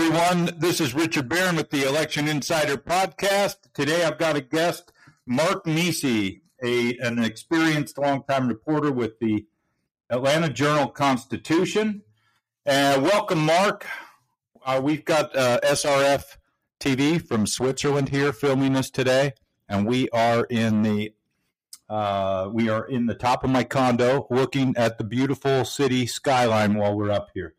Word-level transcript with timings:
everyone. 0.00 0.48
This 0.58 0.80
is 0.80 0.94
Richard 0.94 1.28
Barron 1.28 1.56
with 1.56 1.70
the 1.70 1.82
Election 1.82 2.28
Insider 2.28 2.76
Podcast. 2.76 3.56
Today 3.74 4.04
I've 4.04 4.16
got 4.16 4.36
a 4.36 4.40
guest, 4.40 4.92
Mark 5.26 5.64
Neisse, 5.64 6.40
a, 6.62 6.96
an 6.98 7.18
experienced 7.18 7.98
longtime 7.98 8.46
reporter 8.46 8.92
with 8.92 9.18
the 9.18 9.46
Atlanta 10.08 10.50
Journal 10.50 10.86
Constitution. 10.86 12.02
Uh, 12.64 13.00
welcome, 13.02 13.44
Mark. 13.44 13.88
Uh, 14.64 14.80
we've 14.80 15.04
got 15.04 15.34
uh, 15.34 15.58
SRF 15.64 16.36
TV 16.78 17.20
from 17.20 17.44
Switzerland 17.44 18.10
here 18.10 18.32
filming 18.32 18.76
us 18.76 18.90
today, 18.90 19.32
and 19.68 19.84
we 19.84 20.08
are 20.10 20.44
in 20.44 20.82
the 20.82 21.12
uh, 21.90 22.48
we 22.52 22.68
are 22.68 22.86
in 22.86 23.06
the 23.06 23.16
top 23.16 23.42
of 23.42 23.50
my 23.50 23.64
condo, 23.64 24.28
looking 24.30 24.76
at 24.76 24.96
the 24.96 25.04
beautiful 25.04 25.64
city 25.64 26.06
skyline 26.06 26.74
while 26.74 26.96
we're 26.96 27.10
up 27.10 27.30
here. 27.34 27.56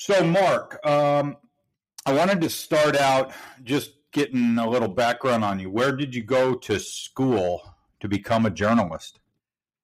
So, 0.00 0.24
Mark, 0.24 0.80
um, 0.86 1.36
I 2.06 2.14
wanted 2.14 2.40
to 2.40 2.48
start 2.48 2.96
out 2.96 3.32
just 3.62 3.90
getting 4.12 4.56
a 4.56 4.66
little 4.66 4.88
background 4.88 5.44
on 5.44 5.60
you. 5.60 5.68
Where 5.68 5.94
did 5.94 6.14
you 6.14 6.22
go 6.22 6.54
to 6.54 6.80
school 6.80 7.74
to 8.00 8.08
become 8.08 8.46
a 8.46 8.50
journalist? 8.50 9.20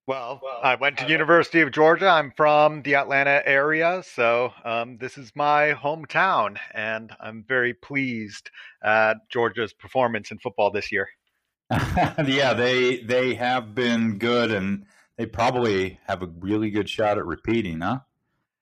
Well, 0.07 0.41
I 0.63 0.77
went 0.77 0.97
to 0.99 1.07
University 1.07 1.61
of 1.61 1.71
Georgia. 1.71 2.09
I'm 2.09 2.33
from 2.35 2.81
the 2.81 2.95
Atlanta 2.95 3.43
area, 3.45 4.03
so 4.07 4.55
um, 4.65 4.97
this 4.97 5.19
is 5.19 5.33
my 5.35 5.75
hometown, 5.75 6.57
and 6.73 7.15
I'm 7.21 7.45
very 7.47 7.75
pleased 7.75 8.51
at 8.83 9.19
Georgia's 9.29 9.75
performance 9.75 10.31
in 10.31 10.39
football 10.39 10.71
this 10.71 10.91
year. 10.91 11.11
yeah, 11.71 12.55
they 12.55 13.03
they 13.03 13.35
have 13.35 13.75
been 13.75 14.17
good, 14.17 14.51
and 14.51 14.87
they 15.19 15.27
probably 15.27 16.01
have 16.07 16.23
a 16.23 16.31
really 16.39 16.71
good 16.71 16.89
shot 16.89 17.19
at 17.19 17.27
repeating, 17.27 17.81
huh? 17.83 17.99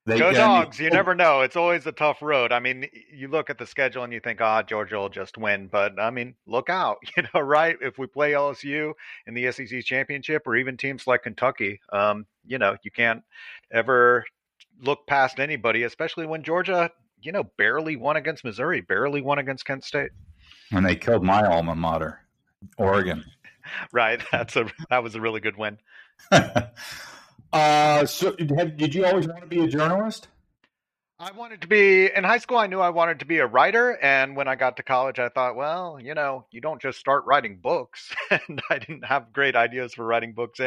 They 0.07 0.19
Go 0.19 0.33
dogs! 0.33 0.79
You 0.79 0.91
never 0.91 1.15
know. 1.15 1.41
It's 1.41 1.57
always 1.57 1.87
a 1.87 1.93
tough 1.93 2.21
road. 2.21 2.53
I 2.53 2.61
mean, 2.61 2.87
you 3.11 3.29
look 3.29 3.49
at 3.49 3.57
the 3.57 3.67
schedule 3.67 4.05
and 4.05 4.13
you 4.13 4.21
think, 4.21 4.39
"Ah, 4.43 4.59
oh, 4.59 4.63
Georgia 4.63 4.97
will 4.97 5.09
just 5.09 5.39
win," 5.39 5.67
but 5.69 5.99
I 5.99 6.11
mean, 6.11 6.35
look 6.47 6.69
out! 6.69 6.99
You 7.17 7.23
know, 7.33 7.41
right? 7.41 7.77
If 7.81 7.99
we 7.99 8.07
play 8.07 8.33
LSU 8.33 8.93
in 9.27 9.33
the 9.33 9.51
SEC 9.51 9.83
championship, 9.83 10.47
or 10.47 10.57
even 10.57 10.77
teams 10.77 11.07
like 11.07 11.23
Kentucky, 11.23 11.81
um, 11.91 12.27
you 12.47 12.59
know, 12.59 12.77
you 12.83 12.91
can't 12.91 13.23
ever 13.73 14.25
look 14.83 15.07
past 15.07 15.41
anybody, 15.41 15.85
especially 15.85 16.27
when 16.27 16.43
Georgia, 16.43 16.91
you 17.23 17.33
know, 17.33 17.45
barely 17.57 17.97
won 17.97 18.17
against 18.17 18.45
Missouri, 18.45 18.83
barely 18.83 19.23
won 19.23 19.39
against 19.39 19.65
Kent 19.65 19.85
State, 19.85 20.11
and 20.71 20.85
they 20.85 20.97
killed 20.97 21.25
my 21.25 21.47
alma 21.47 21.75
mater, 21.75 22.21
Oregon. 22.77 23.25
right. 23.93 24.21
That's 24.31 24.55
a 24.57 24.67
that 24.91 25.03
was 25.03 25.15
a 25.15 25.21
really 25.21 25.41
good 25.41 25.57
win. 25.57 25.79
Uh, 27.55 28.05
so 28.05 28.35
have, 28.57 28.77
did 28.77 28.97
you 28.97 29.07
always 29.07 29.29
want 29.29 29.41
to 29.41 29.47
be 29.47 29.61
a 29.61 29.69
journalist? 29.69 30.27
I 31.21 31.31
wanted 31.31 31.61
to 31.61 31.69
be 31.69 32.11
in 32.13 32.25
high 32.25 32.39
school. 32.39 32.59
I 32.59 32.67
knew 32.67 32.81
I 32.81 32.91
wanted 32.91 33.21
to 33.21 33.27
be 33.27 33.39
a 33.39 33.47
writer, 33.47 33.97
and 34.03 34.35
when 34.35 34.49
I 34.49 34.57
got 34.57 34.79
to 34.79 34.83
college, 34.83 35.21
I 35.21 35.29
thought, 35.29 35.55
well, 35.55 36.01
you 36.03 36.15
know, 36.15 36.47
you 36.51 36.61
don't 36.61 36.83
just 36.83 36.99
start 36.99 37.23
writing 37.27 37.61
books. 37.63 38.13
and 38.31 38.61
I 38.69 38.81
didn't 38.81 39.05
have 39.05 39.33
great 39.33 39.55
ideas 39.55 39.95
for 39.95 40.05
writing 40.05 40.33
books 40.33 40.59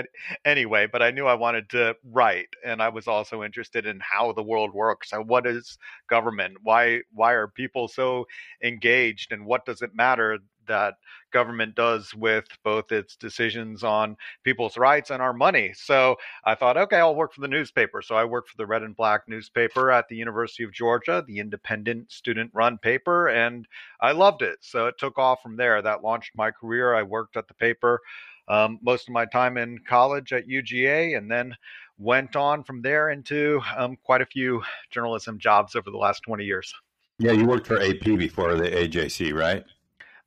anyway, 0.46 0.88
but 0.90 1.02
I 1.02 1.12
knew 1.12 1.28
I 1.28 1.34
wanted 1.34 1.70
to 1.72 1.98
write, 2.10 2.48
and 2.66 2.82
I 2.82 2.88
was 2.88 3.06
also 3.06 3.44
interested 3.44 3.86
in 3.86 4.00
how 4.00 4.32
the 4.32 4.42
world 4.42 4.74
works. 4.74 5.10
So, 5.10 5.22
what 5.22 5.46
is 5.46 5.78
government? 6.10 6.60
Why 6.64 7.02
why 7.12 7.34
are 7.34 7.50
people 7.50 7.90
so 7.90 8.28
engaged, 8.64 9.34
and 9.34 9.46
what 9.46 9.66
does 9.66 9.82
it 9.82 9.94
matter 9.94 10.40
that 10.68 10.96
government 11.32 11.76
does 11.76 12.14
with 12.14 12.46
both 12.64 12.92
its 12.92 13.16
decisions 13.16 13.84
on 13.84 14.16
people's 14.44 14.78
rights 14.78 15.10
and 15.10 15.22
our 15.22 15.34
money. 15.34 15.74
So 15.76 16.16
I 16.46 16.56
thought, 16.56 16.78
okay, 16.78 16.98
I'll 16.98 17.16
work 17.16 17.34
for 17.34 17.42
the 17.42 17.48
newspaper. 17.48 18.02
So 18.02 18.16
I 18.16 18.26
worked 18.26 18.50
for 18.50 18.58
the 18.58 18.66
Red 18.66 18.84
and 18.84 18.96
Black 18.96 19.24
newspaper 19.28 19.92
at 19.92 20.08
the 20.08 20.16
University 20.16 20.64
of 20.64 20.72
Georgia, 20.72 21.24
the 21.28 21.40
independent 21.40 22.12
student 22.12 22.52
run 22.54 22.78
paper, 22.78 23.28
and 23.28 23.68
I 24.02 24.12
loved 24.12 24.42
it. 24.42 24.60
So 24.62 24.88
it 24.88 24.96
took 24.98 25.18
off 25.18 25.42
from 25.42 25.58
there. 25.58 25.82
That 25.82 26.04
launched 26.04 26.32
my 26.36 26.52
career. 26.52 26.96
I 26.96 27.04
worked 27.04 27.38
at 27.38 27.48
the 27.48 27.54
paper 27.54 28.02
um, 28.48 28.80
most 28.82 29.08
of 29.08 29.14
my 29.14 29.26
time 29.26 29.58
in 29.58 29.80
college 29.88 30.34
at 30.34 30.48
UGA 30.48 31.18
and 31.18 31.30
then 31.30 31.56
went 31.98 32.36
on 32.36 32.64
from 32.64 32.82
there 32.82 33.10
into 33.10 33.62
um, 33.76 33.98
quite 34.04 34.22
a 34.22 34.26
few 34.26 34.62
journalism 34.92 35.40
jobs 35.40 35.76
over 35.76 35.92
the 35.92 35.98
last 35.98 36.22
20 36.24 36.44
years. 36.46 36.74
Yeah, 37.20 37.32
you 37.32 37.46
worked 37.46 37.68
for 37.68 37.82
AP 37.82 38.04
before 38.04 38.56
the 38.56 38.70
AJC, 38.70 39.34
right? 39.34 39.66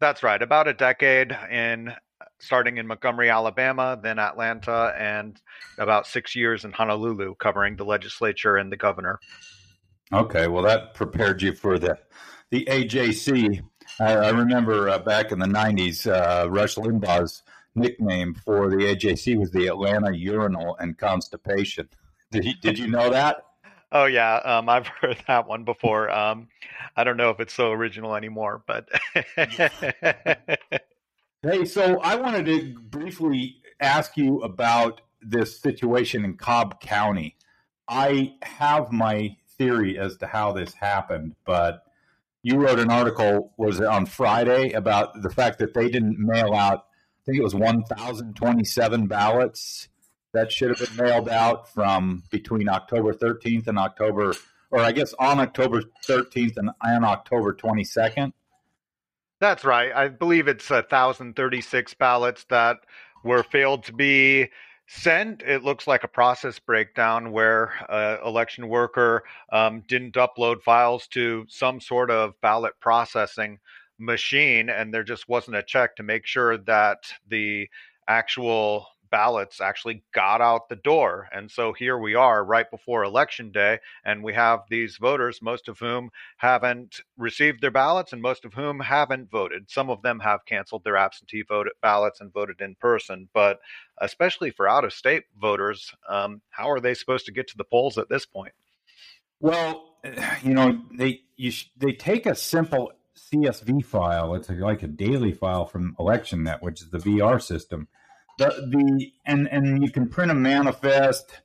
That's 0.00 0.22
right. 0.22 0.40
About 0.40 0.66
a 0.66 0.72
decade 0.72 1.36
in 1.50 1.92
starting 2.38 2.78
in 2.78 2.86
Montgomery, 2.86 3.30
Alabama, 3.30 3.98
then 4.02 4.18
Atlanta, 4.18 4.94
and 4.98 5.40
about 5.78 6.06
six 6.06 6.34
years 6.34 6.64
in 6.64 6.72
Honolulu, 6.72 7.34
covering 7.36 7.76
the 7.76 7.84
legislature 7.84 8.56
and 8.56 8.72
the 8.72 8.76
governor. 8.76 9.20
Okay, 10.12 10.48
well, 10.48 10.62
that 10.64 10.94
prepared 10.94 11.42
you 11.42 11.54
for 11.54 11.78
the 11.78 11.98
the 12.50 12.64
AJC. 12.64 13.60
I, 14.00 14.14
I 14.14 14.30
remember 14.30 14.88
uh, 14.88 14.98
back 14.98 15.32
in 15.32 15.38
the 15.38 15.46
'90s, 15.46 16.06
uh, 16.06 16.50
Rush 16.50 16.76
Limbaugh's 16.76 17.42
nickname 17.74 18.34
for 18.34 18.70
the 18.70 18.76
AJC 18.76 19.38
was 19.38 19.50
the 19.50 19.68
Atlanta 19.68 20.16
Urinal 20.16 20.76
and 20.78 20.98
Constipation. 20.98 21.88
Did 22.32 22.44
he, 22.44 22.54
Did 22.54 22.78
you 22.78 22.88
know 22.88 23.10
that? 23.10 23.44
Oh 23.92 24.04
yeah, 24.04 24.36
um, 24.36 24.68
I've 24.68 24.86
heard 25.00 25.18
that 25.26 25.46
one 25.48 25.64
before. 25.64 26.10
Um, 26.10 26.48
I 26.96 27.04
don't 27.04 27.16
know 27.16 27.30
if 27.30 27.40
it's 27.40 27.54
so 27.54 27.70
original 27.72 28.14
anymore, 28.14 28.62
but 28.66 28.88
hey, 31.42 31.64
so 31.64 31.98
I 32.00 32.16
wanted 32.16 32.46
to 32.46 32.78
briefly 32.78 33.56
ask 33.80 34.16
you 34.16 34.42
about 34.42 35.00
this 35.22 35.58
situation 35.58 36.24
in 36.24 36.36
Cobb 36.36 36.80
County. 36.80 37.36
I 37.88 38.34
have 38.42 38.92
my 38.92 39.36
theory 39.58 39.98
as 39.98 40.16
to 40.18 40.26
how 40.26 40.52
this 40.52 40.74
happened, 40.74 41.34
but 41.44 41.82
you 42.42 42.56
wrote 42.56 42.78
an 42.78 42.90
article 42.90 43.52
was 43.58 43.80
it 43.80 43.86
on 43.86 44.06
Friday 44.06 44.72
about 44.72 45.20
the 45.22 45.30
fact 45.30 45.58
that 45.58 45.74
they 45.74 45.88
didn't 45.90 46.18
mail 46.18 46.54
out. 46.54 46.86
I 47.22 47.22
think 47.26 47.38
it 47.38 47.42
was 47.44 47.54
1,027 47.54 49.06
ballots 49.08 49.88
that 50.32 50.52
should 50.52 50.70
have 50.70 50.78
been 50.78 51.04
mailed 51.04 51.28
out 51.28 51.72
from 51.72 52.22
between 52.30 52.68
October 52.68 53.12
13th 53.12 53.66
and 53.66 53.78
October, 53.78 54.34
or 54.70 54.80
I 54.80 54.92
guess 54.92 55.12
on 55.18 55.40
October 55.40 55.82
13th 56.06 56.56
and 56.56 56.70
on 56.82 57.04
October 57.04 57.52
22nd. 57.52 58.32
That's 59.40 59.64
right. 59.64 59.90
I 59.94 60.08
believe 60.08 60.48
it's 60.48 60.68
1,036 60.68 61.94
ballots 61.94 62.44
that 62.50 62.76
were 63.24 63.42
failed 63.42 63.84
to 63.84 63.92
be 63.92 64.50
sent. 64.86 65.42
It 65.42 65.64
looks 65.64 65.86
like 65.86 66.04
a 66.04 66.08
process 66.08 66.58
breakdown 66.58 67.32
where 67.32 67.72
an 67.88 68.18
election 68.26 68.68
worker 68.68 69.24
um, 69.50 69.82
didn't 69.88 70.14
upload 70.14 70.62
files 70.62 71.06
to 71.08 71.46
some 71.48 71.80
sort 71.80 72.10
of 72.10 72.38
ballot 72.42 72.74
processing 72.80 73.58
machine, 73.98 74.68
and 74.68 74.92
there 74.92 75.04
just 75.04 75.28
wasn't 75.28 75.56
a 75.56 75.62
check 75.62 75.96
to 75.96 76.02
make 76.02 76.26
sure 76.26 76.58
that 76.58 76.98
the 77.28 77.68
actual 78.08 78.86
ballots 79.10 79.60
actually 79.60 80.02
got 80.12 80.40
out 80.40 80.68
the 80.68 80.76
door. 80.76 81.28
And 81.32 81.50
so 81.50 81.72
here 81.72 81.98
we 81.98 82.14
are 82.14 82.44
right 82.44 82.70
before 82.70 83.04
election 83.04 83.52
day, 83.52 83.78
and 84.04 84.22
we 84.22 84.34
have 84.34 84.60
these 84.68 84.96
voters, 84.96 85.40
most 85.42 85.68
of 85.68 85.78
whom 85.78 86.10
haven't 86.38 87.00
received 87.16 87.60
their 87.60 87.70
ballots 87.70 88.12
and 88.12 88.22
most 88.22 88.44
of 88.44 88.54
whom 88.54 88.80
haven't 88.80 89.30
voted. 89.30 89.70
Some 89.70 89.90
of 89.90 90.02
them 90.02 90.20
have 90.20 90.46
canceled 90.46 90.84
their 90.84 90.96
absentee 90.96 91.42
vote 91.42 91.68
ballots 91.82 92.20
and 92.20 92.32
voted 92.32 92.60
in 92.60 92.74
person. 92.76 93.28
But 93.32 93.60
especially 94.00 94.50
for 94.50 94.68
out 94.68 94.84
of 94.84 94.92
state 94.92 95.24
voters, 95.40 95.92
um, 96.08 96.40
how 96.50 96.70
are 96.70 96.80
they 96.80 96.94
supposed 96.94 97.26
to 97.26 97.32
get 97.32 97.48
to 97.48 97.56
the 97.56 97.64
polls 97.64 97.98
at 97.98 98.08
this 98.08 98.26
point? 98.26 98.52
Well, 99.40 99.96
you 100.42 100.54
know, 100.54 100.80
they 100.96 101.20
you, 101.36 101.52
they 101.76 101.92
take 101.92 102.26
a 102.26 102.34
simple 102.34 102.92
CSV 103.16 103.84
file. 103.84 104.34
It's 104.34 104.48
like 104.50 104.82
a 104.82 104.88
daily 104.88 105.32
file 105.32 105.66
from 105.66 105.94
ElectioNet, 105.98 106.62
which 106.62 106.82
is 106.82 106.90
the 106.90 106.98
VR 106.98 107.40
system, 107.40 107.88
the 108.40 108.68
the 108.68 109.12
and 109.26 109.48
and 109.48 109.82
you 109.82 109.90
can 109.90 110.08
print 110.08 110.30
a 110.30 110.34
manifest 110.34 111.40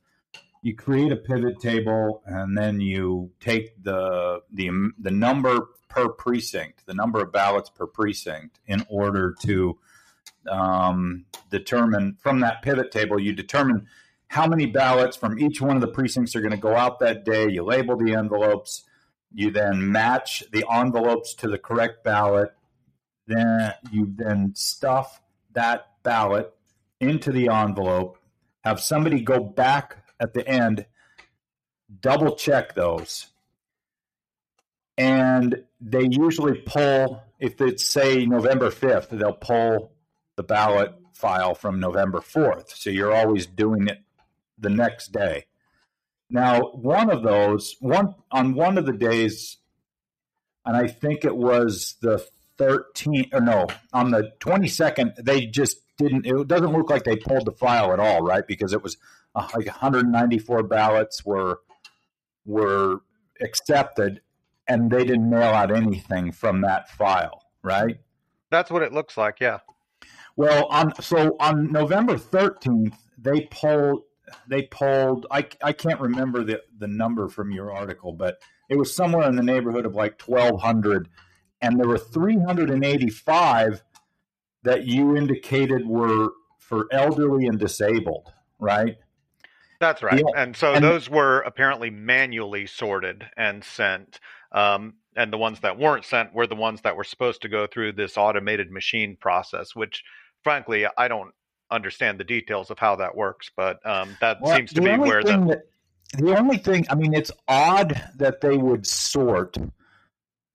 you 0.61 0.75
create 0.75 1.11
a 1.11 1.15
pivot 1.15 1.59
table 1.59 2.23
and 2.25 2.57
then 2.57 2.79
you 2.79 3.31
take 3.39 3.83
the 3.83 4.41
the 4.51 4.91
the 4.99 5.11
number 5.11 5.67
per 5.89 6.09
precinct 6.09 6.85
the 6.85 6.93
number 6.93 7.21
of 7.21 7.31
ballots 7.31 7.69
per 7.69 7.85
precinct 7.85 8.59
in 8.67 8.85
order 8.89 9.35
to 9.41 9.77
um, 10.49 11.25
determine 11.49 12.17
from 12.19 12.39
that 12.39 12.61
pivot 12.61 12.91
table 12.91 13.19
you 13.19 13.33
determine 13.33 13.87
how 14.27 14.47
many 14.47 14.65
ballots 14.65 15.15
from 15.15 15.39
each 15.39 15.61
one 15.61 15.75
of 15.75 15.81
the 15.81 15.87
precincts 15.87 16.35
are 16.35 16.41
going 16.41 16.51
to 16.51 16.57
go 16.57 16.75
out 16.75 16.99
that 16.99 17.25
day. 17.25 17.49
You 17.49 17.63
label 17.63 17.95
the 17.95 18.13
envelopes. 18.13 18.83
You 19.33 19.51
then 19.51 19.91
match 19.91 20.43
the 20.51 20.65
envelopes 20.71 21.33
to 21.35 21.47
the 21.47 21.57
correct 21.57 22.03
ballot. 22.03 22.53
Then 23.27 23.73
you 23.91 24.13
then 24.15 24.53
stuff 24.55 25.21
that 25.53 25.87
ballot 26.03 26.53
into 26.99 27.31
the 27.31 27.49
envelope, 27.49 28.17
have 28.63 28.79
somebody 28.79 29.21
go 29.21 29.39
back 29.39 29.97
at 30.19 30.33
the 30.33 30.47
end, 30.47 30.85
double 32.01 32.35
check 32.35 32.75
those. 32.75 33.27
And 34.97 35.63
they 35.81 36.07
usually 36.09 36.61
pull, 36.61 37.21
if 37.39 37.59
it's 37.61 37.87
say 37.87 38.25
November 38.25 38.69
5th, 38.69 39.09
they'll 39.09 39.33
pull 39.33 39.91
the 40.35 40.43
ballot 40.43 40.93
file 41.13 41.53
from 41.53 41.79
November 41.79 42.19
4th. 42.19 42.69
So 42.75 42.89
you're 42.89 43.13
always 43.13 43.45
doing 43.45 43.87
it 43.87 43.99
the 44.57 44.69
next 44.69 45.11
day. 45.11 45.45
Now, 46.29 46.61
one 46.71 47.11
of 47.11 47.23
those, 47.23 47.75
one 47.79 48.15
on 48.31 48.55
one 48.55 48.77
of 48.77 48.85
the 48.85 48.93
days 48.93 49.57
and 50.65 50.75
I 50.75 50.87
think 50.87 51.23
it 51.23 51.35
was 51.35 51.95
the 52.01 52.25
13th 52.57 53.33
or 53.33 53.41
no, 53.41 53.67
on 53.93 54.11
the 54.11 54.31
22nd, 54.39 55.23
they 55.23 55.45
just 55.45 55.77
didn't. 55.97 56.25
It 56.25 56.47
doesn't 56.47 56.71
look 56.71 56.89
like 56.89 57.03
they 57.03 57.15
pulled 57.15 57.45
the 57.45 57.51
file 57.51 57.93
at 57.93 57.99
all, 57.99 58.21
right? 58.21 58.45
Because 58.45 58.73
it 58.73 58.81
was 58.81 58.97
uh, 59.35 59.47
like 59.55 59.65
194 59.65 60.63
ballots 60.63 61.25
were 61.25 61.59
were 62.45 63.01
accepted, 63.41 64.21
and 64.67 64.91
they 64.91 65.03
didn't 65.03 65.29
mail 65.29 65.53
out 65.53 65.75
anything 65.75 66.31
from 66.31 66.61
that 66.61 66.89
file, 66.89 67.43
right? 67.63 67.97
That's 68.51 68.71
what 68.71 68.81
it 68.81 68.93
looks 68.93 69.17
like. 69.17 69.39
Yeah. 69.39 69.59
Well, 70.35 70.65
on 70.67 70.93
so 71.01 71.35
on 71.39 71.71
November 71.71 72.15
13th, 72.15 72.95
they 73.17 73.41
pulled 73.51 74.03
they 74.47 74.63
pulled 74.63 75.27
I, 75.31 75.47
I 75.63 75.71
can't 75.71 75.99
remember 75.99 76.43
the, 76.43 76.61
the 76.77 76.87
number 76.87 77.27
from 77.29 77.51
your 77.51 77.71
article, 77.71 78.11
but 78.13 78.37
it 78.69 78.77
was 78.77 78.93
somewhere 78.93 79.27
in 79.29 79.35
the 79.35 79.43
neighborhood 79.43 79.85
of 79.85 79.93
like 79.93 80.21
1200 80.21 81.09
and 81.61 81.79
there 81.79 81.87
were 81.87 81.97
385 81.97 83.83
that 84.65 84.85
you 84.85 85.15
indicated 85.15 85.87
were 85.87 86.29
for 86.59 86.87
elderly 86.91 87.47
and 87.47 87.59
disabled, 87.59 88.31
right? 88.59 88.97
That's 89.79 90.01
right. 90.01 90.19
Yeah. 90.19 90.41
And 90.41 90.55
so 90.55 90.73
and, 90.73 90.83
those 90.83 91.09
were 91.09 91.41
apparently 91.41 91.89
manually 91.89 92.65
sorted 92.65 93.25
and 93.37 93.63
sent. 93.63 94.19
Um, 94.51 94.95
and 95.15 95.31
the 95.31 95.37
ones 95.37 95.59
that 95.61 95.77
weren't 95.77 96.05
sent 96.05 96.33
were 96.33 96.47
the 96.47 96.55
ones 96.55 96.81
that 96.81 96.95
were 96.95 97.03
supposed 97.03 97.41
to 97.43 97.49
go 97.49 97.67
through 97.67 97.93
this 97.93 98.17
automated 98.17 98.71
machine 98.71 99.17
process, 99.19 99.75
which 99.75 100.03
frankly, 100.43 100.85
I 100.97 101.07
don't 101.07 101.31
understand 101.71 102.19
the 102.19 102.23
details 102.23 102.71
of 102.71 102.79
how 102.79 102.95
that 102.97 103.15
works, 103.15 103.51
but 103.55 103.85
um, 103.85 104.17
that 104.21 104.41
well, 104.41 104.55
seems 104.55 104.73
to 104.73 104.81
be 104.81 104.97
where 104.97 105.23
the. 105.23 105.37
That, 105.37 105.63
the 106.17 106.37
only 106.37 106.57
thing, 106.57 106.85
I 106.89 106.95
mean, 106.95 107.13
it's 107.13 107.31
odd 107.47 108.01
that 108.17 108.39
they 108.39 108.57
would 108.57 108.85
sort 108.85 109.57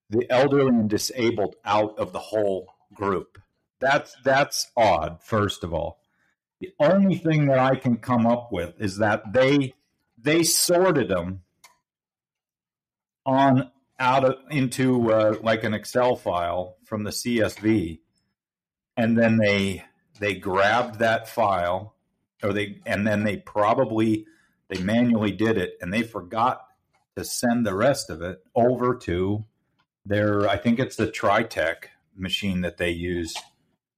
the 0.08 0.26
elderly 0.30 0.68
and 0.68 0.88
disabled 0.88 1.56
out 1.64 1.98
of 1.98 2.12
the 2.12 2.18
whole 2.18 2.72
group. 2.94 3.38
That's 3.80 4.14
that's 4.22 4.70
odd. 4.76 5.22
First 5.22 5.64
of 5.64 5.72
all, 5.72 6.00
the 6.60 6.72
only 6.78 7.16
thing 7.16 7.46
that 7.46 7.58
I 7.58 7.76
can 7.76 7.96
come 7.96 8.26
up 8.26 8.52
with 8.52 8.80
is 8.80 8.98
that 8.98 9.32
they 9.32 9.74
they 10.18 10.42
sorted 10.42 11.08
them 11.08 11.42
on 13.24 13.70
out 13.98 14.24
of 14.24 14.36
into 14.50 15.12
uh, 15.12 15.36
like 15.42 15.64
an 15.64 15.74
Excel 15.74 16.16
file 16.16 16.76
from 16.84 17.04
the 17.04 17.10
CSV, 17.10 18.00
and 18.96 19.18
then 19.18 19.38
they 19.38 19.84
they 20.18 20.34
grabbed 20.34 20.98
that 20.98 21.28
file, 21.28 21.94
or 22.42 22.52
they 22.52 22.80
and 22.84 23.06
then 23.06 23.24
they 23.24 23.38
probably 23.38 24.26
they 24.68 24.82
manually 24.82 25.32
did 25.32 25.56
it, 25.56 25.78
and 25.80 25.92
they 25.92 26.02
forgot 26.02 26.66
to 27.16 27.24
send 27.24 27.66
the 27.66 27.74
rest 27.74 28.10
of 28.10 28.20
it 28.20 28.44
over 28.54 28.94
to 28.96 29.44
their. 30.04 30.46
I 30.46 30.58
think 30.58 30.78
it's 30.78 30.96
the 30.96 31.06
Tritech 31.10 31.84
machine 32.14 32.60
that 32.60 32.76
they 32.76 32.90
use 32.90 33.34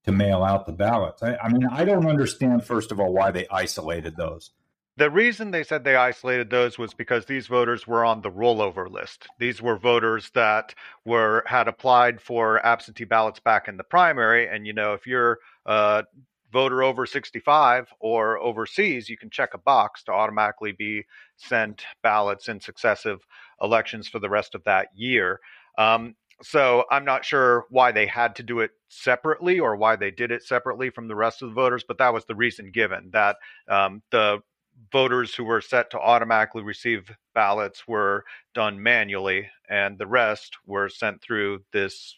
to 0.04 0.12
mail 0.12 0.42
out 0.42 0.66
the 0.66 0.72
ballots. 0.72 1.22
I, 1.22 1.36
I 1.36 1.48
mean, 1.48 1.66
I 1.66 1.84
don't 1.84 2.06
understand 2.06 2.64
first 2.64 2.92
of 2.92 3.00
all 3.00 3.12
why 3.12 3.30
they 3.30 3.46
isolated 3.50 4.16
those. 4.16 4.50
The 4.98 5.10
reason 5.10 5.50
they 5.50 5.64
said 5.64 5.84
they 5.84 5.96
isolated 5.96 6.50
those 6.50 6.78
was 6.78 6.92
because 6.92 7.24
these 7.24 7.46
voters 7.46 7.86
were 7.86 8.04
on 8.04 8.20
the 8.20 8.30
rollover 8.30 8.90
list. 8.90 9.26
These 9.38 9.62
were 9.62 9.78
voters 9.78 10.30
that 10.34 10.74
were 11.06 11.44
had 11.46 11.66
applied 11.66 12.20
for 12.20 12.64
absentee 12.64 13.04
ballots 13.04 13.40
back 13.40 13.68
in 13.68 13.78
the 13.78 13.84
primary, 13.84 14.48
and 14.48 14.66
you 14.66 14.74
know 14.74 14.92
if 14.92 15.06
you're 15.06 15.38
a 15.64 16.04
voter 16.52 16.82
over 16.82 17.06
65 17.06 17.88
or 18.00 18.38
overseas, 18.38 19.08
you 19.08 19.16
can 19.16 19.30
check 19.30 19.54
a 19.54 19.58
box 19.58 20.02
to 20.04 20.12
automatically 20.12 20.72
be 20.72 21.04
sent 21.36 21.84
ballots 22.02 22.48
in 22.48 22.60
successive 22.60 23.26
elections 23.62 24.06
for 24.06 24.18
the 24.18 24.28
rest 24.28 24.54
of 24.54 24.62
that 24.64 24.88
year. 24.94 25.40
Um, 25.78 26.16
so 26.42 26.84
I'm 26.90 27.04
not 27.04 27.24
sure 27.24 27.66
why 27.70 27.92
they 27.92 28.06
had 28.06 28.36
to 28.36 28.42
do 28.42 28.60
it 28.60 28.70
separately 28.88 29.60
or 29.60 29.76
why 29.76 29.96
they 29.96 30.10
did 30.10 30.30
it 30.30 30.42
separately 30.42 30.90
from 30.90 31.08
the 31.08 31.16
rest 31.16 31.42
of 31.42 31.48
the 31.48 31.54
voters, 31.54 31.84
but 31.86 31.98
that 31.98 32.12
was 32.14 32.24
the 32.24 32.34
reason 32.34 32.70
given 32.70 33.10
that 33.12 33.36
um, 33.68 34.02
the 34.10 34.42
voters 34.90 35.34
who 35.34 35.44
were 35.44 35.60
set 35.60 35.90
to 35.90 35.98
automatically 35.98 36.62
receive 36.62 37.10
ballots 37.34 37.86
were 37.86 38.24
done 38.54 38.82
manually, 38.82 39.48
and 39.68 39.98
the 39.98 40.06
rest 40.06 40.56
were 40.66 40.88
sent 40.88 41.22
through 41.22 41.62
this 41.72 42.16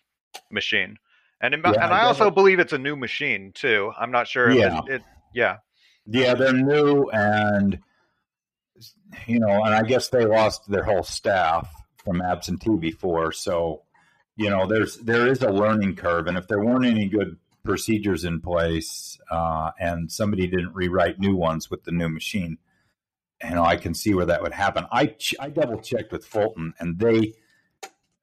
machine. 0.51 0.97
And 1.41 1.55
in, 1.55 1.61
yeah, 1.61 1.73
and 1.73 1.93
I, 1.93 2.03
I 2.03 2.05
also 2.05 2.31
believe 2.31 2.59
it's 2.59 2.73
a 2.73 2.79
new 2.79 2.97
machine 2.97 3.53
too. 3.53 3.93
I'm 3.99 4.11
not 4.11 4.29
sure. 4.29 4.51
Yeah. 4.51 4.81
It, 4.87 4.95
it, 4.95 5.03
yeah. 5.35 5.59
Yeah, 6.07 6.35
they're 6.35 6.53
new, 6.53 7.09
and 7.11 7.79
you 9.27 9.41
know, 9.41 9.65
and 9.65 9.75
I 9.75 9.83
guess 9.83 10.09
they 10.09 10.27
lost 10.27 10.69
their 10.69 10.85
whole 10.85 11.03
staff 11.03 11.67
from 12.05 12.21
absentee 12.21 12.77
before, 12.77 13.33
so 13.33 13.84
you 14.37 14.51
know, 14.51 14.67
there's 14.67 14.97
there 14.99 15.27
is 15.27 15.43
a 15.43 15.51
learning 15.51 15.97
curve, 15.97 16.27
and 16.27 16.37
if 16.37 16.49
there 16.49 16.61
weren't 16.61 16.87
any 16.87 17.09
good 17.09 17.39
procedures 17.63 18.25
in 18.25 18.41
place, 18.41 19.19
uh, 19.31 19.71
and 19.79 20.11
somebody 20.11 20.47
didn't 20.47 20.75
rewrite 20.75 21.19
new 21.19 21.37
ones 21.37 21.71
with 21.71 21.85
the 21.85 21.93
new 21.93 22.09
machine, 22.09 22.59
you 23.43 23.55
know, 23.55 23.65
I 23.65 23.77
can 23.77 23.95
see 23.95 24.15
where 24.15 24.27
that 24.27 24.43
would 24.43 24.53
happen. 24.53 24.87
I 24.91 25.07
ch- 25.07 25.37
I 25.39 25.51
double 25.51 25.81
checked 25.81 26.13
with 26.13 26.27
Fulton, 26.27 26.75
and 26.79 26.99
they 26.99 27.35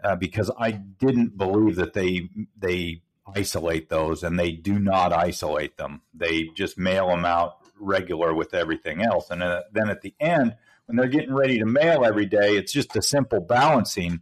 uh, 0.03 0.15
because 0.15 0.51
I 0.57 0.71
didn't 0.71 1.37
believe 1.37 1.77
that 1.77 1.93
they 1.93 2.29
they 2.57 3.03
isolate 3.33 3.89
those, 3.89 4.23
and 4.23 4.37
they 4.37 4.51
do 4.51 4.79
not 4.79 5.13
isolate 5.13 5.77
them. 5.77 6.01
They 6.13 6.49
just 6.55 6.77
mail 6.77 7.07
them 7.07 7.23
out 7.23 7.57
regular 7.79 8.33
with 8.33 8.53
everything 8.53 9.01
else, 9.01 9.29
and 9.29 9.41
uh, 9.41 9.63
then 9.71 9.89
at 9.89 10.01
the 10.01 10.13
end, 10.19 10.55
when 10.87 10.97
they're 10.97 11.07
getting 11.07 11.33
ready 11.33 11.57
to 11.59 11.65
mail 11.65 12.03
every 12.03 12.25
day, 12.25 12.57
it's 12.57 12.73
just 12.73 12.97
a 12.97 13.01
simple 13.01 13.39
balancing 13.39 14.21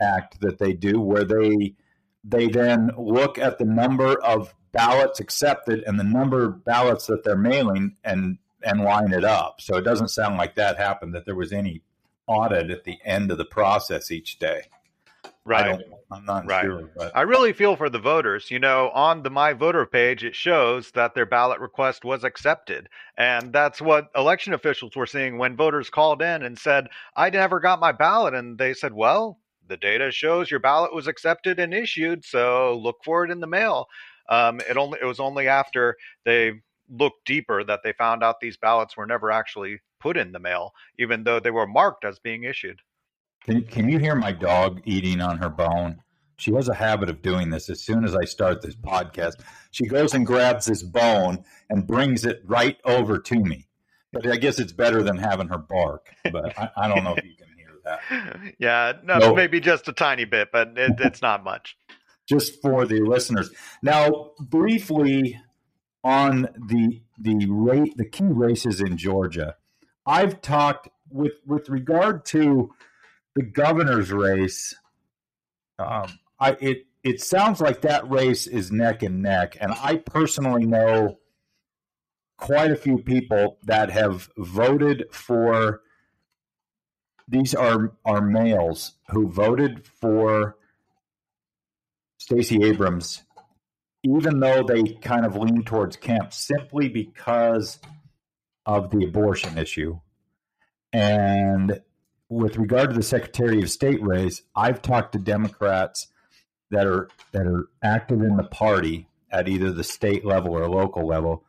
act 0.00 0.40
that 0.40 0.58
they 0.58 0.72
do 0.72 1.00
where 1.00 1.24
they 1.24 1.74
they 2.24 2.48
then 2.48 2.90
look 2.98 3.38
at 3.38 3.58
the 3.58 3.64
number 3.64 4.20
of 4.22 4.54
ballots 4.72 5.20
accepted 5.20 5.82
and 5.86 5.98
the 5.98 6.04
number 6.04 6.44
of 6.44 6.64
ballots 6.64 7.06
that 7.06 7.24
they're 7.24 7.36
mailing 7.36 7.96
and 8.04 8.38
and 8.62 8.82
line 8.82 9.12
it 9.12 9.24
up. 9.24 9.60
So 9.60 9.76
it 9.76 9.82
doesn't 9.82 10.08
sound 10.08 10.36
like 10.36 10.56
that 10.56 10.76
happened 10.76 11.14
that 11.14 11.24
there 11.24 11.36
was 11.36 11.52
any 11.52 11.82
audit 12.26 12.70
at 12.70 12.84
the 12.84 12.98
end 13.04 13.30
of 13.30 13.38
the 13.38 13.44
process 13.44 14.10
each 14.10 14.38
day. 14.38 14.62
Right. 15.44 15.80
I'm 16.10 16.26
not 16.26 16.46
right. 16.46 16.64
sure. 16.64 16.90
But. 16.94 17.16
I 17.16 17.22
really 17.22 17.54
feel 17.54 17.76
for 17.76 17.88
the 17.88 17.98
voters. 17.98 18.50
You 18.50 18.58
know, 18.58 18.90
on 18.90 19.22
the 19.22 19.30
My 19.30 19.54
Voter 19.54 19.86
page, 19.86 20.22
it 20.22 20.34
shows 20.34 20.90
that 20.90 21.14
their 21.14 21.24
ballot 21.24 21.60
request 21.60 22.04
was 22.04 22.22
accepted. 22.22 22.88
And 23.16 23.52
that's 23.52 23.80
what 23.80 24.10
election 24.14 24.52
officials 24.52 24.94
were 24.94 25.06
seeing 25.06 25.38
when 25.38 25.56
voters 25.56 25.88
called 25.88 26.20
in 26.20 26.42
and 26.42 26.58
said, 26.58 26.88
I 27.16 27.30
never 27.30 27.60
got 27.60 27.80
my 27.80 27.92
ballot. 27.92 28.34
And 28.34 28.58
they 28.58 28.74
said, 28.74 28.92
well, 28.92 29.38
the 29.68 29.76
data 29.76 30.10
shows 30.10 30.50
your 30.50 30.60
ballot 30.60 30.94
was 30.94 31.06
accepted 31.06 31.58
and 31.58 31.72
issued, 31.74 32.24
so 32.24 32.78
look 32.82 32.96
for 33.04 33.24
it 33.24 33.30
in 33.30 33.40
the 33.40 33.46
mail. 33.46 33.86
Um, 34.28 34.60
it 34.60 34.76
only 34.76 34.98
it 35.00 35.06
was 35.06 35.20
only 35.20 35.48
after 35.48 35.96
they 36.24 36.52
looked 36.90 37.24
deeper 37.26 37.64
that 37.64 37.80
they 37.84 37.92
found 37.92 38.22
out 38.22 38.40
these 38.40 38.56
ballots 38.56 38.96
were 38.96 39.06
never 39.06 39.30
actually 39.30 39.80
put 40.00 40.16
in 40.16 40.32
the 40.32 40.38
mail, 40.38 40.72
even 40.98 41.24
though 41.24 41.40
they 41.40 41.50
were 41.50 41.66
marked 41.66 42.04
as 42.04 42.18
being 42.18 42.44
issued. 42.44 42.80
Can, 43.44 43.62
can 43.64 43.88
you 43.88 43.98
hear 43.98 44.14
my 44.14 44.32
dog 44.32 44.80
eating 44.84 45.20
on 45.20 45.38
her 45.38 45.48
bone? 45.48 46.02
She 46.36 46.52
has 46.54 46.68
a 46.68 46.74
habit 46.74 47.10
of 47.10 47.22
doing 47.22 47.50
this 47.50 47.68
as 47.68 47.80
soon 47.80 48.04
as 48.04 48.14
I 48.14 48.24
start 48.24 48.62
this 48.62 48.76
podcast. 48.76 49.40
She 49.70 49.86
goes 49.86 50.14
and 50.14 50.26
grabs 50.26 50.66
this 50.66 50.82
bone 50.82 51.44
and 51.68 51.86
brings 51.86 52.24
it 52.24 52.42
right 52.44 52.78
over 52.84 53.18
to 53.18 53.40
me. 53.40 53.66
But 54.12 54.26
I 54.26 54.36
guess 54.36 54.58
it's 54.58 54.72
better 54.72 55.02
than 55.02 55.18
having 55.18 55.48
her 55.48 55.58
bark. 55.58 56.14
But 56.30 56.58
I, 56.58 56.70
I 56.76 56.88
don't 56.88 57.04
know 57.04 57.14
if 57.14 57.24
you 57.24 57.34
can 57.34 57.47
yeah, 58.58 58.92
no, 59.04 59.18
no, 59.18 59.34
maybe 59.34 59.60
just 59.60 59.88
a 59.88 59.92
tiny 59.92 60.24
bit, 60.24 60.48
but 60.52 60.72
it, 60.76 60.92
it's 60.98 61.22
not 61.22 61.44
much. 61.44 61.76
Just 62.28 62.60
for 62.60 62.84
the 62.84 63.00
listeners. 63.00 63.50
Now, 63.82 64.32
briefly 64.38 65.40
on 66.04 66.48
the 66.68 67.02
the 67.18 67.46
rate, 67.48 67.96
the 67.96 68.04
key 68.04 68.24
races 68.24 68.80
in 68.80 68.96
Georgia, 68.96 69.56
I've 70.06 70.40
talked 70.40 70.88
with 71.10 71.32
with 71.46 71.68
regard 71.68 72.24
to 72.26 72.70
the 73.34 73.42
governor's 73.42 74.12
race. 74.12 74.74
Um, 75.78 76.18
I 76.38 76.56
it 76.60 76.86
it 77.02 77.20
sounds 77.20 77.60
like 77.60 77.80
that 77.82 78.08
race 78.10 78.46
is 78.46 78.70
neck 78.70 79.02
and 79.02 79.22
neck, 79.22 79.56
and 79.60 79.72
I 79.72 79.96
personally 79.96 80.66
know 80.66 81.18
quite 82.36 82.70
a 82.70 82.76
few 82.76 82.98
people 82.98 83.58
that 83.64 83.90
have 83.90 84.30
voted 84.36 85.04
for 85.10 85.82
these 87.28 87.54
are 87.54 87.92
are 88.04 88.22
males 88.22 88.92
who 89.10 89.28
voted 89.28 89.86
for 89.86 90.56
Stacey 92.18 92.64
Abrams, 92.64 93.22
even 94.02 94.40
though 94.40 94.62
they 94.62 94.82
kind 94.94 95.26
of 95.26 95.36
lean 95.36 95.62
towards 95.62 95.96
Kemp, 95.96 96.32
simply 96.32 96.88
because 96.88 97.78
of 98.66 98.90
the 98.90 99.04
abortion 99.04 99.58
issue. 99.58 100.00
And 100.92 101.80
with 102.28 102.56
regard 102.56 102.90
to 102.90 102.96
the 102.96 103.02
Secretary 103.02 103.62
of 103.62 103.70
State 103.70 104.02
race, 104.02 104.42
I've 104.56 104.82
talked 104.82 105.12
to 105.12 105.18
Democrats 105.18 106.08
that 106.70 106.86
are 106.86 107.08
that 107.32 107.46
are 107.46 107.68
active 107.82 108.22
in 108.22 108.36
the 108.36 108.44
party 108.44 109.08
at 109.30 109.48
either 109.48 109.70
the 109.70 109.84
state 109.84 110.24
level 110.24 110.56
or 110.56 110.68
local 110.68 111.06
level 111.06 111.44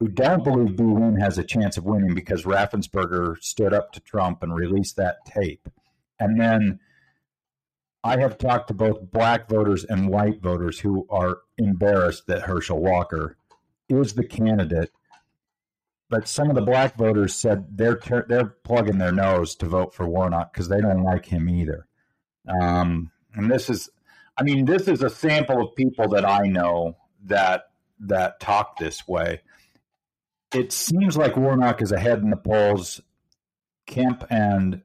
who 0.00 0.08
don't 0.08 0.44
believe 0.44 0.76
Nguyen 0.76 1.20
has 1.20 1.38
a 1.38 1.44
chance 1.44 1.76
of 1.76 1.84
winning 1.84 2.14
because 2.14 2.44
Raffensperger 2.44 3.36
stood 3.40 3.74
up 3.74 3.92
to 3.92 4.00
Trump 4.00 4.42
and 4.42 4.54
released 4.54 4.96
that 4.96 5.24
tape. 5.24 5.68
And 6.20 6.40
then 6.40 6.78
I 8.04 8.18
have 8.18 8.38
talked 8.38 8.68
to 8.68 8.74
both 8.74 9.10
black 9.10 9.48
voters 9.48 9.84
and 9.84 10.08
white 10.08 10.40
voters 10.40 10.78
who 10.78 11.06
are 11.10 11.38
embarrassed 11.58 12.26
that 12.28 12.42
Herschel 12.42 12.80
Walker 12.80 13.36
is 13.88 14.14
the 14.14 14.24
candidate. 14.24 14.90
But 16.10 16.28
some 16.28 16.48
of 16.48 16.54
the 16.54 16.62
black 16.62 16.96
voters 16.96 17.34
said 17.34 17.76
they're 17.76 18.00
they're 18.28 18.46
plugging 18.64 18.98
their 18.98 19.12
nose 19.12 19.56
to 19.56 19.66
vote 19.66 19.94
for 19.94 20.08
Warnock 20.08 20.52
because 20.52 20.68
they 20.68 20.80
don't 20.80 21.02
like 21.02 21.26
him 21.26 21.50
either. 21.50 21.86
Um, 22.48 23.10
and 23.34 23.50
this 23.50 23.68
is, 23.68 23.90
I 24.38 24.42
mean, 24.42 24.64
this 24.64 24.88
is 24.88 25.02
a 25.02 25.10
sample 25.10 25.60
of 25.60 25.74
people 25.74 26.08
that 26.10 26.24
I 26.24 26.46
know 26.46 26.96
that 27.24 27.64
that 28.00 28.40
talk 28.40 28.78
this 28.78 29.06
way. 29.06 29.42
It 30.52 30.72
seems 30.72 31.16
like 31.16 31.36
Warnock 31.36 31.82
is 31.82 31.92
ahead 31.92 32.20
in 32.20 32.30
the 32.30 32.36
polls. 32.36 33.00
Kemp 33.86 34.24
and 34.30 34.82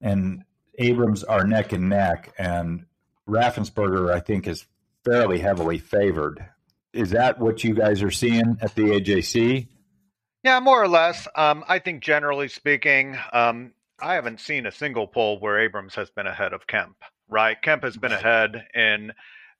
and 0.00 0.44
Abrams 0.78 1.24
are 1.24 1.46
neck 1.46 1.72
and 1.72 1.88
neck, 1.88 2.32
and 2.38 2.84
Raffensperger, 3.28 4.12
I 4.12 4.20
think, 4.20 4.46
is 4.46 4.66
fairly 5.04 5.38
heavily 5.38 5.78
favored. 5.78 6.46
Is 6.92 7.10
that 7.10 7.38
what 7.38 7.64
you 7.64 7.74
guys 7.74 8.02
are 8.02 8.10
seeing 8.10 8.58
at 8.60 8.74
the 8.74 8.82
AJC? 8.82 9.68
Yeah, 10.42 10.60
more 10.60 10.82
or 10.82 10.88
less. 10.88 11.26
Um, 11.34 11.64
I 11.66 11.78
think 11.78 12.02
generally 12.02 12.48
speaking, 12.48 13.18
um, 13.32 13.72
I 14.00 14.14
haven't 14.14 14.40
seen 14.40 14.66
a 14.66 14.72
single 14.72 15.06
poll 15.06 15.38
where 15.40 15.60
Abrams 15.60 15.94
has 15.94 16.10
been 16.10 16.26
ahead 16.26 16.52
of 16.52 16.66
Kemp. 16.66 16.96
Right, 17.28 17.60
Kemp 17.60 17.82
has 17.82 17.96
been 17.96 18.12
ahead 18.12 18.66
in 18.74 19.12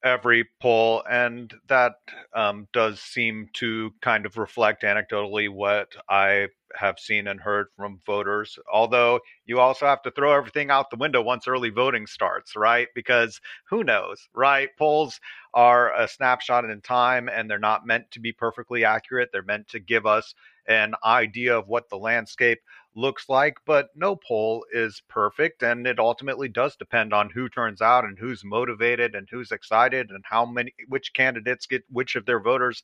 every 0.05 0.49
poll, 0.61 1.03
and 1.11 1.53
that 1.69 1.95
um, 2.35 2.69
does 2.73 3.01
seem 3.01 3.49
to 3.55 3.93
kind 4.03 4.27
of 4.27 4.37
reflect 4.37 4.83
anecdotally 4.83 5.49
what 5.49 5.89
I 6.09 6.49
have 6.75 6.99
seen 6.99 7.27
and 7.29 7.41
heard 7.41 7.69
from 7.77 8.01
voters. 8.07 8.59
Although 8.73 9.21
you 9.47 9.61
also 9.61 9.87
have 9.87 10.03
to 10.03 10.11
throw 10.11 10.37
everything 10.37 10.71
out 10.71 10.91
the 10.91 10.97
window 10.97 11.23
once 11.23 11.49
early 11.49 11.71
voting 11.71 12.07
starts, 12.07 12.57
right? 12.57 12.89
Because 12.95 13.41
who 13.69 13.85
knows, 13.85 14.29
right? 14.35 14.69
Polls 14.79 15.21
are 15.55 15.95
a 15.99 16.09
snapshot 16.09 16.65
in 16.65 16.81
time 16.83 17.29
and 17.29 17.49
they're 17.51 17.59
not 17.59 17.87
meant 17.87 18.11
to 18.13 18.21
be 18.21 18.33
perfectly 18.33 18.85
accurate. 18.85 19.31
They're 19.33 19.43
meant 19.43 19.69
to 19.69 19.81
give 19.81 20.07
us 20.07 20.35
an 20.69 20.95
idea 21.05 21.57
of 21.57 21.69
what 21.69 21.89
the 21.89 21.99
landscape 21.99 22.61
looks 22.95 23.29
like, 23.29 23.57
but 23.67 23.89
no 23.95 24.17
poll 24.17 24.65
is 24.73 25.03
perfect. 25.09 25.63
And 25.63 25.87
it 25.87 25.99
ultimately 25.99 26.49
does 26.49 26.77
depend 26.77 27.13
on 27.13 27.31
who 27.31 27.49
turns 27.49 27.81
out 27.83 28.05
and 28.05 28.19
who's 28.19 28.45
motivated 28.45 29.15
and 29.15 29.29
who's 29.31 29.53
excited 29.53 30.11
and 30.11 30.25
how 30.29 30.47
many, 30.47 30.75
which 30.89 31.13
candidates 31.13 31.67
get 31.67 31.85
which 31.91 32.17
of 32.17 32.27
their 32.27 32.41
voters 32.41 32.83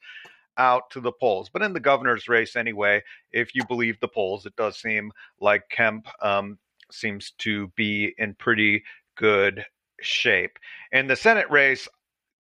out 0.58 0.90
to 0.90 1.00
the 1.00 1.12
polls. 1.12 1.48
But 1.52 1.62
in 1.62 1.72
the 1.72 1.80
governor's 1.80 2.28
race, 2.28 2.56
anyway, 2.56 3.02
if 3.32 3.54
you 3.54 3.62
believe 3.66 3.98
the 4.00 4.08
polls, 4.08 4.46
it 4.46 4.56
does 4.56 4.78
seem 4.78 5.12
like 5.40 5.62
Kemp 5.70 6.06
um, 6.20 6.58
seems 6.90 7.32
to 7.38 7.68
be 7.68 8.14
in 8.18 8.34
pretty 8.34 8.84
good 9.16 9.64
shape. 10.00 10.58
In 10.90 11.06
the 11.06 11.16
Senate 11.16 11.50
race, 11.50 11.88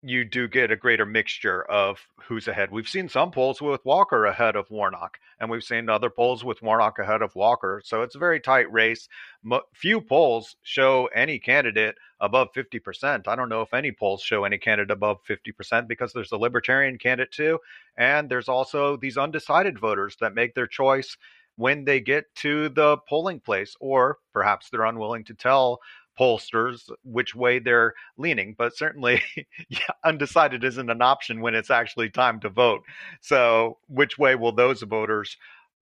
you 0.03 0.23
do 0.23 0.47
get 0.47 0.71
a 0.71 0.75
greater 0.75 1.05
mixture 1.05 1.63
of 1.63 1.99
who's 2.23 2.47
ahead. 2.47 2.71
We've 2.71 2.89
seen 2.89 3.07
some 3.07 3.29
polls 3.29 3.61
with 3.61 3.85
Walker 3.85 4.25
ahead 4.25 4.55
of 4.55 4.69
Warnock, 4.71 5.19
and 5.39 5.49
we've 5.49 5.63
seen 5.63 5.89
other 5.89 6.09
polls 6.09 6.43
with 6.43 6.61
Warnock 6.61 6.97
ahead 6.97 7.21
of 7.21 7.35
Walker. 7.35 7.81
So 7.85 8.01
it's 8.01 8.15
a 8.15 8.19
very 8.19 8.39
tight 8.39 8.71
race. 8.71 9.07
Few 9.73 10.01
polls 10.01 10.55
show 10.63 11.07
any 11.13 11.37
candidate 11.37 11.95
above 12.19 12.49
50%. 12.53 13.27
I 13.27 13.35
don't 13.35 13.49
know 13.49 13.61
if 13.61 13.73
any 13.73 13.91
polls 13.91 14.23
show 14.23 14.43
any 14.43 14.57
candidate 14.57 14.91
above 14.91 15.19
50% 15.29 15.87
because 15.87 16.13
there's 16.13 16.31
a 16.31 16.37
libertarian 16.37 16.97
candidate 16.97 17.31
too. 17.31 17.59
And 17.95 18.27
there's 18.27 18.49
also 18.49 18.97
these 18.97 19.17
undecided 19.17 19.77
voters 19.77 20.17
that 20.19 20.33
make 20.33 20.55
their 20.55 20.67
choice 20.67 21.15
when 21.57 21.83
they 21.85 21.99
get 21.99 22.33
to 22.33 22.69
the 22.69 22.97
polling 23.09 23.39
place, 23.39 23.75
or 23.79 24.17
perhaps 24.33 24.69
they're 24.69 24.85
unwilling 24.85 25.25
to 25.25 25.33
tell 25.35 25.79
pollsters 26.19 26.89
which 27.03 27.35
way 27.35 27.59
they're 27.59 27.93
leaning. 28.17 28.55
But 28.57 28.77
certainly, 28.77 29.21
yeah, 29.69 29.79
undecided 30.03 30.63
isn't 30.63 30.89
an 30.89 31.01
option 31.01 31.41
when 31.41 31.55
it's 31.55 31.71
actually 31.71 32.09
time 32.09 32.39
to 32.41 32.49
vote. 32.49 32.81
So, 33.21 33.77
which 33.87 34.17
way 34.17 34.35
will 34.35 34.51
those 34.51 34.81
voters 34.81 35.37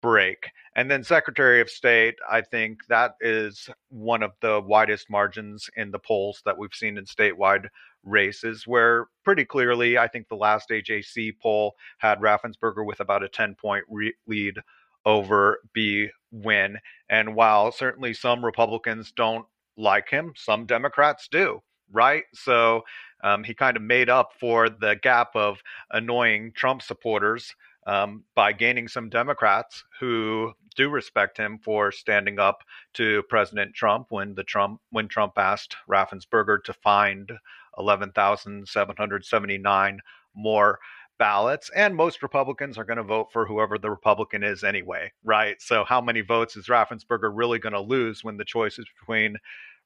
break? 0.02 0.50
And 0.74 0.90
then 0.90 1.02
Secretary 1.02 1.60
of 1.60 1.70
State, 1.70 2.16
I 2.30 2.42
think 2.42 2.80
that 2.88 3.14
is 3.20 3.68
one 3.88 4.22
of 4.22 4.32
the 4.40 4.60
widest 4.60 5.08
margins 5.08 5.70
in 5.76 5.90
the 5.90 5.98
polls 5.98 6.42
that 6.44 6.58
we've 6.58 6.74
seen 6.74 6.98
in 6.98 7.04
statewide 7.04 7.68
races, 8.04 8.66
where 8.66 9.06
pretty 9.24 9.44
clearly, 9.44 9.98
I 9.98 10.06
think 10.08 10.28
the 10.28 10.36
last 10.36 10.70
AJC 10.70 11.38
poll 11.42 11.74
had 11.98 12.20
Raffensperger 12.20 12.86
with 12.86 13.00
about 13.00 13.22
a 13.22 13.28
10 13.28 13.54
point 13.54 13.84
re- 13.88 14.14
lead 14.26 14.56
over 15.04 15.60
Bee 15.72 16.10
Nguyen. 16.34 16.76
And 17.08 17.34
while 17.34 17.72
certainly 17.72 18.12
some 18.12 18.44
Republicans 18.44 19.12
don't 19.12 19.46
like 19.76 20.08
him. 20.08 20.32
Some 20.36 20.66
Democrats 20.66 21.28
do, 21.28 21.62
right? 21.92 22.24
So 22.34 22.82
um, 23.22 23.44
he 23.44 23.54
kind 23.54 23.76
of 23.76 23.82
made 23.82 24.10
up 24.10 24.32
for 24.38 24.68
the 24.68 24.96
gap 25.02 25.34
of 25.34 25.62
annoying 25.90 26.52
Trump 26.54 26.82
supporters 26.82 27.54
um, 27.86 28.24
by 28.34 28.52
gaining 28.52 28.88
some 28.88 29.08
Democrats 29.08 29.84
who 30.00 30.52
do 30.74 30.90
respect 30.90 31.38
him 31.38 31.58
for 31.58 31.90
standing 31.90 32.38
up 32.38 32.62
to 32.94 33.22
President 33.28 33.74
Trump 33.74 34.06
when 34.10 34.34
the 34.34 34.44
Trump 34.44 34.80
when 34.90 35.08
Trump 35.08 35.38
asked 35.38 35.76
Raffensperger 35.88 36.62
to 36.64 36.72
find 36.72 37.32
11,779 37.78 40.00
more 40.34 40.78
ballots 41.18 41.70
and 41.74 41.96
most 41.96 42.22
republicans 42.22 42.78
are 42.78 42.84
going 42.84 42.96
to 42.96 43.02
vote 43.02 43.28
for 43.32 43.46
whoever 43.46 43.78
the 43.78 43.90
republican 43.90 44.42
is 44.42 44.62
anyway 44.64 45.10
right? 45.24 45.60
So 45.60 45.84
how 45.84 46.00
many 46.00 46.20
votes 46.20 46.56
is 46.56 46.66
raffensperger 46.68 47.30
really 47.32 47.58
going 47.58 47.72
to 47.72 47.80
lose 47.80 48.22
when 48.22 48.36
the 48.36 48.44
choice 48.44 48.78
is 48.78 48.86
between 49.00 49.36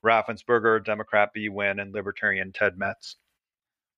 raffensperger 0.05 0.85
democrat 0.85 1.33
Bee 1.33 1.49
Nguyen 1.49 1.81
and 1.81 1.93
libertarian 1.93 2.53
ted 2.53 2.79
metz? 2.79 3.17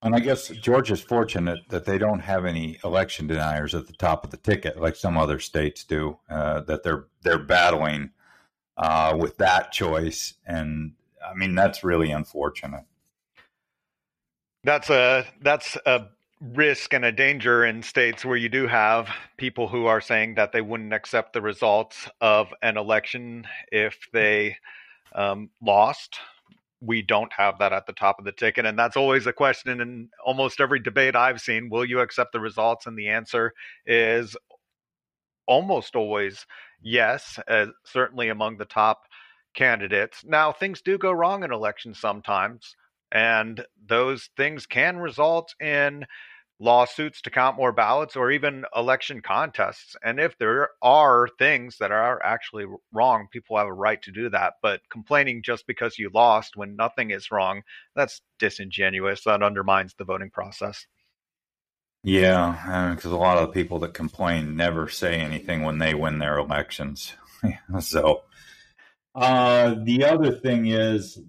And 0.03 0.15
i 0.15 0.21
guess 0.21 0.49
georgia's 0.49 1.01
fortunate 1.01 1.61
that 1.69 1.85
they 1.85 1.99
don't 1.99 2.21
have 2.21 2.45
any 2.45 2.79
election 2.85 3.27
deniers 3.27 3.75
at 3.75 3.87
the 3.87 3.93
top 3.93 4.25
of 4.25 4.31
the 4.31 4.37
ticket 4.37 4.81
like 4.81 4.97
some 4.97 5.17
other 5.17 5.39
states 5.39 5.85
do 5.85 6.19
uh, 6.31 6.61
that 6.63 6.83
they're 6.83 7.07
they're 7.23 7.39
battling 7.39 8.11
uh, 8.77 9.17
with 9.19 9.37
that 9.39 9.73
choice. 9.73 10.35
And 10.47 10.93
i 11.25 11.35
mean 11.35 11.55
that's 11.55 11.85
really 11.85 12.11
unfortunate. 12.11 12.85
That's 14.65 14.91
a 14.91 15.27
that's 15.41 15.77
a 15.87 16.07
risk 16.43 16.93
and 16.93 17.05
a 17.05 17.13
danger 17.13 17.65
in 17.65 17.83
states 17.83 18.25
where 18.25 18.37
you 18.37 18.49
do 18.49 18.67
have 18.67 19.09
people 19.37 19.69
who 19.69 19.87
are 19.87 20.01
saying 20.01 20.35
that 20.35 20.51
they 20.53 20.61
wouldn't 20.61 20.93
accept 20.93 21.33
the 21.33 21.41
results 21.41 22.09
of 22.21 22.53
an 22.63 22.77
election 22.77 23.47
if 23.71 23.97
they 24.13 24.57
um, 25.15 25.51
lost. 25.63 26.19
We 26.81 27.01
don't 27.01 27.33
have 27.33 27.59
that 27.59 27.73
at 27.73 27.87
the 27.87 27.93
top 27.93 28.19
of 28.19 28.25
the 28.25 28.33
ticket. 28.33 28.67
And 28.67 28.77
that's 28.77 28.97
always 28.97 29.27
a 29.27 29.33
question 29.33 29.81
in 29.81 30.09
almost 30.25 30.61
every 30.61 30.81
debate 30.81 31.15
I've 31.15 31.41
seen. 31.41 31.71
Will 31.71 31.85
you 31.85 32.01
accept 32.01 32.33
the 32.33 32.41
results? 32.41 32.87
And 32.87 32.99
the 32.99 33.09
answer 33.09 33.53
is 33.87 34.37
almost 35.47 35.95
always 35.95 36.45
yes, 36.83 37.39
uh, 37.47 37.67
certainly 37.85 38.31
among 38.31 38.57
the 38.57 38.65
top 38.65 39.03
candidates. 39.55 40.25
Now, 40.25 40.53
things 40.53 40.83
do 40.83 40.99
go 40.99 41.13
wrong 41.13 41.45
in 41.45 41.53
elections 41.53 42.01
sometimes. 42.01 42.75
And 43.13 43.65
those 43.87 44.31
things 44.37 44.67
can 44.67 44.97
result 44.97 45.55
in 45.61 46.07
lawsuits 46.59 47.21
to 47.23 47.31
count 47.31 47.57
more 47.57 47.73
ballots 47.73 48.17
or 48.17 48.31
even 48.31 48.65
election 48.75 49.21
contests. 49.21 49.97
And 50.03 50.19
if 50.19 50.39
there 50.39 50.71
are 50.81 51.29
things 51.39 51.77
that 51.79 51.91
are 51.91 52.25
actually 52.25 52.67
wrong, 52.93 53.27
people 53.31 53.59
have 53.59 53.67
a 53.67 53.73
right 53.73 54.01
to 54.03 54.13
do 54.13 54.31
that. 54.31 54.55
But 54.63 54.81
complaining 54.91 55.43
just 55.43 55.67
because 55.67 55.99
you 55.99 56.11
lost 56.15 56.57
when 56.57 56.77
nothing 56.77 57.11
is 57.11 57.31
wrong, 57.31 57.63
that's 57.95 58.23
disingenuous. 58.39 59.25
That 59.25 59.43
undermines 59.43 59.95
the 59.99 60.05
voting 60.05 60.31
process. 60.31 60.87
Yeah, 62.05 62.95
because 62.95 63.13
a 63.13 63.17
lot 63.17 63.39
of 63.39 63.49
the 63.49 63.53
people 63.53 63.79
that 63.81 63.95
complain 63.95 64.57
never 64.57 64.89
say 64.89 65.21
anything 65.21 65.63
when 65.63 65.79
they 65.79 65.95
win 65.95 66.19
their 66.19 66.39
elections. 66.39 67.15
so, 67.81 68.23
uh, 69.15 69.77
the 69.83 70.05
other 70.05 70.33
thing 70.33 70.67
is 70.67 71.21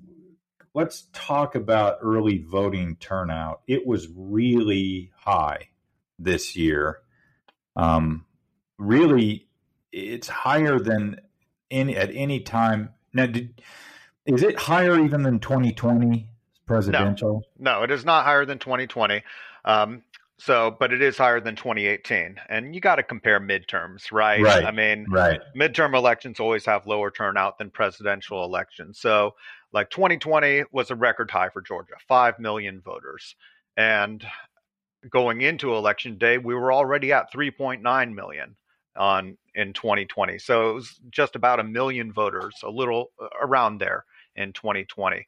let's 0.74 1.08
talk 1.14 1.56
about 1.56 1.98
early 2.02 2.40
voting 2.40 2.96
turnout. 2.98 3.62
It 3.68 3.86
was 3.86 4.08
really 4.16 5.12
high 5.18 5.70
this 6.20 6.56
year. 6.56 7.00
Um, 7.76 8.26
really, 8.78 9.48
it's 9.92 10.28
higher 10.28 10.80
than 10.80 11.22
any 11.70 11.96
at 11.96 12.10
any 12.14 12.40
time. 12.42 12.90
Now, 13.14 13.28
did, 13.28 13.62
is 14.26 14.44
it 14.44 14.58
higher 14.58 15.00
even 15.00 15.24
than 15.24 15.40
2020 15.40 16.28
presidential? 16.66 17.44
No, 17.58 17.80
no, 17.80 17.84
it 17.84 17.92
is 17.92 18.06
not 18.06 18.26
higher 18.26 18.46
than 18.46 18.60
2020. 18.60 19.24
Um, 19.66 20.04
so, 20.40 20.76
but 20.78 20.92
it 20.92 21.02
is 21.02 21.18
higher 21.18 21.40
than 21.40 21.56
2018. 21.56 22.38
And 22.50 22.74
you 22.76 22.82
got 22.82 22.96
to 22.96 23.04
compare 23.04 23.40
midterms, 23.40 24.12
right? 24.12 24.42
Right. 24.42 24.66
I 24.66 24.72
mean, 24.72 25.06
right. 25.10 25.40
midterm 25.56 25.96
elections 25.96 26.40
always 26.40 26.66
have 26.66 26.86
lower 26.88 27.12
turnout 27.12 27.60
than 27.60 27.70
presidential 27.70 28.44
elections. 28.44 29.00
So, 29.00 29.36
like 29.74 29.90
2020 29.90 30.64
was 30.72 30.92
a 30.92 30.96
record 30.96 31.32
high 31.32 31.50
for 31.50 31.62
Georgia, 31.62 31.94
5 32.08 32.40
million 32.40 32.80
voters. 32.82 33.36
And 33.76 34.26
going 35.10 35.42
into 35.42 35.76
election 35.76 36.18
day, 36.18 36.38
we 36.38 36.56
were 36.56 36.72
already 36.72 37.12
at 37.12 37.34
3.9 37.34 38.14
million 38.14 38.56
on 38.96 39.38
in 39.56 39.74
2020. 39.74 40.38
So 40.38 40.70
it 40.70 40.74
was 40.74 41.00
just 41.10 41.36
about 41.36 41.60
a 41.60 41.64
million 41.64 42.14
voters, 42.14 42.56
a 42.64 42.70
little 42.70 43.12
uh, 43.22 43.28
around 43.42 43.80
there 43.80 44.06
in 44.36 44.54
2020. 44.54 45.26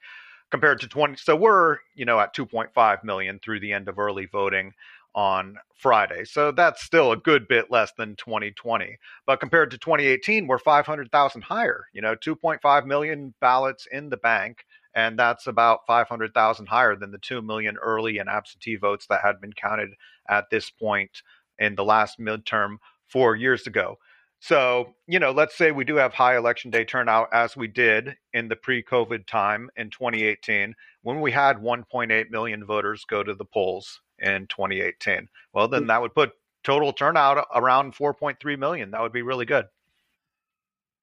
compared 0.51 0.79
to 0.79 0.87
20. 0.87 1.15
So 1.17 1.35
we're, 1.35 1.79
you 1.95 2.05
know, 2.05 2.19
at 2.19 2.35
2.5 2.35 3.03
million 3.03 3.39
through 3.39 3.59
the 3.59 3.73
end 3.73 3.87
of 3.89 3.99
early 3.99 4.27
voting 4.27 4.73
on 5.15 5.55
Friday. 5.73 6.25
So 6.25 6.51
that's 6.51 6.83
still 6.83 7.13
a 7.13 7.17
good 7.17 7.47
bit 7.47 7.71
less 7.71 7.91
than 7.97 8.15
2020. 8.17 8.97
But 9.25 9.39
compared 9.39 9.71
to 9.71 9.77
2018, 9.77 10.45
we're 10.45 10.59
500,000 10.59 11.41
higher, 11.41 11.85
you 11.93 12.01
know, 12.01 12.15
2.5 12.15 12.85
million 12.85 13.33
ballots 13.39 13.87
in 13.91 14.09
the 14.09 14.17
bank. 14.17 14.65
And 14.93 15.17
that's 15.17 15.47
about 15.47 15.79
500,000 15.87 16.65
higher 16.67 16.95
than 16.95 17.11
the 17.11 17.17
2 17.17 17.41
million 17.41 17.77
early 17.77 18.17
and 18.17 18.29
absentee 18.29 18.75
votes 18.75 19.07
that 19.07 19.21
had 19.21 19.41
been 19.41 19.53
counted 19.53 19.89
at 20.29 20.49
this 20.49 20.69
point 20.69 21.21
in 21.59 21.75
the 21.75 21.83
last 21.83 22.19
midterm 22.19 22.77
four 23.07 23.35
years 23.35 23.67
ago. 23.67 23.97
So, 24.39 24.93
you 25.07 25.19
know, 25.19 25.31
let's 25.31 25.57
say 25.57 25.71
we 25.71 25.85
do 25.85 25.95
have 25.95 26.13
high 26.13 26.37
election 26.37 26.71
day 26.71 26.83
turnout 26.83 27.29
as 27.33 27.55
we 27.55 27.67
did 27.67 28.15
in 28.33 28.47
the 28.47 28.55
pre 28.55 28.83
COVID 28.83 29.25
time 29.25 29.69
in 29.75 29.89
2018 29.89 30.75
when 31.03 31.21
we 31.21 31.31
had 31.31 31.57
1.8 31.57 32.29
million 32.29 32.65
voters 32.65 33.05
go 33.09 33.23
to 33.23 33.33
the 33.33 33.45
polls 33.45 34.01
in 34.19 34.47
2018. 34.47 35.27
Well, 35.53 35.67
then 35.67 35.87
that 35.87 36.01
would 36.01 36.13
put 36.13 36.31
total 36.63 36.93
turnout 36.93 37.45
around 37.53 37.95
4.3 37.95 38.59
million. 38.59 38.91
That 38.91 39.01
would 39.01 39.13
be 39.13 39.21
really 39.21 39.45
good. 39.45 39.65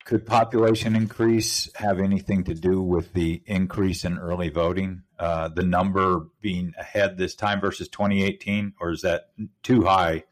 Could 0.04 0.26
population 0.26 0.96
increase 0.96 1.70
have 1.76 2.00
anything 2.00 2.44
to 2.44 2.54
do 2.54 2.82
with 2.82 3.12
the 3.12 3.40
increase 3.46 4.04
in 4.04 4.18
early 4.18 4.48
voting? 4.48 5.02
Uh, 5.16 5.48
the 5.48 5.62
number 5.62 6.26
being 6.40 6.72
ahead 6.76 7.16
this 7.16 7.36
time 7.36 7.60
versus 7.60 7.88
2018, 7.88 8.74
or 8.80 8.90
is 8.90 9.02
that 9.02 9.30
too 9.62 9.84
high? 9.84 10.24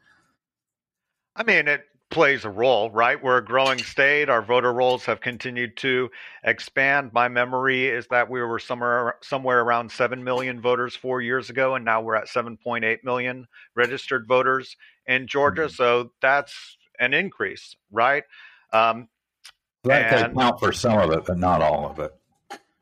I 1.33 1.43
mean, 1.43 1.69
it 1.69 1.85
plays 2.11 2.45
a 2.45 2.49
role, 2.49 2.91
right? 2.91 3.21
We're 3.21 3.37
a 3.37 3.43
growing 3.43 3.79
state. 3.79 4.29
Our 4.29 4.41
voter 4.41 4.71
rolls 4.71 5.05
have 5.05 5.21
continued 5.21 5.77
to 5.77 6.11
expand. 6.43 7.11
My 7.13 7.27
memory 7.29 7.87
is 7.87 8.05
that 8.07 8.29
we 8.29 8.41
were 8.41 8.59
somewhere 8.59 9.15
somewhere 9.21 9.61
around 9.61 9.91
7 9.91 10.23
million 10.23 10.61
voters 10.61 10.95
4 10.95 11.21
years 11.21 11.49
ago 11.49 11.75
and 11.75 11.83
now 11.83 12.01
we're 12.01 12.15
at 12.15 12.27
7.8 12.27 13.03
million 13.03 13.47
registered 13.73 14.27
voters 14.27 14.75
in 15.07 15.25
Georgia. 15.25 15.63
Mm-hmm. 15.63 15.73
So 15.73 16.11
that's 16.21 16.77
an 16.99 17.13
increase, 17.13 17.75
right? 17.91 18.23
Um, 18.71 19.07
that 19.83 20.13
and, 20.13 20.37
count 20.37 20.59
for 20.59 20.71
some 20.71 20.99
of 20.99 21.11
it, 21.11 21.25
but 21.25 21.37
not 21.37 21.61
all 21.61 21.89
of 21.89 21.99
it. 21.99 22.13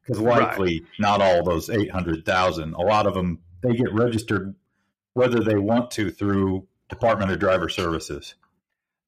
Because 0.02 0.20
likely 0.20 0.80
right. 0.80 0.90
not 1.00 1.22
all 1.22 1.44
those 1.44 1.70
800,000. 1.70 2.74
A 2.74 2.82
lot 2.82 3.08
of 3.08 3.14
them, 3.14 3.40
they 3.62 3.76
get 3.76 3.94
registered 3.94 4.56
whether 5.14 5.40
they 5.42 5.56
want 5.56 5.92
to 5.92 6.12
through 6.12 6.68
Department 6.90 7.32
of 7.32 7.40
Driver 7.40 7.70
Services. 7.70 8.36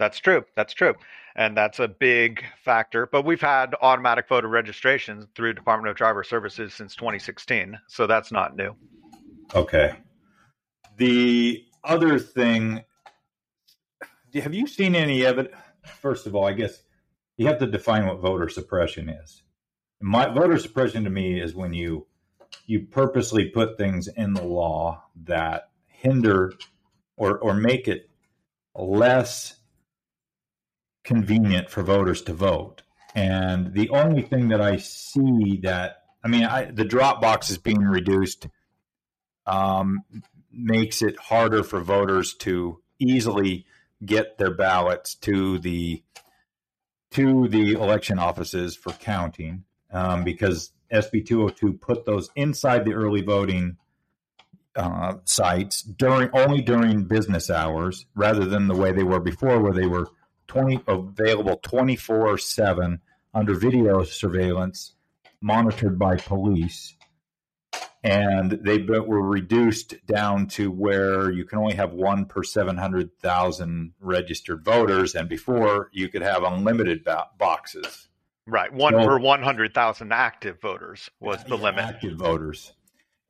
That's 0.02 0.18
true. 0.18 0.44
That's 0.56 0.74
true. 0.74 0.96
And 1.36 1.56
that's 1.56 1.78
a 1.78 1.88
big 1.88 2.44
factor. 2.64 3.06
But 3.06 3.24
we've 3.24 3.40
had 3.40 3.76
automatic 3.84 4.28
voter 4.28 4.48
registration 4.48 5.28
through 5.36 5.54
Department 5.54 5.92
of 5.92 5.96
Driver 5.96 6.24
Services 6.24 6.74
since 6.74 6.96
2016. 6.96 7.78
So 7.88 8.08
that's 8.08 8.32
not 8.32 8.56
new. 8.56 8.76
Okay. 9.54 9.94
The 10.98 11.64
other 11.84 12.18
thing, 12.18 12.84
have 14.34 14.56
you 14.56 14.66
seen 14.66 14.96
any 14.96 15.24
evidence? 15.24 15.56
First 15.86 16.26
of 16.26 16.36
all, 16.36 16.48
I 16.48 16.54
guess 16.54 16.82
you 17.38 17.46
have 17.46 17.60
to 17.60 17.68
define 17.68 18.08
what 18.08 18.20
voter 18.20 18.50
suppression 18.50 19.08
is. 19.08 19.44
My 20.02 20.34
voter 20.34 20.58
suppression 20.58 21.04
to 21.04 21.12
me 21.12 21.40
is 21.40 21.54
when 21.54 21.74
you 21.74 22.08
you 22.66 22.88
purposely 22.88 23.50
put 23.50 23.78
things 23.78 24.08
in 24.08 24.34
the 24.34 24.44
law 24.44 25.04
that 25.26 25.70
hinder 25.86 26.54
or 27.18 27.38
or 27.38 27.54
make 27.54 27.88
it 27.88 28.10
less 28.74 29.61
convenient 31.04 31.70
for 31.70 31.84
voters 31.84 32.22
to 32.24 32.34
vote. 32.34 32.82
And 33.16 33.74
the 33.74 33.90
only 33.90 34.22
thing 34.22 34.50
that 34.50 34.62
I 34.62 34.78
see 34.78 35.60
that, 35.64 36.04
I 36.24 36.28
mean, 36.28 36.44
I, 36.44 36.66
the 36.66 36.86
drop 36.86 37.22
box 37.22 37.50
is 37.50 37.58
being 37.58 37.82
reduced 37.82 38.48
um, 39.46 40.04
makes 40.52 41.02
it 41.02 41.18
harder 41.18 41.64
for 41.64 41.82
voters 41.82 42.34
to 42.36 42.80
easily 43.00 43.66
get 44.06 44.38
their 44.38 44.54
ballots 44.54 45.16
to 45.16 45.60
the 45.60 46.04
to 47.12 47.48
the 47.50 47.74
election 47.74 48.18
offices 48.20 48.76
for 48.76 48.94
counting 48.94 49.66
um, 49.92 50.24
because 50.24 50.72
SB 50.92 51.26
202 51.26 51.74
put 51.74 52.06
those 52.06 52.30
inside 52.36 52.86
the 52.86 52.94
early 52.94 53.22
voting 53.22 53.78
uh, 54.76 55.16
sites 55.26 55.82
during 55.82 56.30
only 56.34 56.62
during 56.62 57.04
business 57.04 57.50
hours 57.50 58.06
rather 58.16 58.46
than 58.46 58.68
the 58.68 58.76
way 58.76 58.94
they 58.94 59.04
were 59.04 59.20
before 59.20 59.60
where 59.60 59.74
they 59.74 59.86
were 59.86 60.08
20 60.52 60.84
available 60.86 61.56
24 61.64 62.38
7 62.38 63.00
under 63.34 63.54
video 63.54 64.04
surveillance 64.04 64.96
monitored 65.40 65.98
by 65.98 66.18
police. 66.18 66.94
And 68.04 68.52
they 68.52 68.80
were 68.80 69.22
reduced 69.22 70.06
down 70.06 70.48
to 70.48 70.70
where 70.70 71.32
you 71.32 71.46
can 71.46 71.60
only 71.60 71.76
have 71.76 71.94
one 71.94 72.26
per 72.26 72.44
700,000 72.44 73.94
registered 74.02 74.66
voters 74.66 75.16
and 75.16 75.30
before 75.30 75.90
you 75.94 76.10
could 76.10 76.22
have 76.22 76.44
unlimited 76.44 77.08
boxes. 77.38 78.10
Right 78.46 78.74
one 78.74 78.94
so, 78.94 79.06
per 79.06 79.20
100,000 79.20 80.12
active 80.12 80.60
voters 80.60 81.10
was 81.22 81.42
the 81.46 81.56
limit. 81.56 81.86
active 81.86 82.18
voters. 82.18 82.74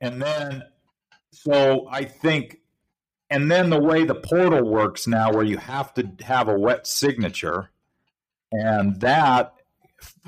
And 0.00 0.20
then 0.20 0.64
so 1.32 1.86
i 1.90 2.04
think 2.04 2.58
and 3.32 3.50
then 3.50 3.70
the 3.70 3.80
way 3.80 4.04
the 4.04 4.14
portal 4.14 4.62
works 4.62 5.06
now, 5.06 5.32
where 5.32 5.42
you 5.42 5.56
have 5.56 5.94
to 5.94 6.06
have 6.20 6.48
a 6.48 6.58
wet 6.58 6.86
signature, 6.86 7.70
and 8.52 9.00
that 9.00 9.54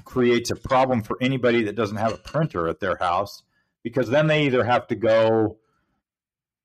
creates 0.05 0.51
a 0.51 0.57
problem 0.57 1.03
for 1.03 1.19
anybody 1.21 1.65
that 1.65 1.77
doesn't 1.77 1.99
have 1.99 2.15
a 2.15 2.19
printer 2.19 2.67
at 2.67 2.81
their 2.81 2.97
house 2.97 3.43
because 3.83 4.09
then 4.09 4.27
they 4.27 4.47
either 4.47 4.65
have 4.65 4.87
to 4.87 4.95
go 4.95 5.59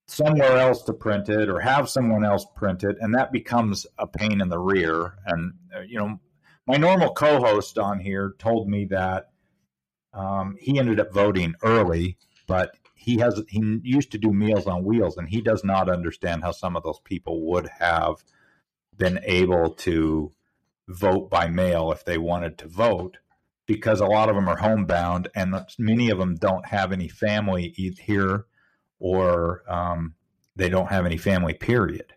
somewhere 0.08 0.58
else 0.58 0.84
to 0.84 0.94
print 0.94 1.28
it 1.28 1.50
or 1.50 1.60
have 1.60 1.90
someone 1.90 2.24
else 2.24 2.46
print 2.56 2.84
it 2.84 2.96
and 3.02 3.14
that 3.14 3.32
becomes 3.32 3.86
a 3.98 4.08
pain 4.08 4.40
in 4.42 4.48
the 4.48 4.58
rear. 4.58 5.16
And 5.26 5.54
uh, 5.76 5.82
you 5.82 6.00
know 6.00 6.20
my 6.66 6.78
normal 6.78 7.14
co-host 7.14 7.78
on 7.78 8.00
here 8.00 8.36
told 8.40 8.70
me 8.70 8.86
that 8.86 9.30
um, 10.14 10.56
he 10.60 10.80
ended 10.80 11.00
up 11.00 11.14
voting 11.14 11.54
early 11.64 12.18
but 12.48 12.76
he 13.00 13.18
has 13.18 13.42
he 13.48 13.80
used 13.82 14.12
to 14.12 14.18
do 14.18 14.34
meals 14.34 14.68
on 14.68 14.84
wheels 14.84 15.16
and 15.18 15.30
he 15.30 15.40
does 15.40 15.64
not 15.64 15.90
understand 15.90 16.44
how 16.44 16.52
some 16.52 16.76
of 16.76 16.84
those 16.84 17.00
people 17.00 17.46
would 17.46 17.68
have 17.80 18.16
been 18.98 19.20
able 19.24 19.70
to 19.70 20.34
vote 20.90 21.30
by 21.30 21.48
mail 21.48 21.94
if 21.94 22.04
they 22.04 22.18
wanted 22.18 22.58
to 22.58 22.68
vote 22.68 23.18
because 23.66 24.02
a 24.02 24.06
lot 24.06 24.28
of 24.28 24.36
them 24.36 24.50
are 24.50 24.58
homebound 24.58 25.30
and 25.34 25.56
many 25.78 26.10
of 26.10 26.18
them 26.18 26.36
don't 26.36 26.66
have 26.66 26.92
any 26.92 27.08
family 27.08 27.70
here 27.70 28.46
or 29.00 29.64
um, 29.72 30.14
they 30.58 30.68
don't 30.68 30.90
have 30.90 31.06
any 31.06 31.18
family 31.18 31.54
period 31.54 32.14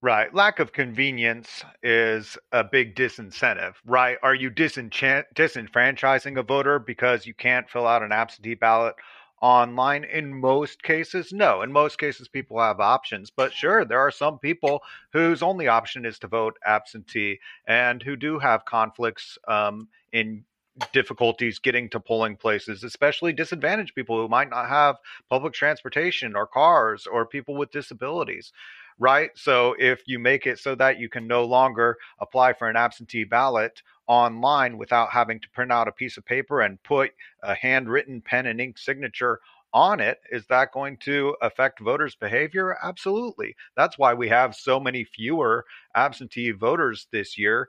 Right. 0.00 0.32
Lack 0.32 0.60
of 0.60 0.72
convenience 0.72 1.64
is 1.82 2.38
a 2.52 2.62
big 2.62 2.94
disincentive, 2.94 3.74
right? 3.84 4.16
Are 4.22 4.34
you 4.34 4.48
disenfranchising 4.48 6.38
a 6.38 6.42
voter 6.44 6.78
because 6.78 7.26
you 7.26 7.34
can't 7.34 7.68
fill 7.68 7.84
out 7.84 8.04
an 8.04 8.12
absentee 8.12 8.54
ballot 8.54 8.94
online 9.40 10.04
in 10.04 10.32
most 10.32 10.82
cases 10.82 11.32
no 11.32 11.62
in 11.62 11.70
most 11.72 11.98
cases 11.98 12.28
people 12.28 12.58
have 12.58 12.80
options 12.80 13.30
but 13.30 13.52
sure 13.52 13.84
there 13.84 14.00
are 14.00 14.10
some 14.10 14.38
people 14.38 14.82
whose 15.12 15.42
only 15.42 15.68
option 15.68 16.04
is 16.04 16.18
to 16.18 16.26
vote 16.26 16.56
absentee 16.66 17.38
and 17.66 18.02
who 18.02 18.16
do 18.16 18.38
have 18.38 18.64
conflicts 18.64 19.38
um, 19.46 19.88
in 20.12 20.44
difficulties 20.92 21.58
getting 21.58 21.88
to 21.88 21.98
polling 21.98 22.36
places 22.36 22.84
especially 22.84 23.32
disadvantaged 23.32 23.94
people 23.94 24.16
who 24.16 24.28
might 24.28 24.50
not 24.50 24.68
have 24.68 24.96
public 25.28 25.52
transportation 25.52 26.36
or 26.36 26.46
cars 26.46 27.06
or 27.06 27.26
people 27.26 27.56
with 27.56 27.70
disabilities 27.70 28.52
right? 28.98 29.30
So 29.36 29.74
if 29.78 30.02
you 30.06 30.18
make 30.18 30.46
it 30.46 30.58
so 30.58 30.74
that 30.74 30.98
you 30.98 31.08
can 31.08 31.26
no 31.26 31.44
longer 31.44 31.96
apply 32.18 32.52
for 32.54 32.68
an 32.68 32.76
absentee 32.76 33.24
ballot 33.24 33.82
online 34.08 34.78
without 34.78 35.10
having 35.10 35.38
to 35.40 35.50
print 35.50 35.70
out 35.70 35.88
a 35.88 35.92
piece 35.92 36.16
of 36.16 36.24
paper 36.24 36.62
and 36.62 36.82
put 36.82 37.12
a 37.42 37.54
handwritten 37.54 38.20
pen 38.20 38.46
and 38.46 38.60
ink 38.60 38.78
signature 38.78 39.40
on 39.74 40.00
it, 40.00 40.18
is 40.32 40.46
that 40.46 40.72
going 40.72 40.96
to 40.96 41.36
affect 41.42 41.80
voters' 41.80 42.16
behavior? 42.16 42.76
Absolutely. 42.82 43.54
That's 43.76 43.98
why 43.98 44.14
we 44.14 44.28
have 44.28 44.54
so 44.54 44.80
many 44.80 45.04
fewer 45.04 45.64
absentee 45.94 46.50
voters 46.52 47.06
this 47.12 47.36
year 47.38 47.68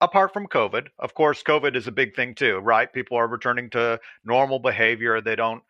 apart 0.00 0.32
from 0.32 0.46
COVID. 0.46 0.88
Of 0.98 1.14
course, 1.14 1.42
COVID 1.42 1.76
is 1.76 1.86
a 1.86 1.92
big 1.92 2.14
thing 2.14 2.34
too, 2.34 2.58
right? 2.58 2.92
People 2.92 3.16
are 3.16 3.26
returning 3.28 3.70
to 3.70 3.98
normal 4.24 4.58
behavior. 4.58 5.20
They 5.20 5.36
don't 5.36 5.62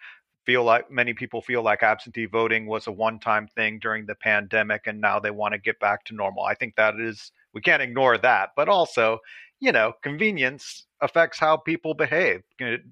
feel 0.44 0.62
like 0.64 0.90
many 0.90 1.14
people 1.14 1.40
feel 1.40 1.62
like 1.62 1.82
absentee 1.82 2.26
voting 2.26 2.66
was 2.66 2.86
a 2.86 2.92
one 2.92 3.18
time 3.18 3.48
thing 3.48 3.78
during 3.78 4.06
the 4.06 4.14
pandemic 4.16 4.86
and 4.86 5.00
now 5.00 5.18
they 5.18 5.30
want 5.30 5.52
to 5.52 5.58
get 5.58 5.78
back 5.80 6.04
to 6.04 6.14
normal. 6.14 6.44
I 6.44 6.54
think 6.54 6.76
that 6.76 6.98
is, 7.00 7.32
we 7.52 7.60
can't 7.60 7.82
ignore 7.82 8.18
that. 8.18 8.50
But 8.56 8.68
also, 8.68 9.20
you 9.60 9.72
know, 9.72 9.92
convenience 10.02 10.86
affects 11.00 11.38
how 11.38 11.56
people 11.56 11.94
behave, 11.94 12.42
it 12.58 12.82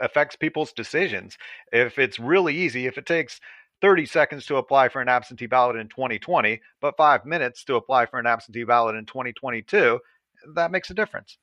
affects 0.00 0.36
people's 0.36 0.72
decisions. 0.72 1.36
If 1.72 1.98
it's 1.98 2.18
really 2.18 2.56
easy, 2.56 2.86
if 2.86 2.98
it 2.98 3.06
takes 3.06 3.40
30 3.82 4.06
seconds 4.06 4.46
to 4.46 4.56
apply 4.56 4.88
for 4.88 5.00
an 5.00 5.08
absentee 5.08 5.46
ballot 5.46 5.76
in 5.76 5.88
2020, 5.88 6.60
but 6.80 6.96
five 6.96 7.24
minutes 7.24 7.64
to 7.64 7.76
apply 7.76 8.06
for 8.06 8.18
an 8.18 8.26
absentee 8.26 8.64
ballot 8.64 8.96
in 8.96 9.06
2022, 9.06 10.00
that 10.54 10.70
makes 10.70 10.90
a 10.90 10.94
difference. 10.94 11.38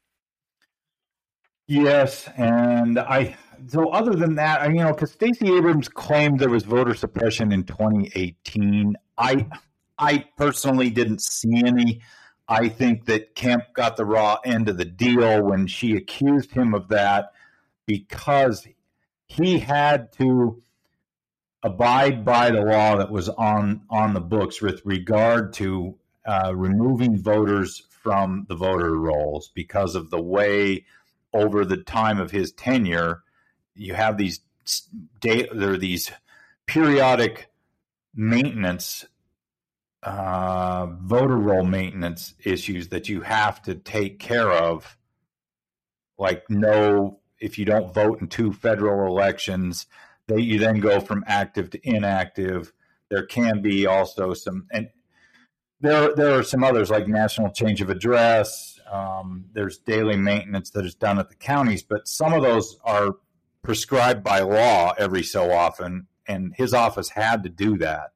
Yes, 1.67 2.27
and 2.37 2.99
I 2.99 3.37
so 3.67 3.89
other 3.89 4.13
than 4.13 4.35
that, 4.35 4.61
I, 4.61 4.67
you 4.67 4.75
know, 4.75 4.91
because 4.91 5.13
Stacey 5.13 5.55
Abrams 5.55 5.87
claimed 5.87 6.39
there 6.39 6.49
was 6.49 6.63
voter 6.63 6.93
suppression 6.93 7.53
in 7.53 7.63
2018. 7.63 8.95
I 9.17 9.47
I 9.97 10.25
personally 10.37 10.89
didn't 10.89 11.21
see 11.21 11.63
any. 11.65 12.01
I 12.47 12.69
think 12.69 13.05
that 13.05 13.35
Kemp 13.35 13.73
got 13.73 13.95
the 13.95 14.05
raw 14.05 14.37
end 14.43 14.69
of 14.69 14.77
the 14.77 14.85
deal 14.85 15.41
when 15.41 15.67
she 15.67 15.95
accused 15.95 16.51
him 16.51 16.73
of 16.73 16.89
that 16.89 17.31
because 17.85 18.67
he 19.27 19.59
had 19.59 20.11
to 20.13 20.61
abide 21.63 22.25
by 22.25 22.51
the 22.51 22.61
law 22.61 22.97
that 22.97 23.09
was 23.09 23.29
on 23.29 23.83
on 23.89 24.13
the 24.13 24.19
books 24.19 24.61
with 24.61 24.81
regard 24.83 25.53
to 25.53 25.95
uh, 26.25 26.51
removing 26.53 27.17
voters 27.17 27.83
from 27.89 28.45
the 28.49 28.55
voter 28.55 28.97
rolls 28.97 29.49
because 29.55 29.95
of 29.95 30.09
the 30.09 30.21
way 30.21 30.85
over 31.33 31.63
the 31.63 31.77
time 31.77 32.19
of 32.19 32.31
his 32.31 32.51
tenure 32.51 33.23
you 33.75 33.93
have 33.93 34.17
these 34.17 34.41
day 35.21 35.47
there 35.53 35.71
are 35.71 35.77
these 35.77 36.11
periodic 36.65 37.49
maintenance 38.13 39.05
uh, 40.03 40.87
voter 41.01 41.37
roll 41.37 41.63
maintenance 41.63 42.33
issues 42.43 42.89
that 42.89 43.07
you 43.09 43.21
have 43.21 43.61
to 43.63 43.75
take 43.75 44.19
care 44.19 44.51
of 44.51 44.97
like 46.17 46.43
no 46.49 47.19
if 47.39 47.57
you 47.57 47.65
don't 47.65 47.93
vote 47.93 48.21
in 48.21 48.27
two 48.27 48.53
federal 48.53 49.07
elections 49.07 49.87
that 50.27 50.41
you 50.41 50.59
then 50.59 50.79
go 50.79 50.99
from 50.99 51.23
active 51.27 51.69
to 51.71 51.79
inactive. 51.83 52.71
There 53.09 53.25
can 53.25 53.61
be 53.61 53.85
also 53.85 54.33
some, 54.33 54.67
and 54.71 54.89
there 55.81 56.15
there 56.15 56.39
are 56.39 56.43
some 56.43 56.63
others 56.63 56.89
like 56.89 57.07
national 57.07 57.51
change 57.51 57.81
of 57.81 57.89
address. 57.89 58.79
Um, 58.89 59.45
there's 59.53 59.77
daily 59.77 60.15
maintenance 60.15 60.69
that 60.71 60.85
is 60.85 60.95
done 60.95 61.19
at 61.19 61.29
the 61.29 61.35
counties, 61.35 61.83
but 61.83 62.07
some 62.07 62.33
of 62.33 62.41
those 62.41 62.77
are 62.83 63.15
prescribed 63.61 64.23
by 64.23 64.39
law 64.39 64.93
every 64.97 65.23
so 65.23 65.51
often, 65.51 66.07
and 66.27 66.53
his 66.55 66.73
office 66.73 67.09
had 67.09 67.43
to 67.43 67.49
do 67.49 67.77
that. 67.79 68.12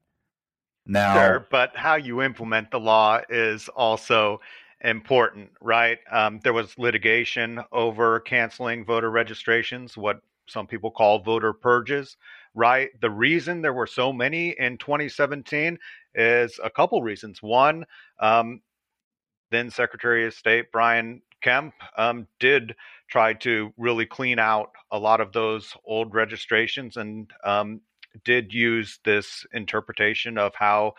Now, 0.88 1.14
sure, 1.14 1.48
but 1.52 1.76
how 1.76 1.96
you 1.96 2.22
implement 2.22 2.72
the 2.72 2.80
law 2.80 3.20
is 3.30 3.68
also 3.70 4.40
important, 4.82 5.52
right? 5.62 6.00
Um, 6.12 6.40
there 6.44 6.54
was 6.54 6.78
litigation 6.78 7.62
over 7.72 8.20
canceling 8.22 8.86
voter 8.86 9.12
registrations, 9.12 9.98
what 9.98 10.22
some 10.48 10.66
people 10.66 10.92
call 10.92 11.20
voter 11.20 11.52
purges, 11.52 12.16
right? 12.54 12.90
The 13.02 13.10
reason 13.10 13.62
there 13.62 13.74
were 13.74 13.88
so 13.88 14.14
many 14.14 14.56
in 14.58 14.78
2017 14.78 15.78
is 16.16 16.60
a 16.64 16.70
couple 16.70 17.02
reasons. 17.02 17.42
One, 17.42 17.86
um, 18.20 18.62
then 19.52 19.70
Secretary 19.70 20.26
of 20.26 20.34
State 20.34 20.72
Brian 20.72 21.22
Kemp 21.42 21.74
um, 21.98 22.28
did 22.40 22.76
try 23.10 23.34
to 23.34 23.74
really 23.78 24.06
clean 24.06 24.40
out 24.40 24.72
a 24.92 25.00
lot 25.00 25.22
of 25.22 25.32
those 25.32 25.76
old 25.86 26.14
registrations 26.14 26.98
and 26.98 27.30
um, 27.44 27.82
did 28.24 28.54
use 28.54 29.00
this 29.04 29.46
interpretation 29.54 30.38
of 30.38 30.54
how 30.56 30.94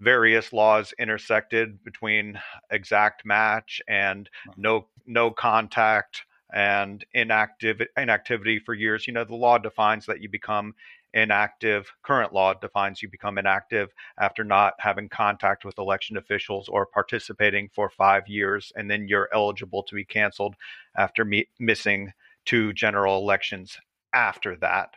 various 0.00 0.52
laws 0.52 0.92
intersected 0.98 1.82
between 1.84 2.38
exact 2.70 3.24
match 3.24 3.82
and 3.88 4.30
no 4.56 4.86
no 5.06 5.30
contact 5.30 6.22
and 6.52 7.04
inactive 7.14 7.82
inactivity 7.96 8.58
for 8.58 8.74
years. 8.74 9.06
You 9.06 9.12
know, 9.12 9.24
the 9.24 9.34
law 9.34 9.58
defines 9.58 10.06
that 10.06 10.20
you 10.20 10.28
become 10.28 10.74
inactive. 11.14 11.90
Current 12.02 12.32
law 12.32 12.54
defines 12.54 13.02
you 13.02 13.08
become 13.08 13.38
inactive 13.38 13.90
after 14.18 14.44
not 14.44 14.74
having 14.78 15.08
contact 15.08 15.64
with 15.64 15.78
election 15.78 16.16
officials 16.16 16.68
or 16.68 16.86
participating 16.86 17.68
for 17.74 17.90
five 17.90 18.28
years, 18.28 18.72
and 18.76 18.90
then 18.90 19.08
you're 19.08 19.28
eligible 19.34 19.82
to 19.84 19.94
be 19.94 20.04
canceled 20.04 20.54
after 20.96 21.24
me- 21.24 21.48
missing 21.58 22.12
two 22.44 22.72
general 22.72 23.18
elections 23.18 23.78
after 24.14 24.56
that. 24.56 24.94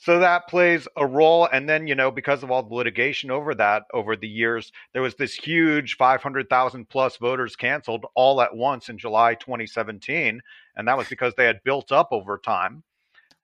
So 0.00 0.18
that 0.18 0.48
plays 0.48 0.88
a 0.96 1.06
role. 1.06 1.46
And 1.52 1.68
then, 1.68 1.86
you 1.86 1.94
know, 1.94 2.10
because 2.10 2.42
of 2.42 2.50
all 2.50 2.62
the 2.62 2.74
litigation 2.74 3.30
over 3.30 3.54
that 3.56 3.84
over 3.92 4.16
the 4.16 4.26
years, 4.26 4.72
there 4.94 5.02
was 5.02 5.14
this 5.14 5.34
huge 5.34 5.98
500,000 5.98 6.88
plus 6.88 7.18
voters 7.18 7.54
canceled 7.54 8.06
all 8.14 8.40
at 8.40 8.56
once 8.56 8.88
in 8.88 8.96
July 8.96 9.34
2017. 9.34 10.40
And 10.76 10.88
that 10.88 10.96
was 10.96 11.06
because 11.10 11.34
they 11.36 11.44
had 11.44 11.62
built 11.64 11.92
up 11.92 12.08
over 12.12 12.38
time. 12.38 12.82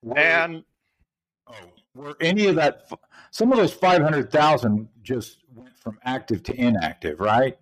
Were, 0.01 0.19
and 0.19 0.64
oh, 1.47 1.55
were 1.95 2.16
any 2.23 2.47
of 2.47 2.57
that, 2.57 2.90
some 3.31 3.53
of 3.53 3.59
those 3.59 3.75
500,000 3.75 4.88
just 5.03 5.45
went 5.55 5.77
from 5.77 5.99
active 6.05 6.42
to 6.45 6.55
inactive, 6.59 7.21
right? 7.21 7.59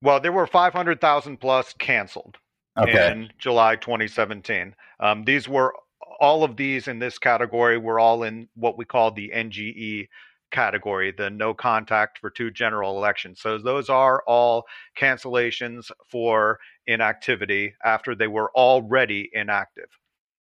Well, 0.00 0.20
there 0.20 0.32
were 0.32 0.46
500,000 0.46 1.38
plus 1.38 1.72
canceled 1.72 2.38
okay. 2.78 3.10
in 3.10 3.32
July 3.38 3.74
2017. 3.74 4.76
Um, 5.00 5.24
these 5.24 5.48
were 5.48 5.74
all 6.22 6.44
of 6.44 6.56
these 6.56 6.86
in 6.86 7.00
this 7.00 7.18
category 7.18 7.76
were 7.76 7.98
all 7.98 8.22
in 8.22 8.48
what 8.54 8.78
we 8.78 8.84
call 8.84 9.10
the 9.10 9.32
NGE 9.34 10.06
category, 10.52 11.10
the 11.10 11.28
no 11.28 11.52
contact 11.52 12.18
for 12.20 12.30
two 12.30 12.48
general 12.52 12.96
elections. 12.96 13.40
So 13.40 13.58
those 13.58 13.90
are 13.90 14.22
all 14.28 14.64
cancellations 14.96 15.90
for 16.08 16.60
inactivity 16.86 17.74
after 17.84 18.14
they 18.14 18.28
were 18.28 18.52
already 18.54 19.30
inactive. 19.32 19.88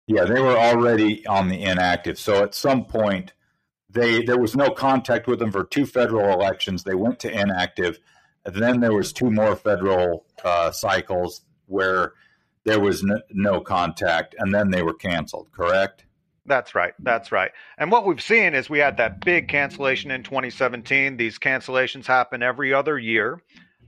Yeah, 0.06 0.24
they 0.24 0.40
were 0.40 0.58
already 0.58 1.26
on 1.26 1.48
the 1.48 1.62
inactive. 1.62 2.18
So 2.18 2.42
at 2.42 2.54
some 2.54 2.84
point, 2.84 3.32
they 3.88 4.22
there 4.22 4.38
was 4.38 4.54
no 4.54 4.70
contact 4.70 5.26
with 5.26 5.38
them 5.38 5.52
for 5.52 5.64
two 5.64 5.86
federal 5.86 6.34
elections. 6.34 6.84
They 6.84 6.94
went 6.94 7.18
to 7.20 7.32
inactive. 7.32 7.98
And 8.44 8.56
then 8.56 8.80
there 8.80 8.92
was 8.92 9.12
two 9.12 9.30
more 9.30 9.56
federal 9.56 10.26
uh, 10.44 10.70
cycles 10.72 11.42
where 11.66 12.12
there 12.64 12.80
was 12.80 13.02
no, 13.02 13.20
no 13.30 13.60
contact, 13.60 14.34
and 14.38 14.54
then 14.54 14.70
they 14.70 14.82
were 14.82 14.94
canceled. 14.94 15.50
Correct. 15.52 16.04
That's 16.44 16.74
right. 16.74 16.94
That's 16.98 17.30
right. 17.30 17.52
And 17.78 17.90
what 17.90 18.04
we've 18.04 18.20
seen 18.20 18.54
is 18.54 18.68
we 18.68 18.80
had 18.80 18.96
that 18.96 19.24
big 19.24 19.48
cancellation 19.48 20.10
in 20.10 20.22
2017. 20.24 21.16
These 21.16 21.38
cancellations 21.38 22.06
happen 22.06 22.42
every 22.42 22.74
other 22.74 22.98
year. 22.98 23.40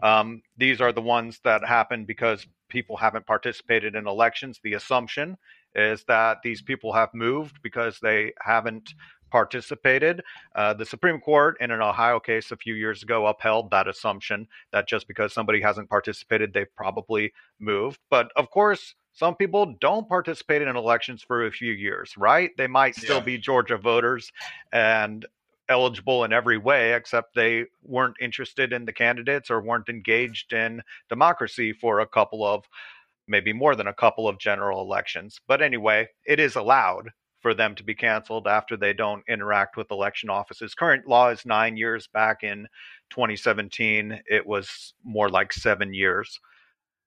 Um, 0.02 0.42
these 0.56 0.80
are 0.80 0.92
the 0.92 1.00
ones 1.00 1.40
that 1.44 1.66
happen 1.66 2.04
because 2.04 2.46
people 2.68 2.96
haven't 2.96 3.26
participated 3.26 3.96
in 3.96 4.06
elections. 4.06 4.60
The 4.62 4.74
assumption 4.74 5.36
is 5.74 6.04
that 6.04 6.38
these 6.44 6.62
people 6.62 6.92
have 6.92 7.12
moved 7.12 7.60
because 7.62 7.98
they 8.00 8.32
haven't 8.40 8.94
participated. 9.34 10.22
Uh, 10.54 10.72
the 10.72 10.86
Supreme 10.86 11.18
Court, 11.18 11.56
in 11.58 11.72
an 11.72 11.82
Ohio 11.82 12.20
case 12.20 12.52
a 12.52 12.56
few 12.56 12.74
years 12.74 13.02
ago, 13.02 13.26
upheld 13.26 13.68
that 13.72 13.88
assumption 13.88 14.46
that 14.70 14.86
just 14.86 15.08
because 15.08 15.32
somebody 15.32 15.60
hasn't 15.60 15.90
participated, 15.90 16.52
they've 16.52 16.72
probably 16.76 17.32
moved. 17.58 17.98
But 18.10 18.30
of 18.36 18.48
course, 18.50 18.94
some 19.12 19.34
people 19.34 19.74
don't 19.80 20.08
participate 20.08 20.62
in 20.62 20.76
elections 20.76 21.20
for 21.20 21.46
a 21.46 21.50
few 21.50 21.72
years, 21.72 22.16
right? 22.16 22.52
They 22.56 22.68
might 22.68 22.94
still 22.94 23.16
yeah. 23.16 23.24
be 23.24 23.38
Georgia 23.38 23.76
voters 23.76 24.30
and 24.72 25.26
eligible 25.68 26.22
in 26.22 26.32
every 26.32 26.58
way, 26.58 26.94
except 26.94 27.34
they 27.34 27.64
weren't 27.82 28.14
interested 28.20 28.72
in 28.72 28.84
the 28.84 28.92
candidates 28.92 29.50
or 29.50 29.60
weren't 29.60 29.88
engaged 29.88 30.52
in 30.52 30.80
democracy 31.08 31.72
for 31.72 31.98
a 31.98 32.06
couple 32.06 32.46
of 32.46 32.62
maybe 33.26 33.52
more 33.52 33.74
than 33.74 33.88
a 33.88 33.94
couple 33.94 34.28
of 34.28 34.38
general 34.38 34.80
elections. 34.80 35.40
But 35.48 35.60
anyway, 35.60 36.06
it 36.24 36.38
is 36.38 36.54
allowed 36.54 37.10
for 37.44 37.52
them 37.52 37.74
to 37.74 37.84
be 37.84 37.94
canceled 37.94 38.48
after 38.48 38.74
they 38.74 38.94
don't 38.94 39.22
interact 39.28 39.76
with 39.76 39.90
election 39.90 40.30
offices. 40.30 40.74
Current 40.74 41.06
law 41.06 41.28
is 41.28 41.44
nine 41.44 41.76
years. 41.76 42.06
Back 42.06 42.42
in 42.42 42.66
2017, 43.10 44.18
it 44.26 44.46
was 44.46 44.94
more 45.04 45.28
like 45.28 45.52
seven 45.52 45.92
years. 45.92 46.40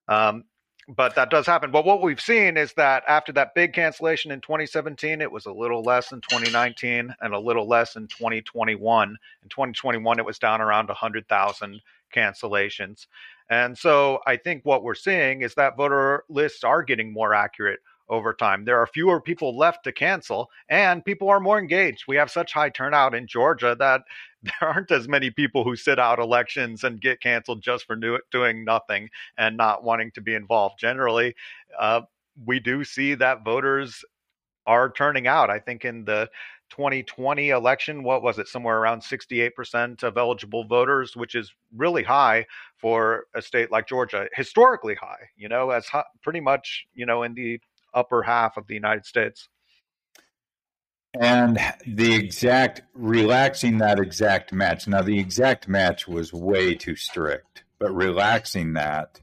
Um, 0.07 0.43
but 0.87 1.15
that 1.15 1.31
does 1.31 1.47
happen. 1.47 1.71
But 1.71 1.85
what 1.85 2.03
we've 2.03 2.21
seen 2.21 2.55
is 2.55 2.71
that 2.73 3.03
after 3.07 3.31
that 3.31 3.55
big 3.55 3.73
cancellation 3.73 4.29
in 4.29 4.39
2017, 4.41 5.21
it 5.21 5.31
was 5.31 5.47
a 5.47 5.51
little 5.51 5.81
less 5.81 6.11
in 6.11 6.21
2019 6.21 7.15
and 7.19 7.33
a 7.33 7.39
little 7.39 7.67
less 7.67 7.95
in 7.95 8.05
2021. 8.05 9.09
In 9.09 9.49
2021, 9.49 10.19
it 10.19 10.25
was 10.25 10.37
down 10.37 10.61
around 10.61 10.87
100,000 10.87 11.81
cancellations. 12.15 13.07
And 13.49 13.75
so 13.75 14.19
I 14.27 14.37
think 14.37 14.63
what 14.65 14.83
we're 14.83 14.93
seeing 14.93 15.41
is 15.41 15.55
that 15.55 15.77
voter 15.77 16.25
lists 16.29 16.63
are 16.63 16.83
getting 16.83 17.11
more 17.11 17.33
accurate 17.33 17.79
over 18.09 18.33
time. 18.33 18.65
There 18.65 18.79
are 18.79 18.87
fewer 18.87 19.21
people 19.21 19.57
left 19.57 19.83
to 19.83 19.91
cancel, 19.91 20.49
and 20.69 21.03
people 21.03 21.29
are 21.29 21.39
more 21.39 21.59
engaged. 21.59 22.05
We 22.07 22.15
have 22.17 22.31
such 22.31 22.53
high 22.53 22.69
turnout 22.69 23.15
in 23.15 23.27
Georgia 23.27 23.75
that 23.79 24.01
there 24.43 24.69
aren't 24.69 24.91
as 24.91 25.07
many 25.07 25.29
people 25.31 25.63
who 25.63 25.75
sit 25.75 25.99
out 25.99 26.19
elections 26.19 26.83
and 26.83 27.01
get 27.01 27.21
canceled 27.21 27.61
just 27.61 27.85
for 27.85 27.95
do- 27.95 28.19
doing 28.31 28.63
nothing 28.63 29.09
and 29.37 29.57
not 29.57 29.83
wanting 29.83 30.11
to 30.11 30.21
be 30.21 30.35
involved. 30.35 30.79
Generally, 30.79 31.35
uh, 31.79 32.01
we 32.45 32.59
do 32.59 32.83
see 32.83 33.15
that 33.15 33.43
voters 33.43 34.03
are 34.65 34.91
turning 34.91 35.27
out. 35.27 35.49
I 35.49 35.59
think 35.59 35.85
in 35.85 36.03
the 36.05 36.29
2020 36.69 37.49
election, 37.49 38.03
what 38.03 38.21
was 38.21 38.37
it? 38.37 38.47
Somewhere 38.47 38.77
around 38.77 39.01
68% 39.01 40.03
of 40.03 40.17
eligible 40.17 40.65
voters, 40.65 41.15
which 41.15 41.35
is 41.35 41.53
really 41.75 42.03
high 42.03 42.45
for 42.77 43.25
a 43.33 43.41
state 43.41 43.71
like 43.71 43.87
Georgia, 43.87 44.27
historically 44.33 44.95
high, 44.95 45.29
you 45.37 45.47
know, 45.47 45.69
as 45.71 45.87
high, 45.87 46.03
pretty 46.21 46.41
much, 46.41 46.85
you 46.93 47.05
know, 47.05 47.23
in 47.23 47.33
the 47.33 47.59
upper 47.93 48.23
half 48.23 48.57
of 48.57 48.67
the 48.67 48.73
United 48.73 49.05
States. 49.05 49.49
And 51.19 51.59
the 51.85 52.13
exact 52.13 52.81
relaxing 52.93 53.79
that 53.79 53.99
exact 53.99 54.53
match. 54.53 54.87
Now, 54.87 55.01
the 55.01 55.19
exact 55.19 55.67
match 55.67 56.07
was 56.07 56.31
way 56.31 56.75
too 56.75 56.95
strict, 56.95 57.63
but 57.79 57.91
relaxing 57.95 58.73
that 58.73 59.21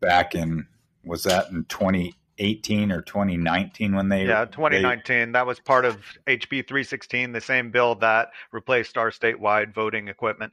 back 0.00 0.34
in 0.34 0.66
was 1.04 1.24
that 1.24 1.50
in 1.50 1.64
2018 1.64 2.92
or 2.92 3.02
2019 3.02 3.94
when 3.94 4.08
they 4.08 4.26
yeah 4.26 4.44
2019 4.44 5.04
they, 5.04 5.32
that 5.32 5.46
was 5.46 5.60
part 5.60 5.84
of 5.84 5.96
HB 6.26 6.66
316 6.68 7.32
the 7.32 7.40
same 7.40 7.70
bill 7.70 7.94
that 7.96 8.28
replaced 8.52 8.96
our 8.96 9.10
statewide 9.10 9.74
voting 9.74 10.08
equipment. 10.08 10.52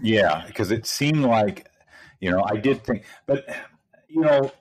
Yeah, 0.00 0.44
because 0.46 0.70
it 0.70 0.86
seemed 0.86 1.24
like 1.24 1.68
you 2.20 2.30
know 2.30 2.44
I 2.44 2.56
did 2.56 2.84
think, 2.84 3.04
but 3.26 3.48
you 4.08 4.22
know 4.22 4.52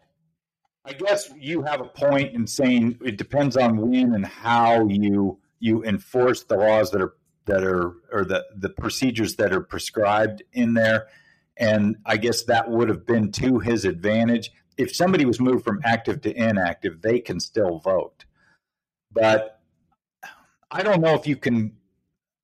I 0.88 0.94
guess 0.94 1.30
you 1.38 1.64
have 1.64 1.82
a 1.82 1.86
point 1.86 2.34
in 2.34 2.48
saying 2.48 3.00
it 3.04 3.18
depends 3.18 3.58
on 3.58 3.78
when 3.78 4.14
and 4.14 4.26
how 4.26 4.88
you 4.88 5.38
you 5.60 5.84
enforce 5.84 6.44
the 6.44 6.56
laws 6.56 6.92
that 6.92 7.02
are 7.02 7.14
that 7.46 7.64
are 7.64 7.96
or 8.12 8.24
the 8.24 8.46
the 8.56 8.70
procedures 8.70 9.36
that 9.36 9.52
are 9.52 9.62
prescribed 9.62 10.44
in 10.54 10.76
there. 10.76 11.08
And 11.58 11.98
I 12.06 12.16
guess 12.16 12.44
that 12.44 12.70
would 12.70 12.88
have 12.88 13.06
been 13.06 13.32
to 13.34 13.60
his 13.60 13.84
advantage. 13.84 14.52
If 14.78 14.96
somebody 14.96 15.26
was 15.26 15.42
moved 15.42 15.66
from 15.66 15.82
active 15.84 16.22
to 16.22 16.34
inactive 16.34 17.02
they 17.02 17.20
can 17.20 17.42
still 17.42 17.80
vote. 17.80 18.24
But 19.12 19.60
I 20.72 20.84
don't 20.84 21.02
know 21.02 21.16
if 21.16 21.28
you 21.28 21.36
can 21.36 21.76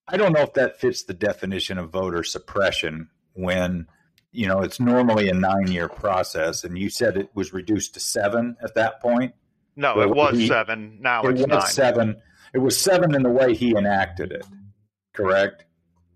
I 0.06 0.18
don't 0.18 0.34
know 0.34 0.42
if 0.42 0.54
that 0.56 0.82
fits 0.82 1.04
the 1.04 1.14
definition 1.14 1.78
of 1.78 1.92
voter 1.92 2.24
suppression 2.24 3.10
when 3.36 3.88
you 4.34 4.48
know, 4.48 4.62
it's 4.62 4.80
normally 4.80 5.30
a 5.30 5.34
nine 5.34 5.68
year 5.68 5.88
process, 5.88 6.64
and 6.64 6.78
you 6.78 6.90
said 6.90 7.16
it 7.16 7.30
was 7.34 7.54
reduced 7.54 7.94
to 7.94 8.00
seven 8.00 8.58
at 8.62 8.76
that 8.76 9.02
point. 9.02 9.34
No, 9.76 10.02
it 10.02 10.10
was 10.10 10.38
he, 10.38 10.48
seven. 10.48 10.98
Now 11.00 11.24
it 11.24 11.32
it's 11.32 11.42
was 11.42 11.48
nine. 11.48 11.62
seven. 11.68 12.22
It 12.54 12.60
was 12.60 12.78
seven 12.78 13.16
in 13.16 13.24
the 13.24 13.30
way 13.30 13.54
he 13.54 13.76
enacted 13.76 14.32
it. 14.32 14.46
Correct. 15.14 15.66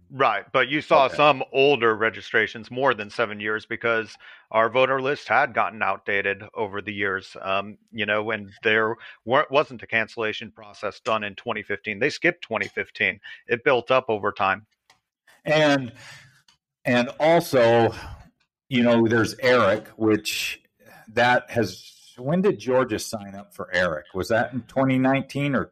Right, 0.09 0.45
but 0.53 0.69
you 0.69 0.81
saw 0.81 1.05
okay. 1.07 1.17
some 1.17 1.43
older 1.51 1.93
registrations 1.93 2.71
more 2.71 2.93
than 2.93 3.09
seven 3.09 3.41
years 3.41 3.65
because 3.65 4.15
our 4.51 4.69
voter 4.69 5.01
list 5.01 5.27
had 5.27 5.53
gotten 5.53 5.83
outdated 5.83 6.43
over 6.53 6.81
the 6.81 6.93
years. 6.93 7.35
Um, 7.41 7.77
you 7.91 8.05
know, 8.05 8.23
when 8.23 8.51
there 8.63 8.95
wasn't 9.25 9.83
a 9.83 9.87
cancellation 9.87 10.51
process 10.51 11.01
done 11.01 11.25
in 11.25 11.35
2015, 11.35 11.99
they 11.99 12.09
skipped 12.09 12.41
2015. 12.43 13.19
It 13.47 13.65
built 13.65 13.91
up 13.91 14.05
over 14.07 14.31
time. 14.31 14.65
And 15.43 15.91
and 16.87 17.09
also, 17.19 17.93
you 18.69 18.81
know, 18.81 19.07
there's 19.07 19.35
ERIC, 19.35 19.87
which 19.89 20.61
that 21.13 21.49
has. 21.51 21.93
When 22.17 22.41
did 22.41 22.57
Georgia 22.57 22.97
sign 22.97 23.35
up 23.35 23.53
for 23.53 23.69
ERIC? 23.73 24.05
Was 24.15 24.29
that 24.29 24.53
in 24.53 24.61
2019 24.63 25.53
or 25.53 25.65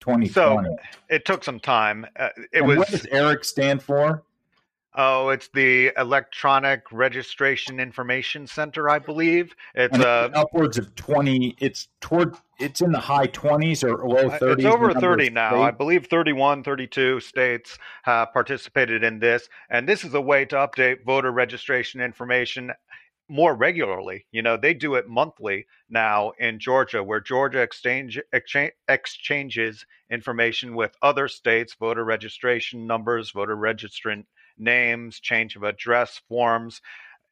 2020? 0.00 0.28
So 0.28 0.64
it 1.10 1.26
took 1.26 1.44
some 1.44 1.60
time. 1.60 2.06
Uh, 2.18 2.28
it 2.52 2.60
and 2.60 2.66
was. 2.66 2.78
What 2.78 2.88
does 2.88 3.06
ERIC 3.06 3.44
stand 3.44 3.82
for? 3.82 4.22
Oh, 4.96 5.28
it's 5.28 5.48
the 5.54 5.92
Electronic 5.96 6.82
Registration 6.90 7.78
Information 7.78 8.46
Center, 8.48 8.90
I 8.90 8.98
believe. 8.98 9.54
It's 9.74 9.96
uh, 9.96 10.30
upwards 10.34 10.78
of 10.78 10.92
twenty. 10.96 11.54
It's 11.60 11.86
toward. 12.00 12.36
It's 12.58 12.80
in 12.80 12.90
the 12.90 12.98
high 12.98 13.26
twenties 13.26 13.84
or 13.84 14.08
low 14.08 14.28
thirties. 14.30 14.64
It's 14.64 14.74
over 14.74 14.92
thirty 14.92 15.30
now. 15.30 15.62
I 15.62 15.70
believe 15.70 16.06
31, 16.06 16.64
32 16.64 17.20
states 17.20 17.78
have 18.02 18.32
participated 18.32 19.04
in 19.04 19.20
this, 19.20 19.48
and 19.70 19.88
this 19.88 20.02
is 20.04 20.12
a 20.14 20.20
way 20.20 20.44
to 20.46 20.56
update 20.56 21.04
voter 21.04 21.30
registration 21.30 22.00
information 22.00 22.72
more 23.30 23.54
regularly. 23.54 24.26
You 24.32 24.42
know, 24.42 24.56
they 24.56 24.74
do 24.74 24.96
it 24.96 25.08
monthly 25.08 25.66
now 25.88 26.32
in 26.40 26.58
Georgia, 26.58 27.02
where 27.02 27.20
Georgia 27.20 27.60
exchange, 27.60 28.18
exchange, 28.32 28.72
exchanges 28.88 29.86
information 30.10 30.74
with 30.74 30.96
other 31.00 31.28
states, 31.28 31.76
voter 31.78 32.04
registration 32.04 32.88
numbers, 32.88 33.30
voter 33.30 33.56
registrant 33.56 34.24
names, 34.60 35.20
change 35.20 35.56
of 35.56 35.62
address 35.62 36.20
forms, 36.28 36.80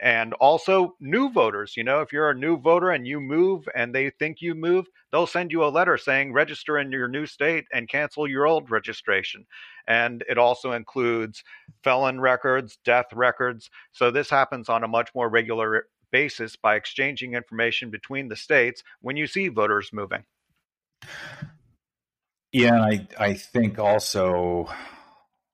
and 0.01 0.33
also 0.35 0.95
new 1.01 1.31
voters. 1.31 1.75
You 1.77 1.85
know, 1.85 2.01
if 2.01 2.13
you're 2.13 2.31
a 2.31 2.35
new 2.35 2.57
voter 2.57 2.91
and 2.91 3.07
you 3.07 3.21
move 3.21 3.69
and 3.75 3.95
they 3.95 4.11
think 4.11 4.41
you 4.41 4.55
move, 4.55 4.87
they'll 5.11 5.27
send 5.27 5.51
you 5.51 5.65
a 5.65 5.67
letter 5.69 5.99
saying 5.99 6.33
register 6.33 6.79
in 6.79 6.93
your 6.93 7.09
new 7.09 7.27
state 7.27 7.67
and 7.73 7.89
cancel 7.89 8.29
your 8.29 8.47
old 8.47 8.71
registration. 8.71 9.47
And 9.87 10.23
it 10.29 10.39
also 10.39 10.73
includes 10.73 11.43
felon 11.83 12.21
records, 12.21 12.79
death 12.85 13.07
records. 13.13 13.71
So 13.93 14.11
this 14.11 14.31
happens 14.31 14.69
on 14.69 14.85
a 14.85 14.89
much 14.89 15.11
more 15.15 15.29
regular 15.29 15.87
basis 16.11 16.57
by 16.57 16.77
exchanging 16.77 17.35
information 17.35 17.91
between 17.91 18.29
the 18.29 18.37
states 18.37 18.83
when 19.01 19.17
you 19.17 19.27
see 19.27 19.49
voters 19.49 19.91
moving. 19.93 20.25
Yeah, 22.53 22.81
I 22.81 23.07
I 23.19 23.35
think 23.35 23.79
also 23.79 24.69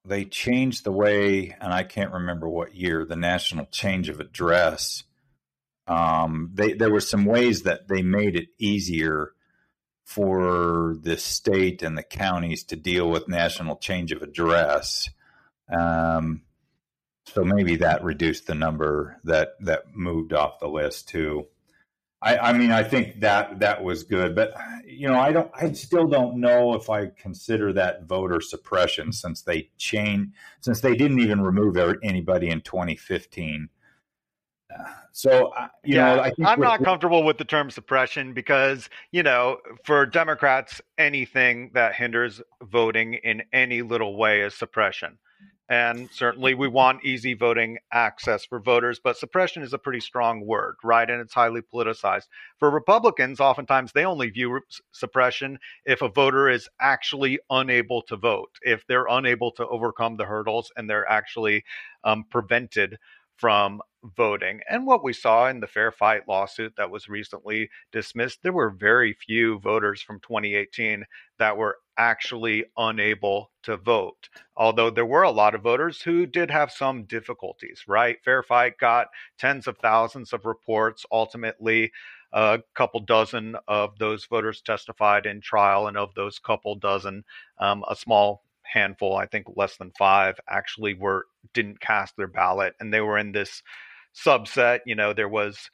they 0.05 0.25
changed 0.25 0.85
the 0.85 0.93
way, 0.93 1.57
and 1.61 1.73
I 1.73 1.83
can't 1.83 2.13
remember 2.13 2.49
what 2.49 2.75
year, 2.75 3.05
the 3.05 3.17
national 3.17 3.67
change 3.67 4.09
of 4.09 4.21
address. 4.21 5.05
Um, 5.87 6.51
they, 6.55 6.73
there 6.73 6.91
were 6.91 7.01
some 7.01 7.25
ways 7.25 7.63
that 7.63 7.89
they 7.89 8.03
made 8.03 8.37
it 8.37 8.49
easier 8.59 9.33
for 10.05 10.97
the 11.01 11.17
state 11.17 11.83
and 11.83 11.97
the 11.97 12.03
counties 12.03 12.65
to 12.65 12.77
deal 12.77 13.09
with 13.09 13.29
national 13.29 13.77
change 13.77 14.13
of 14.13 14.23
address. 14.23 15.09
Um, 15.73 16.43
so 17.27 17.43
maybe 17.43 17.77
that 17.77 18.05
reduced 18.05 18.47
the 18.47 18.55
number 18.55 19.19
that 19.25 19.55
that 19.61 19.95
moved 19.95 20.35
off 20.35 20.61
the 20.61 20.69
list 20.69 21.09
too. 21.09 21.47
I, 22.25 22.39
I 22.39 22.53
mean, 22.55 22.73
I 22.73 22.83
think 22.83 23.21
that 23.21 23.61
that 23.61 23.85
was 23.85 24.03
good, 24.03 24.35
but 24.35 24.55
you 24.87 25.07
know, 25.09 25.21
I 25.21 25.31
don't. 25.31 25.51
I 25.55 25.71
still 25.73 26.07
don't 26.07 26.41
know 26.41 26.75
if 26.75 26.89
I 26.89 27.09
consider 27.09 27.73
that 27.75 28.05
voter 28.05 28.41
suppression 28.41 29.13
since 29.13 29.43
they 29.43 29.69
changed, 29.77 30.33
since 30.63 30.81
they 30.81 30.97
didn't 30.97 31.21
even 31.21 31.43
remove 31.43 31.77
er, 31.77 31.99
anybody 32.03 32.49
in 32.49 32.63
2015. 32.63 33.69
So, 35.13 35.53
you 35.85 35.97
yeah, 35.97 36.17
know, 36.17 36.47
I 36.47 36.53
am 36.53 36.61
not 36.61 36.83
comfortable 36.83 37.23
with 37.23 37.39
the 37.39 37.45
term 37.45 37.71
suppression 37.71 38.33
because, 38.33 38.89
you 39.13 39.23
know, 39.23 39.59
for 39.85 40.07
Democrats, 40.07 40.81
anything 40.99 41.71
that 41.75 41.95
hinders 41.95 42.41
voting 42.63 43.15
in 43.15 43.43
any 43.53 43.83
little 43.83 44.17
way 44.17 44.41
is 44.41 44.55
suppression. 44.55 45.19
And 45.69 46.11
certainly 46.13 46.53
we 46.53 46.69
want 46.69 47.05
easy 47.05 47.33
voting 47.33 47.79
access 47.91 48.45
for 48.45 48.61
voters, 48.61 49.01
but 49.03 49.17
suppression 49.17 49.63
is 49.63 49.73
a 49.73 49.79
pretty 49.79 50.01
strong 50.01 50.45
word, 50.45 50.75
right? 50.85 51.09
And 51.09 51.23
it's 51.23 51.33
highly 51.33 51.63
politicized. 51.63 52.27
For 52.59 52.71
Republicans, 52.71 53.41
oftentimes 53.41 53.93
they 53.93 54.05
only 54.05 54.29
view 54.29 54.61
suppression 54.93 55.59
if 55.87 56.03
a 56.03 56.09
voter 56.09 56.51
is 56.51 56.69
actually 56.81 57.39
unable 57.49 58.03
to 58.03 58.17
vote, 58.17 58.51
if 58.61 58.87
they're 58.87 59.07
unable 59.09 59.53
to 59.53 59.67
overcome 59.67 60.17
the 60.17 60.27
hurdles 60.27 60.71
and 60.77 60.89
they're 60.89 61.09
actually 61.09 61.65
um, 62.05 62.25
prevented 62.31 62.99
from 63.37 63.81
voting. 64.17 64.61
And 64.69 64.87
what 64.87 65.03
we 65.03 65.13
saw 65.13 65.49
in 65.49 65.61
the 65.61 65.67
Fair 65.67 65.91
Fight 65.91 66.29
lawsuit 66.29 66.75
that 66.77 66.91
was 66.91 67.09
recently 67.09 67.71
dismissed, 67.91 68.43
there 68.43 68.53
were 68.53 68.71
very 68.71 69.15
few 69.15 69.59
voters 69.61 70.03
from 70.03 70.21
2018 70.21 71.05
that 71.39 71.57
were 71.57 71.79
actually 71.97 72.65
unable 72.77 73.51
to 73.63 73.77
vote. 73.77 74.29
Although 74.57 74.91
there 74.91 75.07
were 75.07 75.23
a 75.23 75.31
lot 75.31 75.55
of 75.55 75.63
voters 75.63 76.03
who 76.03 76.27
did 76.27 76.51
have 76.51 76.71
some 76.71 77.05
difficulties, 77.05 77.85
right? 77.87 78.19
Fair 78.25 78.43
Fight 78.43 78.79
got 78.79 79.09
tens 79.39 79.67
of 79.67 79.79
thousands 79.79 80.33
of 80.33 80.45
reports. 80.45 81.07
Ultimately, 81.11 81.93
a 82.33 82.61
couple 82.75 83.01
dozen 83.01 83.57
of 83.69 83.97
those 83.99 84.27
voters 84.27 84.61
testified 84.61 85.25
in 85.25 85.41
trial, 85.41 85.87
and 85.87 85.97
of 85.97 86.15
those 86.15 86.39
couple 86.39 86.75
dozen, 86.75 87.25
um, 87.59 87.85
a 87.89 87.95
small 87.95 88.43
handful, 88.65 89.17
I 89.17 89.27
think 89.27 89.47
less 89.57 89.77
than 89.77 89.93
five, 89.99 90.39
actually 90.49 90.95
were 90.95 91.27
didn't 91.53 91.81
cast 91.81 92.17
their 92.17 92.27
ballot, 92.27 92.75
and 92.81 92.93
they 92.93 93.01
were 93.01 93.19
in 93.19 93.33
this 93.33 93.63
subset. 94.15 94.81
You 94.87 94.95
know, 94.95 95.13
there 95.13 95.29
was 95.29 95.71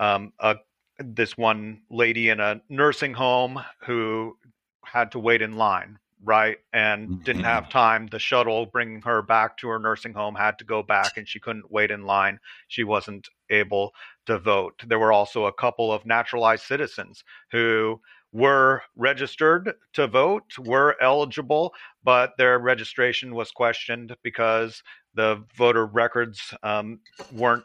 um, 0.00 0.32
a 0.40 0.56
this 0.98 1.36
one 1.36 1.82
lady 1.90 2.28
in 2.28 2.40
a 2.40 2.60
nursing 2.68 3.14
home 3.14 3.62
who 3.86 4.36
had 4.84 5.12
to 5.12 5.18
wait 5.18 5.42
in 5.42 5.56
line, 5.56 5.98
right, 6.24 6.58
and 6.72 7.08
mm-hmm. 7.08 7.22
didn't 7.22 7.44
have 7.44 7.68
time. 7.68 8.08
The 8.08 8.18
shuttle 8.18 8.66
bringing 8.66 9.02
her 9.02 9.22
back 9.22 9.56
to 9.58 9.68
her 9.68 9.78
nursing 9.78 10.12
home 10.12 10.34
had 10.34 10.58
to 10.58 10.64
go 10.64 10.82
back, 10.82 11.16
and 11.16 11.28
she 11.28 11.40
couldn't 11.40 11.70
wait 11.70 11.90
in 11.90 12.04
line. 12.04 12.40
She 12.68 12.84
wasn't 12.84 13.28
able 13.50 13.92
to 14.26 14.38
vote. 14.38 14.82
There 14.86 14.98
were 14.98 15.12
also 15.12 15.46
a 15.46 15.52
couple 15.52 15.92
of 15.92 16.04
naturalized 16.04 16.64
citizens 16.64 17.22
who 17.50 18.00
were 18.32 18.82
registered 18.96 19.72
to 19.94 20.06
vote, 20.06 20.44
were 20.58 20.96
eligible, 21.00 21.72
but 22.04 22.32
their 22.36 22.58
registration 22.58 23.34
was 23.34 23.50
questioned 23.50 24.14
because 24.22 24.82
the 25.14 25.42
voter 25.56 25.86
records 25.86 26.54
um, 26.62 27.00
weren't 27.32 27.64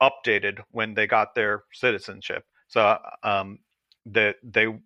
updated 0.00 0.60
when 0.70 0.94
they 0.94 1.06
got 1.06 1.34
their 1.34 1.64
citizenship. 1.72 2.44
So 2.68 2.98
um, 3.22 3.58
that 4.06 4.36
they, 4.42 4.66
they 4.66 4.78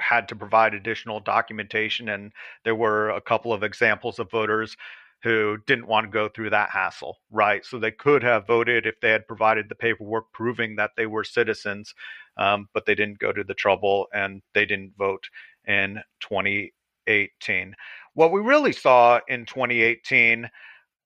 had 0.00 0.28
to 0.28 0.36
provide 0.36 0.74
additional 0.74 1.20
documentation, 1.20 2.08
and 2.08 2.32
there 2.64 2.74
were 2.74 3.10
a 3.10 3.20
couple 3.20 3.52
of 3.52 3.62
examples 3.62 4.18
of 4.18 4.30
voters 4.30 4.76
who 5.22 5.58
didn't 5.66 5.88
want 5.88 6.06
to 6.06 6.10
go 6.10 6.28
through 6.28 6.50
that 6.50 6.70
hassle, 6.70 7.18
right? 7.32 7.64
So 7.64 7.78
they 7.78 7.90
could 7.90 8.22
have 8.22 8.46
voted 8.46 8.86
if 8.86 9.00
they 9.00 9.10
had 9.10 9.26
provided 9.26 9.68
the 9.68 9.74
paperwork 9.74 10.32
proving 10.32 10.76
that 10.76 10.92
they 10.96 11.06
were 11.06 11.24
citizens, 11.24 11.92
um, 12.38 12.68
but 12.72 12.86
they 12.86 12.94
didn't 12.94 13.18
go 13.18 13.32
to 13.32 13.44
the 13.44 13.54
trouble 13.54 14.06
and 14.14 14.42
they 14.54 14.64
didn't 14.64 14.92
vote 14.96 15.24
in 15.66 16.00
2018. 16.20 17.74
What 18.14 18.32
we 18.32 18.40
really 18.40 18.72
saw 18.72 19.20
in 19.28 19.46
2018 19.46 20.48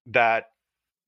that 0.06 0.46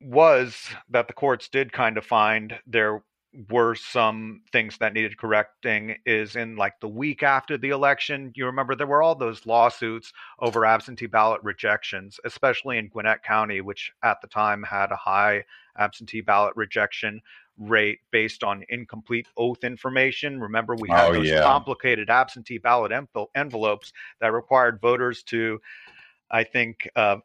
was 0.00 0.68
that 0.90 1.08
the 1.08 1.14
courts 1.14 1.48
did 1.48 1.72
kind 1.72 1.96
of 1.96 2.04
find 2.04 2.58
there 2.66 3.02
were 3.50 3.74
some 3.74 4.42
things 4.52 4.78
that 4.78 4.92
needed 4.92 5.18
correcting 5.18 5.96
is 6.06 6.36
in 6.36 6.56
like 6.56 6.78
the 6.80 6.88
week 6.88 7.22
after 7.22 7.58
the 7.58 7.70
election. 7.70 8.32
You 8.36 8.46
remember 8.46 8.74
there 8.74 8.86
were 8.86 9.02
all 9.02 9.14
those 9.14 9.44
lawsuits 9.46 10.12
over 10.38 10.64
absentee 10.64 11.06
ballot 11.06 11.40
rejections, 11.42 12.20
especially 12.24 12.78
in 12.78 12.88
Gwinnett 12.88 13.24
County, 13.24 13.60
which 13.60 13.90
at 14.02 14.20
the 14.20 14.28
time 14.28 14.62
had 14.62 14.92
a 14.92 14.96
high 14.96 15.44
absentee 15.78 16.20
ballot 16.20 16.52
rejection 16.56 17.20
rate 17.58 18.00
based 18.10 18.42
on 18.42 18.64
incomplete 18.68 19.28
oath 19.36 19.64
information. 19.64 20.40
Remember, 20.40 20.74
we 20.74 20.88
had 20.88 21.10
oh, 21.10 21.12
those 21.14 21.28
yeah. 21.28 21.42
complicated 21.42 22.10
absentee 22.10 22.58
ballot 22.58 22.92
envelopes 23.34 23.92
that 24.20 24.32
required 24.32 24.80
voters 24.80 25.22
to, 25.24 25.60
I 26.30 26.44
think, 26.44 26.88
uh, 26.96 27.18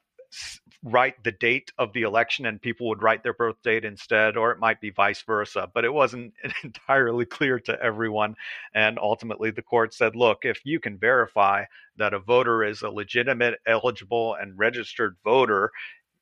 write 0.83 1.21
the 1.23 1.31
date 1.31 1.71
of 1.77 1.91
the 1.93 2.03
election 2.03 2.45
and 2.45 2.62
people 2.62 2.88
would 2.88 3.01
write 3.01 3.23
their 3.23 3.33
birth 3.33 3.62
date 3.63 3.83
instead, 3.83 4.38
or 4.38 4.51
it 4.51 4.59
might 4.59 4.79
be 4.79 4.91
vice 4.91 5.21
versa. 5.23 5.69
But 5.73 5.83
it 5.83 5.93
wasn't 5.93 6.33
entirely 6.63 7.25
clear 7.25 7.59
to 7.62 7.81
everyone. 7.81 8.35
And 8.73 8.97
ultimately, 8.99 9.51
the 9.51 9.62
court 9.62 9.93
said, 9.93 10.15
look, 10.15 10.39
if 10.43 10.62
you 10.63 10.79
can 10.79 10.97
verify 10.97 11.65
that 11.97 12.13
a 12.13 12.19
voter 12.19 12.63
is 12.63 12.81
a 12.81 12.89
legitimate, 12.89 13.55
eligible, 13.67 14.35
and 14.35 14.57
registered 14.57 15.17
voter, 15.23 15.71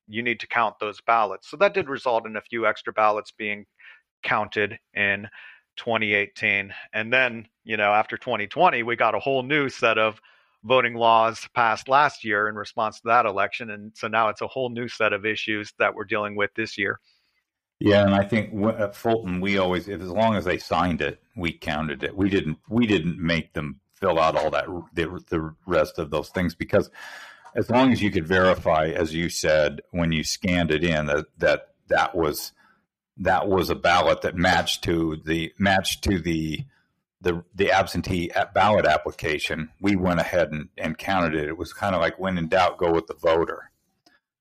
you 0.07 0.23
need 0.23 0.39
to 0.39 0.47
count 0.47 0.79
those 0.79 1.01
ballots. 1.01 1.49
So 1.49 1.57
that 1.57 1.73
did 1.73 1.89
result 1.89 2.25
in 2.25 2.35
a 2.35 2.41
few 2.41 2.65
extra 2.65 2.93
ballots 2.93 3.31
being 3.31 3.65
counted 4.23 4.79
in 4.93 5.27
2018. 5.77 6.73
And 6.93 7.13
then, 7.13 7.47
you 7.63 7.77
know, 7.77 7.93
after 7.93 8.17
2020, 8.17 8.83
we 8.83 8.95
got 8.95 9.15
a 9.15 9.19
whole 9.19 9.43
new 9.43 9.69
set 9.69 9.97
of 9.97 10.19
voting 10.63 10.95
laws 10.95 11.47
passed 11.53 11.87
last 11.87 12.23
year 12.23 12.49
in 12.49 12.55
response 12.55 12.97
to 12.97 13.07
that 13.07 13.25
election. 13.25 13.69
And 13.69 13.91
so 13.95 14.07
now 14.07 14.29
it's 14.29 14.41
a 14.41 14.47
whole 14.47 14.69
new 14.69 14.87
set 14.87 15.13
of 15.13 15.25
issues 15.25 15.73
that 15.79 15.93
we're 15.93 16.05
dealing 16.05 16.35
with 16.35 16.51
this 16.55 16.77
year. 16.77 16.99
Yeah, 17.79 18.03
and 18.03 18.15
I 18.15 18.23
think 18.23 18.53
at 18.69 18.81
uh, 18.81 18.91
Fulton 18.91 19.39
we 19.39 19.59
always, 19.59 19.87
as 19.87 20.01
long 20.09 20.35
as 20.35 20.45
they 20.45 20.57
signed 20.57 21.01
it, 21.01 21.21
we 21.35 21.53
counted 21.53 22.03
it. 22.03 22.17
We 22.17 22.27
didn't, 22.27 22.57
we 22.69 22.87
didn't 22.87 23.19
make 23.19 23.53
them 23.53 23.79
fill 23.93 24.19
out 24.19 24.35
all 24.35 24.49
that 24.51 24.65
the, 24.93 25.23
the 25.29 25.53
rest 25.65 25.99
of 25.99 26.09
those 26.09 26.29
things 26.29 26.55
because 26.55 26.89
as 27.55 27.69
long 27.69 27.91
as 27.91 28.01
you 28.01 28.12
could 28.12 28.27
verify, 28.27 28.88
as 28.88 29.13
you 29.13 29.29
said 29.29 29.81
when 29.91 30.12
you 30.12 30.23
scanned 30.23 30.71
it 30.71 30.83
in, 30.83 31.05
that 31.07 31.25
that 31.38 31.67
that 31.88 32.15
was 32.15 32.53
that 33.17 33.47
was 33.47 33.69
a 33.69 33.75
ballot 33.75 34.21
that 34.21 34.36
matched 34.36 34.83
to 34.83 35.17
the 35.25 35.53
matched 35.57 36.03
to 36.03 36.19
the 36.19 36.65
the 37.21 37.43
the 37.55 37.71
absentee 37.71 38.31
ballot 38.53 38.86
application, 38.86 39.69
we 39.81 39.95
went 39.95 40.19
ahead 40.19 40.51
and, 40.51 40.69
and 40.77 40.97
counted 40.97 41.36
it. 41.36 41.47
It 41.47 41.57
was 41.57 41.73
kind 41.73 41.95
of 41.95 42.01
like 42.01 42.19
when 42.19 42.38
in 42.38 42.47
doubt, 42.47 42.77
go 42.77 42.91
with 42.91 43.07
the 43.07 43.15
voter. 43.15 43.71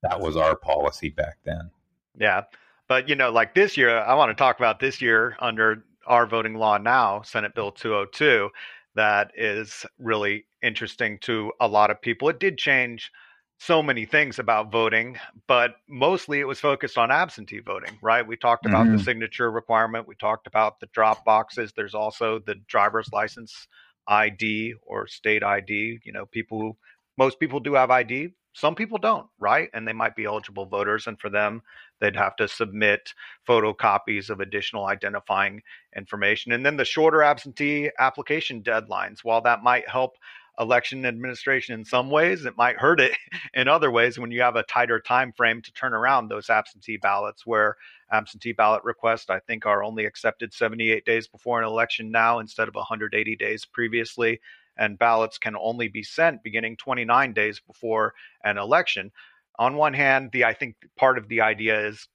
That 0.02 0.20
was 0.20 0.36
our 0.36 0.54
policy 0.56 1.08
back 1.08 1.38
then. 1.44 1.70
Yeah. 2.18 2.42
But, 2.88 3.08
you 3.08 3.16
know, 3.16 3.30
like 3.30 3.54
this 3.54 3.76
year, 3.76 3.98
I 3.98 4.14
want 4.14 4.30
to 4.30 4.34
talk 4.34 4.58
about 4.58 4.78
this 4.78 5.02
year 5.02 5.36
under 5.40 5.84
our 6.06 6.26
voting 6.26 6.54
law 6.54 6.78
now, 6.78 7.22
Senate 7.22 7.54
Bill 7.54 7.72
202, 7.72 8.50
that 8.96 9.32
is 9.36 9.86
really 9.98 10.46
interesting 10.62 11.18
to 11.20 11.52
a 11.60 11.68
lot 11.68 11.90
of 11.90 12.00
people. 12.00 12.28
It 12.28 12.40
did 12.40 12.58
change 12.58 13.10
so 13.58 13.82
many 13.82 14.04
things 14.04 14.38
about 14.38 14.70
voting, 14.70 15.16
but 15.46 15.76
mostly 15.88 16.40
it 16.40 16.46
was 16.46 16.60
focused 16.60 16.98
on 16.98 17.10
absentee 17.10 17.60
voting, 17.60 17.98
right? 18.02 18.26
We 18.26 18.36
talked 18.36 18.66
about 18.66 18.86
mm-hmm. 18.86 18.98
the 18.98 19.02
signature 19.02 19.50
requirement, 19.50 20.06
we 20.06 20.14
talked 20.14 20.46
about 20.46 20.78
the 20.80 20.88
drop 20.92 21.24
boxes. 21.24 21.72
There's 21.74 21.94
also 21.94 22.38
the 22.38 22.56
driver's 22.66 23.08
license 23.12 23.66
ID 24.08 24.74
or 24.82 25.06
state 25.06 25.42
ID. 25.42 26.00
You 26.04 26.12
know, 26.12 26.26
people, 26.26 26.76
most 27.16 27.40
people 27.40 27.60
do 27.60 27.74
have 27.74 27.90
ID, 27.90 28.30
some 28.52 28.74
people 28.74 28.96
don't, 28.96 29.26
right? 29.38 29.68
And 29.74 29.86
they 29.86 29.92
might 29.92 30.16
be 30.16 30.24
eligible 30.24 30.64
voters, 30.64 31.06
and 31.06 31.20
for 31.20 31.28
them, 31.28 31.60
they'd 32.00 32.16
have 32.16 32.36
to 32.36 32.48
submit 32.48 33.12
photocopies 33.46 34.30
of 34.30 34.40
additional 34.40 34.86
identifying 34.86 35.60
information. 35.94 36.52
And 36.52 36.64
then 36.64 36.78
the 36.78 36.84
shorter 36.86 37.22
absentee 37.22 37.90
application 37.98 38.62
deadlines, 38.62 39.18
while 39.22 39.42
that 39.42 39.62
might 39.62 39.88
help 39.88 40.16
election 40.58 41.04
administration 41.04 41.78
in 41.78 41.84
some 41.84 42.10
ways 42.10 42.44
it 42.44 42.56
might 42.56 42.76
hurt 42.76 42.98
it 43.00 43.12
in 43.54 43.68
other 43.68 43.90
ways 43.90 44.18
when 44.18 44.30
you 44.30 44.40
have 44.40 44.56
a 44.56 44.62
tighter 44.62 44.98
time 44.98 45.32
frame 45.32 45.60
to 45.60 45.72
turn 45.72 45.92
around 45.92 46.28
those 46.28 46.48
absentee 46.48 46.96
ballots 46.96 47.44
where 47.44 47.76
absentee 48.10 48.52
ballot 48.52 48.82
requests 48.82 49.28
i 49.28 49.38
think 49.40 49.66
are 49.66 49.84
only 49.84 50.06
accepted 50.06 50.54
78 50.54 51.04
days 51.04 51.28
before 51.28 51.60
an 51.60 51.66
election 51.66 52.10
now 52.10 52.38
instead 52.38 52.68
of 52.68 52.74
180 52.74 53.36
days 53.36 53.66
previously 53.66 54.40
and 54.76 54.98
ballots 54.98 55.38
can 55.38 55.56
only 55.56 55.88
be 55.88 56.02
sent 56.02 56.42
beginning 56.42 56.76
29 56.76 57.32
days 57.32 57.60
before 57.60 58.14
an 58.44 58.58
election 58.58 59.10
on 59.58 59.76
one 59.76 59.94
hand 59.94 60.30
the 60.32 60.44
i 60.44 60.52
think 60.52 60.76
part 60.96 61.18
of 61.18 61.28
the 61.28 61.40
idea 61.40 61.86
is 61.86 62.08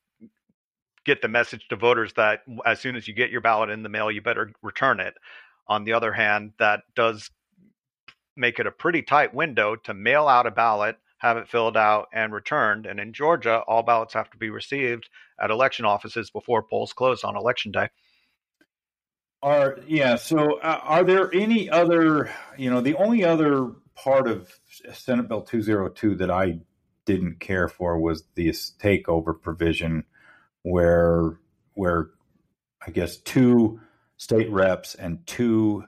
get 1.06 1.21
the 1.21 1.28
message 1.28 1.67
to 1.67 1.76
voters 1.76 2.13
that 2.13 2.41
as 2.65 2.80
soon 2.80 2.95
as 2.95 3.08
you 3.08 3.13
get 3.13 3.32
your 3.32 3.41
ballot 3.41 3.69
in 3.69 3.84
the 3.84 3.89
mail 3.89 4.12
you 4.12 4.21
better 4.21 4.52
return 4.62 5.00
it 5.00 5.15
on 5.67 5.84
the 5.84 5.93
other 5.93 6.12
hand 6.12 6.52
that 6.60 6.82
does 6.95 7.32
make 8.36 8.60
it 8.60 8.67
a 8.67 8.71
pretty 8.71 9.02
tight 9.02 9.34
window 9.34 9.76
to 9.76 9.93
mail 9.93 10.28
out 10.28 10.47
a 10.47 10.52
ballot, 10.52 10.97
have 11.19 11.38
it 11.38 11.47
filled 11.47 11.78
out 11.78 12.08
and 12.13 12.34
returned. 12.34 12.86
And 12.86 13.00
in 13.00 13.13
Georgia, 13.13 13.60
all 13.67 13.84
ballots 13.84 14.13
have 14.13 14.30
to 14.32 14.38
be 14.38 14.50
received 14.50 15.10
at 15.39 15.52
election 15.52 15.86
offices 15.86 16.32
before 16.32 16.63
polls 16.63 16.93
close 16.93 17.24
on 17.24 17.36
election 17.36 17.71
day. 17.71 17.89
Are 19.43 19.80
yeah. 19.88 20.15
So, 20.15 20.60
uh, 20.60 20.80
are 20.84 21.04
there 21.04 21.34
any 21.34 21.69
other? 21.69 22.32
You 22.58 22.69
know, 22.69 22.82
the 22.82 22.95
only 22.95 23.23
other 23.23 23.71
part 23.95 24.27
of 24.27 24.51
Senate 24.93 25.27
Bill 25.27 25.41
two 25.41 25.62
zero 25.62 25.89
two 25.89 26.15
that 26.15 26.30
I 26.30 26.60
didn't 27.06 27.39
care 27.39 27.67
for 27.67 27.99
was 27.99 28.23
this 28.36 28.73
takeover 28.80 29.39
provision, 29.39 30.04
where 30.62 31.39
where 31.73 32.10
I 32.86 32.91
guess 32.91 33.17
two 33.17 33.80
state 34.17 34.51
reps 34.51 34.93
and 34.93 35.25
two 35.25 35.86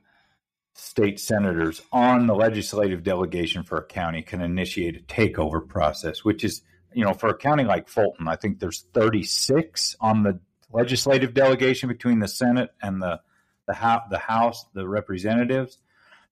state 0.75 1.19
senators 1.19 1.81
on 1.91 2.27
the 2.27 2.33
legislative 2.33 3.03
delegation 3.03 3.63
for 3.63 3.77
a 3.77 3.85
county 3.85 4.23
can 4.23 4.41
initiate 4.41 4.97
a 4.97 5.01
takeover 5.01 5.67
process, 5.67 6.23
which 6.23 6.43
is, 6.43 6.61
you 6.93 7.03
know, 7.03 7.13
for 7.13 7.29
a 7.29 7.37
county 7.37 7.63
like 7.63 7.87
Fulton, 7.87 8.27
I 8.27 8.35
think 8.35 8.59
there's 8.59 8.85
36 8.93 9.95
on 9.99 10.23
the 10.23 10.39
legislative 10.71 11.33
delegation 11.33 11.89
between 11.89 12.19
the 12.19 12.27
Senate 12.27 12.71
and 12.81 13.01
the 13.01 13.21
the, 13.67 13.73
House, 13.73 14.03
the 14.09 14.17
House, 14.17 14.65
the 14.73 14.87
representatives. 14.87 15.77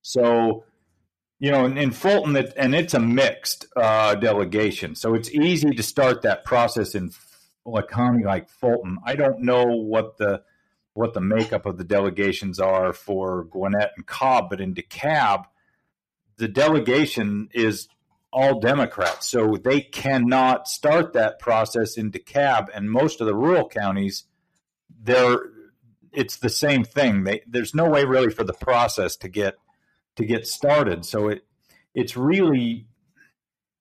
So, 0.02 0.66
you 1.40 1.52
know, 1.52 1.66
in, 1.66 1.78
in 1.78 1.92
Fulton, 1.92 2.36
it, 2.36 2.54
and 2.58 2.76
it's 2.76 2.94
a 2.94 3.00
mixed 3.00 3.68
uh, 3.76 4.16
delegation, 4.16 4.96
so 4.96 5.14
it's 5.14 5.30
easy 5.32 5.72
to 5.72 5.84
start 5.84 6.22
that 6.24 6.44
process 6.44 6.96
in 6.96 7.12
a 7.66 7.84
county 7.84 8.24
like 8.24 8.50
Fulton. 8.50 8.98
I 9.06 9.16
don't 9.16 9.42
know 9.42 9.66
what 9.66 10.18
the 10.18 10.44
what 10.94 11.14
the 11.14 11.22
makeup 11.22 11.66
of 11.66 11.78
the 11.78 11.84
delegations 11.84 12.60
are 12.60 12.92
for 12.92 13.46
Gwinnett 13.46 13.94
and 13.96 14.06
Cobb, 14.06 14.50
but 14.50 14.60
in 14.60 14.74
DeKalb, 14.74 15.46
the 16.38 16.50
delegation 16.50 17.48
is 17.54 17.88
all 18.34 18.60
Democrats, 18.60 19.28
so 19.28 19.56
they 19.56 19.82
cannot 19.82 20.68
start 20.68 21.14
that 21.14 21.40
process 21.40 21.98
in 21.98 22.12
DeKalb. 22.12 22.68
And 22.74 22.92
most 22.92 23.22
of 23.22 23.28
the 23.28 23.36
rural 23.36 23.68
counties, 23.68 24.26
they're 25.02 25.40
it's 26.12 26.38
the 26.38 26.50
same 26.50 26.84
thing. 26.84 27.24
They, 27.24 27.42
there's 27.48 27.74
no 27.74 27.90
way 27.90 28.06
really 28.06 28.30
for 28.30 28.44
the 28.44 28.54
process 28.54 29.16
to 29.18 29.30
get 29.30 29.56
to 30.16 30.26
get 30.26 30.48
started. 30.48 31.06
So 31.06 31.30
it 31.30 31.46
it's 31.94 32.16
really 32.18 32.88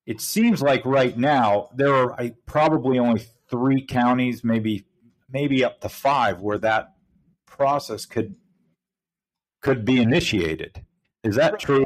it 0.06 0.20
seems 0.20 0.62
like 0.62 0.84
right 0.84 1.16
now 1.16 1.68
there 1.74 1.94
are 1.94 2.12
I, 2.20 2.34
probably 2.46 2.98
only 2.98 3.26
three 3.48 3.84
counties, 3.84 4.42
maybe 4.44 4.86
maybe 5.30 5.64
up 5.64 5.80
to 5.80 5.88
five, 5.88 6.40
where 6.40 6.58
that 6.58 6.94
process 7.46 8.06
could 8.06 8.36
could 9.60 9.84
be 9.84 10.00
initiated. 10.00 10.84
Is 11.22 11.36
that 11.36 11.58
true? 11.58 11.84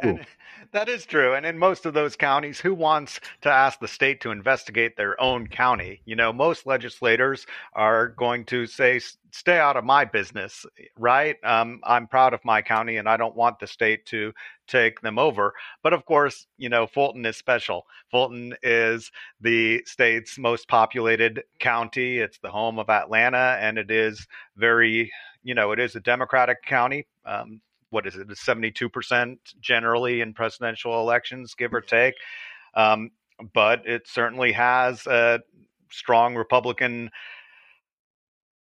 That 0.75 0.89
is 0.89 1.05
true. 1.05 1.33
And 1.33 1.45
in 1.45 1.57
most 1.57 1.85
of 1.85 1.93
those 1.93 2.17
counties, 2.17 2.59
who 2.59 2.73
wants 2.73 3.21
to 3.43 3.49
ask 3.49 3.79
the 3.79 3.87
state 3.87 4.19
to 4.19 4.31
investigate 4.31 4.97
their 4.97 5.19
own 5.21 5.47
county? 5.47 6.01
You 6.03 6.17
know, 6.17 6.33
most 6.33 6.65
legislators 6.65 7.47
are 7.71 8.09
going 8.09 8.43
to 8.47 8.67
say, 8.67 8.99
stay 9.31 9.57
out 9.57 9.77
of 9.77 9.85
my 9.85 10.03
business, 10.03 10.65
right? 10.99 11.37
Um, 11.45 11.79
I'm 11.85 12.07
proud 12.07 12.33
of 12.33 12.43
my 12.43 12.61
county 12.61 12.97
and 12.97 13.07
I 13.07 13.15
don't 13.15 13.37
want 13.37 13.57
the 13.57 13.67
state 13.67 14.05
to 14.07 14.33
take 14.67 14.99
them 14.99 15.17
over. 15.17 15.53
But 15.81 15.93
of 15.93 16.03
course, 16.03 16.45
you 16.57 16.67
know, 16.67 16.87
Fulton 16.87 17.25
is 17.25 17.37
special. 17.37 17.85
Fulton 18.11 18.53
is 18.61 19.09
the 19.39 19.81
state's 19.85 20.37
most 20.37 20.67
populated 20.67 21.45
county, 21.57 22.17
it's 22.17 22.39
the 22.39 22.51
home 22.51 22.79
of 22.79 22.89
Atlanta, 22.89 23.57
and 23.61 23.77
it 23.77 23.91
is 23.91 24.27
very 24.57 25.09
you 25.41 25.53
know, 25.53 25.71
it 25.71 25.79
is 25.79 25.95
a 25.95 25.99
Democratic 25.99 26.63
county. 26.63 27.05
Um, 27.23 27.61
what 27.89 28.07
is 28.07 28.15
it? 28.15 28.27
72% 28.27 29.37
generally 29.59 30.21
in 30.21 30.33
presidential 30.33 30.99
elections, 30.99 31.55
give 31.55 31.73
or 31.73 31.81
take. 31.81 32.15
Um, 32.75 33.11
but 33.53 33.85
it 33.85 34.07
certainly 34.07 34.51
has 34.53 35.05
a 35.07 35.39
strong 35.91 36.35
Republican 36.35 37.09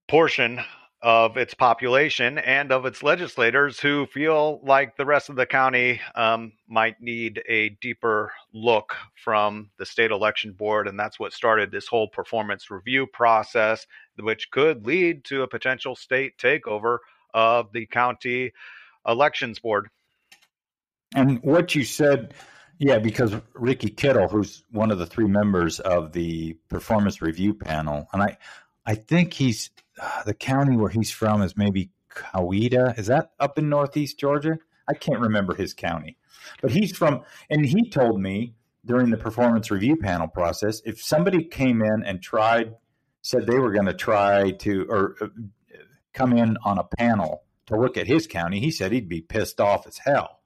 portion 0.09 0.61
of 1.05 1.37
its 1.37 1.53
population 1.53 2.39
and 2.39 2.73
of 2.73 2.87
its 2.87 3.03
legislators 3.03 3.79
who 3.79 4.07
feel 4.07 4.59
like 4.62 4.97
the 4.97 5.05
rest 5.05 5.29
of 5.29 5.37
the 5.37 5.45
county 5.45 6.01
um, 6.15 6.51
might 6.67 6.99
need 6.99 7.43
a 7.47 7.69
deeper 7.83 8.33
look 8.55 8.95
from 9.23 9.71
the 9.79 9.85
state 9.85 10.11
election 10.11 10.53
board. 10.53 10.89
And 10.89 10.99
that's 10.99 11.21
what 11.21 11.35
started 11.35 11.71
this 11.71 11.87
whole 11.87 12.09
performance 12.09 12.71
review 12.71 13.07
process, 13.07 13.87
which 14.19 14.51
could 14.51 14.87
lead 14.87 15.25
to 15.27 15.43
a 15.43 15.49
potential 15.49 15.95
state 15.95 16.39
takeover 16.39 16.99
of 17.35 17.71
the 17.73 17.85
county 17.85 18.53
elections 19.07 19.59
board. 19.59 19.88
And 21.14 21.42
what 21.42 21.74
you 21.74 21.84
said, 21.84 22.34
yeah, 22.78 22.98
because 22.98 23.34
Ricky 23.55 23.88
Kittle, 23.90 24.28
who's 24.28 24.64
one 24.70 24.90
of 24.90 24.98
the 24.98 25.07
three 25.07 25.28
members 25.28 25.78
of 25.80 26.12
the 26.12 26.55
performance 26.68 27.22
review 27.22 27.55
panel, 27.55 28.09
and 28.12 28.22
I, 28.22 28.36
I 28.84 28.96
think 28.96 29.32
he's 29.32 29.70
uh, 30.00 30.24
the 30.24 30.34
county 30.34 30.76
where 30.76 30.90
he's 30.90 31.11
from 31.11 31.42
is 31.42 31.57
maybe 31.57 31.90
Coweta. 32.11 32.98
Is 32.98 33.07
that 33.07 33.30
up 33.38 33.59
in 33.59 33.68
Northeast 33.68 34.18
Georgia? 34.18 34.59
I 34.88 34.94
can't 34.94 35.20
remember 35.20 35.55
his 35.55 35.72
county, 35.72 36.18
but 36.61 36.70
he's 36.70 36.96
from, 36.96 37.22
and 37.48 37.64
he 37.64 37.88
told 37.88 38.20
me 38.20 38.55
during 38.84 39.11
the 39.11 39.16
performance 39.16 39.70
review 39.70 39.96
panel 39.96 40.28
process, 40.28 40.82
if 40.84 41.02
somebody 41.02 41.44
came 41.44 41.80
in 41.80 42.02
and 42.05 42.20
tried, 42.20 42.74
said 43.22 43.46
they 43.46 43.59
were 43.59 43.72
going 43.72 43.86
to 43.86 43.94
try 43.94 44.50
to, 44.50 44.86
or 44.90 45.16
uh, 45.20 45.28
come 46.12 46.36
in 46.36 46.59
on 46.64 46.78
a 46.78 46.84
panel 46.84 47.43
to 47.67 47.77
look 47.77 47.97
at 47.97 48.07
his 48.07 48.27
county, 48.27 48.61
he 48.61 48.71
said 48.71 48.93
he'd 48.93 49.09
be 49.09 49.21
pissed 49.21 49.61
off 49.61 49.87
as 49.87 49.99
hell. 49.99 50.41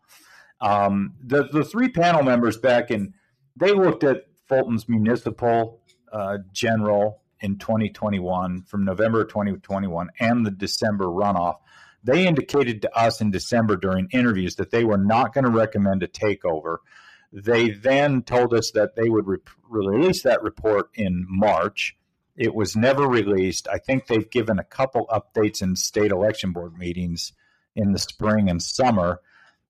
Um, 0.60 1.14
the 1.22 1.44
the 1.44 1.64
three 1.64 1.88
panel 1.88 2.22
members 2.22 2.56
back 2.56 2.90
in 2.90 3.14
they 3.56 3.72
looked 3.72 4.04
at 4.04 4.24
Fulton's 4.48 4.88
municipal 4.88 5.80
uh, 6.12 6.38
general 6.52 7.22
in 7.40 7.58
2021 7.58 8.62
from 8.62 8.84
November 8.84 9.24
2021 9.24 10.08
and 10.20 10.44
the 10.44 10.50
December 10.50 11.06
runoff. 11.06 11.56
They 12.02 12.26
indicated 12.26 12.82
to 12.82 12.96
us 12.96 13.20
in 13.20 13.30
December 13.30 13.76
during 13.76 14.08
interviews 14.12 14.56
that 14.56 14.70
they 14.70 14.84
were 14.84 14.98
not 14.98 15.34
going 15.34 15.44
to 15.44 15.50
recommend 15.50 16.02
a 16.02 16.08
takeover. 16.08 16.78
They 17.32 17.70
then 17.70 18.22
told 18.22 18.54
us 18.54 18.70
that 18.72 18.96
they 18.96 19.08
would 19.08 19.26
re- 19.26 19.38
release 19.68 20.22
that 20.22 20.42
report 20.42 20.88
in 20.94 21.26
March. 21.28 21.96
It 22.38 22.54
was 22.54 22.76
never 22.76 23.06
released. 23.06 23.66
I 23.68 23.78
think 23.78 24.06
they've 24.06 24.30
given 24.30 24.60
a 24.60 24.64
couple 24.64 25.08
updates 25.08 25.60
in 25.60 25.74
state 25.74 26.12
election 26.12 26.52
board 26.52 26.78
meetings 26.78 27.32
in 27.74 27.92
the 27.92 27.98
spring 27.98 28.48
and 28.48 28.62
summer. 28.62 29.20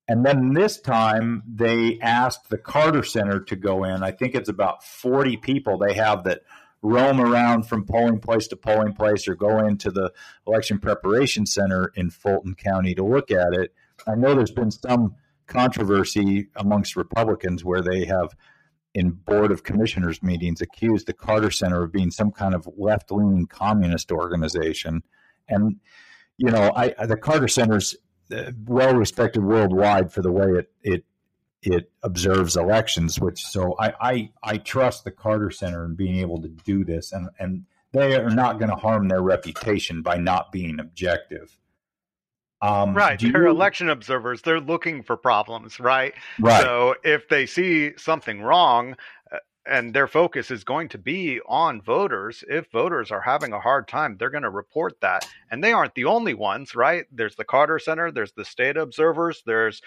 And 0.07 0.23
then 0.23 0.53
this 0.53 0.79
time 0.79 1.41
they 1.47 1.99
asked 1.99 2.49
the 2.49 2.59
Carter 2.59 3.03
Center 3.03 3.39
to 3.41 3.55
go 3.55 3.83
in. 3.83 4.03
I 4.03 4.11
think 4.11 4.35
it's 4.35 4.49
about 4.49 4.83
40 4.83 5.37
people 5.37 5.79
they 5.79 5.93
have 5.95 6.23
that 6.25 6.41
roam 6.81 7.19
around 7.19 7.63
from 7.63 7.85
polling 7.85 8.19
place 8.19 8.47
to 8.47 8.55
polling 8.55 8.93
place 8.93 9.27
or 9.27 9.35
go 9.35 9.65
into 9.65 9.89
the 9.89 10.13
election 10.47 10.79
preparation 10.79 11.45
center 11.45 11.91
in 11.95 12.11
Fulton 12.11 12.55
County 12.55 12.93
to 12.95 13.03
look 13.03 13.31
at 13.31 13.53
it. 13.53 13.73
I 14.07 14.15
know 14.15 14.35
there's 14.35 14.51
been 14.51 14.71
some 14.71 15.15
controversy 15.47 16.47
amongst 16.55 16.95
Republicans 16.95 17.65
where 17.65 17.81
they 17.81 18.05
have 18.05 18.35
in 18.93 19.11
board 19.11 19.51
of 19.51 19.63
commissioners 19.63 20.23
meetings 20.23 20.61
accused 20.61 21.07
the 21.07 21.13
Carter 21.13 21.51
Center 21.51 21.83
of 21.83 21.91
being 21.91 22.11
some 22.11 22.31
kind 22.31 22.55
of 22.55 22.67
left-leaning 22.77 23.47
communist 23.47 24.11
organization. 24.11 25.03
And 25.47 25.79
you 26.37 26.49
know, 26.49 26.71
I, 26.75 26.93
the 27.05 27.17
Carter 27.17 27.47
Center's 27.47 27.95
uh, 28.33 28.51
well 28.65 28.95
respected 28.95 29.43
worldwide 29.43 30.11
for 30.11 30.21
the 30.21 30.31
way 30.31 30.45
it 30.51 30.71
it 30.83 31.05
it 31.61 31.91
observes 32.03 32.55
elections. 32.55 33.19
Which 33.19 33.43
so 33.43 33.75
I 33.79 33.93
I, 33.99 34.31
I 34.43 34.57
trust 34.57 35.03
the 35.03 35.11
Carter 35.11 35.51
Center 35.51 35.85
in 35.85 35.95
being 35.95 36.17
able 36.17 36.41
to 36.41 36.47
do 36.47 36.85
this, 36.85 37.11
and 37.11 37.29
and 37.39 37.65
they 37.91 38.15
are 38.15 38.29
not 38.29 38.59
going 38.59 38.69
to 38.69 38.75
harm 38.75 39.07
their 39.07 39.21
reputation 39.21 40.01
by 40.01 40.17
not 40.17 40.51
being 40.51 40.79
objective. 40.79 41.58
Um, 42.61 42.93
right, 42.93 43.19
they're 43.19 43.45
you, 43.45 43.49
election 43.49 43.89
observers. 43.89 44.41
They're 44.41 44.59
looking 44.59 45.01
for 45.03 45.15
problems, 45.15 45.79
right? 45.79 46.13
Right. 46.39 46.61
So 46.61 46.95
if 47.03 47.29
they 47.29 47.45
see 47.45 47.93
something 47.97 48.41
wrong, 48.41 48.97
uh, 49.31 49.37
and 49.65 49.93
their 49.93 50.07
focus 50.07 50.51
is 50.51 50.63
going 50.63 50.89
to 50.89 50.97
be 50.97 51.39
on 51.47 51.81
voters. 51.81 52.43
If 52.49 52.69
voters 52.71 53.11
are 53.11 53.21
having 53.21 53.53
a 53.53 53.59
hard 53.59 53.87
time, 53.87 54.17
they're 54.17 54.29
going 54.29 54.43
to 54.43 54.49
report 54.49 54.99
that. 55.01 55.27
And 55.51 55.63
they 55.63 55.71
aren't 55.71 55.95
the 55.95 56.05
only 56.05 56.33
ones, 56.33 56.75
right? 56.75 57.05
There's 57.11 57.35
the 57.35 57.45
Carter 57.45 57.79
Center, 57.79 58.11
there's 58.11 58.33
the 58.33 58.45
state 58.45 58.75
observers, 58.75 59.41
there's 59.45 59.81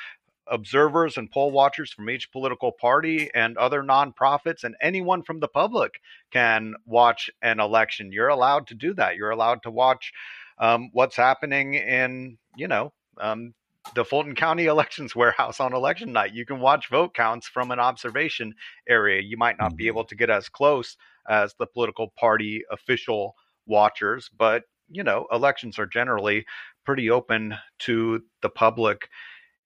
observers 0.46 1.16
and 1.16 1.30
poll 1.30 1.50
watchers 1.50 1.92
from 1.92 2.10
each 2.10 2.30
political 2.32 2.72
party 2.72 3.30
and 3.34 3.56
other 3.56 3.82
nonprofits, 3.82 4.64
and 4.64 4.76
anyone 4.80 5.22
from 5.22 5.40
the 5.40 5.48
public 5.48 6.00
can 6.30 6.74
watch 6.86 7.30
an 7.42 7.60
election. 7.60 8.12
You're 8.12 8.28
allowed 8.28 8.66
to 8.68 8.74
do 8.74 8.94
that. 8.94 9.16
You're 9.16 9.30
allowed 9.30 9.62
to 9.64 9.70
watch 9.70 10.12
um, 10.62 10.90
what's 10.92 11.16
happening 11.16 11.74
in, 11.74 12.38
you 12.56 12.68
know, 12.68 12.92
um, 13.20 13.52
the 13.96 14.04
Fulton 14.04 14.36
County 14.36 14.66
Elections 14.66 15.14
Warehouse 15.14 15.58
on 15.58 15.74
election 15.74 16.12
night. 16.12 16.32
You 16.32 16.46
can 16.46 16.60
watch 16.60 16.88
vote 16.88 17.14
counts 17.14 17.48
from 17.48 17.72
an 17.72 17.80
observation 17.80 18.54
area. 18.88 19.20
You 19.20 19.36
might 19.36 19.58
not 19.58 19.76
be 19.76 19.84
mm-hmm. 19.84 19.88
able 19.88 20.04
to 20.04 20.14
get 20.14 20.30
as 20.30 20.48
close 20.48 20.96
as 21.28 21.52
the 21.58 21.66
political 21.66 22.12
party 22.16 22.62
official 22.70 23.34
watchers, 23.66 24.30
but 24.36 24.62
you 24.88 25.02
know, 25.02 25.26
elections 25.32 25.78
are 25.78 25.86
generally 25.86 26.44
pretty 26.84 27.10
open 27.10 27.54
to 27.78 28.22
the 28.42 28.48
public 28.48 29.08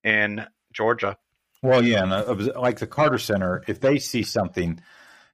in 0.05 0.47
Georgia. 0.73 1.17
Well, 1.63 1.85
yeah, 1.85 2.03
and 2.03 2.13
uh, 2.13 2.61
like 2.61 2.79
the 2.79 2.87
Carter 2.87 3.19
Center, 3.19 3.63
if 3.67 3.81
they 3.81 3.99
see 3.99 4.23
something, 4.23 4.81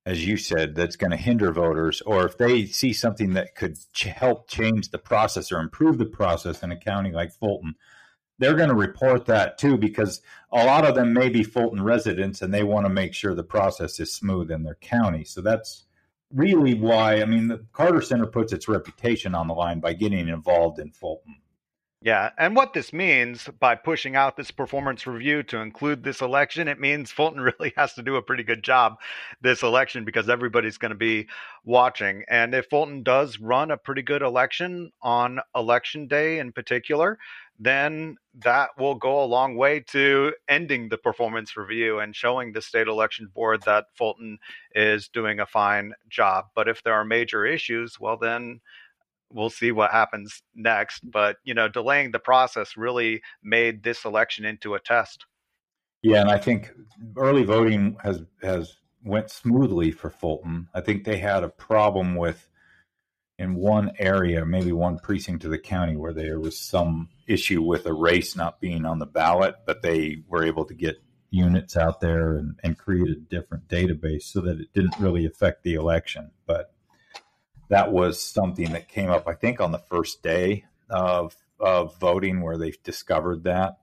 as 0.05 0.26
you 0.26 0.36
said, 0.36 0.74
that's 0.74 0.96
going 0.96 1.12
to 1.12 1.16
hinder 1.16 1.53
voters, 1.53 2.00
or 2.03 2.26
if 2.26 2.36
they 2.36 2.66
see 2.66 2.92
something 2.92 3.34
that 3.34 3.55
could 3.55 3.78
ch- 3.92 4.05
help 4.05 4.48
change 4.48 4.90
the 4.90 4.98
process 4.98 5.53
or 5.53 5.61
improve 5.61 5.98
the 5.98 6.07
process 6.07 6.62
in 6.62 6.72
a 6.72 6.76
county 6.76 7.12
like 7.12 7.32
Fulton, 7.32 7.76
they're 8.38 8.57
going 8.57 8.68
to 8.68 8.74
report 8.74 9.26
that 9.26 9.59
too 9.59 9.78
because 9.78 10.20
a 10.50 10.64
lot 10.64 10.84
of 10.84 10.96
them 10.96 11.12
may 11.12 11.28
be 11.28 11.44
Fulton 11.44 11.82
residents 11.82 12.42
and 12.42 12.53
they 12.53 12.64
want 12.64 12.84
to 12.86 12.92
make 12.92 13.14
sure 13.14 13.34
the 13.34 13.44
process 13.44 14.00
is 14.00 14.12
smooth 14.12 14.50
in 14.50 14.64
their 14.64 14.74
county. 14.76 15.24
So 15.24 15.40
that's 15.40 15.84
really 16.34 16.74
why, 16.74 17.22
I 17.22 17.24
mean, 17.24 17.46
the 17.46 17.64
Carter 17.72 18.00
Center 18.00 18.26
puts 18.26 18.53
its 18.53 18.66
reputation 18.66 19.36
on 19.36 19.46
the 19.46 19.55
line 19.55 19.78
by 19.78 19.92
getting 19.92 20.28
involved 20.28 20.80
in 20.80 20.90
Fulton. 20.90 21.36
Yeah, 22.05 22.30
and 22.36 22.57
what 22.57 22.72
this 22.72 22.92
means 22.92 23.48
by 23.61 23.76
pushing 23.76 24.16
out 24.16 24.36
this 24.36 24.50
performance 24.50 25.07
review 25.07 25.44
to 25.44 25.59
include 25.59 26.03
this 26.03 26.20
election, 26.20 26.66
it 26.66 26.80
means 26.80 27.12
Fulton 27.12 27.40
really 27.59 27.72
has 27.76 27.94
to 27.94 28.03
do 28.03 28.16
a 28.16 28.22
pretty 28.22 28.42
good 28.42 28.64
job 28.64 28.96
this 29.40 29.62
election 29.62 30.05
because 30.05 30.28
everybody's 30.28 30.78
going 30.78 30.90
to 30.90 30.96
be 30.96 31.28
watching. 31.64 32.24
And 32.28 32.55
if 32.57 32.66
Fulton 32.66 33.05
does 33.05 33.38
run 33.38 33.70
a 33.70 33.76
pretty 33.76 34.03
good 34.03 34.22
election 34.22 34.90
on 35.00 35.38
election 35.55 36.09
day 36.09 36.40
in 36.40 36.50
particular, 36.50 37.18
then 37.61 38.16
that 38.34 38.70
will 38.76 38.96
go 38.96 39.22
a 39.22 39.26
long 39.26 39.55
way 39.57 39.78
to 39.78 40.34
ending 40.48 40.88
the 40.88 40.98
performance 40.98 41.57
review 41.57 42.00
and 42.00 42.16
showing 42.16 42.53
the 42.53 42.62
state 42.62 42.88
election 42.88 43.30
board 43.32 43.62
that 43.62 43.86
Fulton 43.94 44.38
is 44.74 45.07
doing 45.07 45.38
a 45.38 45.46
fine 45.46 45.92
job. 46.09 46.46
But 46.57 46.68
if 46.68 46.82
there 46.82 46.94
are 46.94 47.05
major 47.05 47.46
issues, 47.46 48.00
well, 48.00 48.16
then 48.16 48.61
we'll 49.33 49.51
see 49.51 49.72
what 49.72 49.91
happens 49.91 50.43
next. 50.55 51.01
But, 51.11 51.37
you 51.45 51.55
know, 51.55 51.68
delaying 51.68 52.11
the 52.12 52.18
process 52.18 52.76
really 52.76 53.22
made 53.43 53.83
this 53.83 54.05
election 54.05 54.45
into 54.45 54.74
a 54.74 54.80
test. 54.80 55.26
Yeah, 56.03 56.20
and 56.20 56.30
I 56.30 56.39
think 56.39 56.72
early 57.16 57.45
voting 57.45 57.97
has 58.03 58.22
has 58.43 58.76
went 59.05 59.30
smoothly 59.30 59.93
for 59.93 60.11
Fulton. 60.11 60.68
I 60.74 60.80
think 60.80 61.05
they 61.05 61.18
had 61.18 61.45
a 61.45 61.49
problem 61.49 62.16
with 62.16 62.49
in 63.39 63.55
one 63.55 63.93
area, 63.99 64.45
maybe 64.45 64.72
one 64.72 64.99
precinct 64.99 65.45
of 65.45 65.51
the 65.51 65.59
county, 65.59 65.97
where 65.97 66.12
there 66.12 66.39
was 66.39 66.59
some 66.59 67.09
issue 67.26 67.62
with 67.62 67.87
a 67.87 67.93
race 67.93 68.37
not 68.37 68.61
being 68.61 68.85
on 68.85 68.99
the 68.99 69.07
ballot, 69.07 69.57
but 69.64 69.83
they 69.83 70.22
were 70.28 70.45
able 70.45 70.64
to 70.66 70.74
get 70.74 71.03
units 71.30 71.76
out 71.76 72.01
there 72.01 72.37
and, 72.37 72.61
and 72.62 72.78
create 72.78 73.09
a 73.09 73.14
different 73.14 73.66
database 73.68 74.24
so 74.24 74.41
that 74.43 74.61
it 74.61 74.72
didn't 74.74 74.99
really 74.99 75.24
affect 75.24 75.62
the 75.62 75.74
election. 75.74 76.30
But 76.47 76.72
that 77.73 77.91
was 77.91 78.20
something 78.20 78.73
that 78.73 78.87
came 78.87 79.09
up, 79.09 79.27
I 79.27 79.33
think, 79.33 79.59
on 79.59 79.73
the 79.73 79.79
first 79.79 80.23
day 80.23 80.66
of 80.91 81.35
of 81.59 81.99
voting, 81.99 82.43
where 82.43 82.59
they 82.59 82.75
discovered 82.85 83.45
that, 83.45 83.79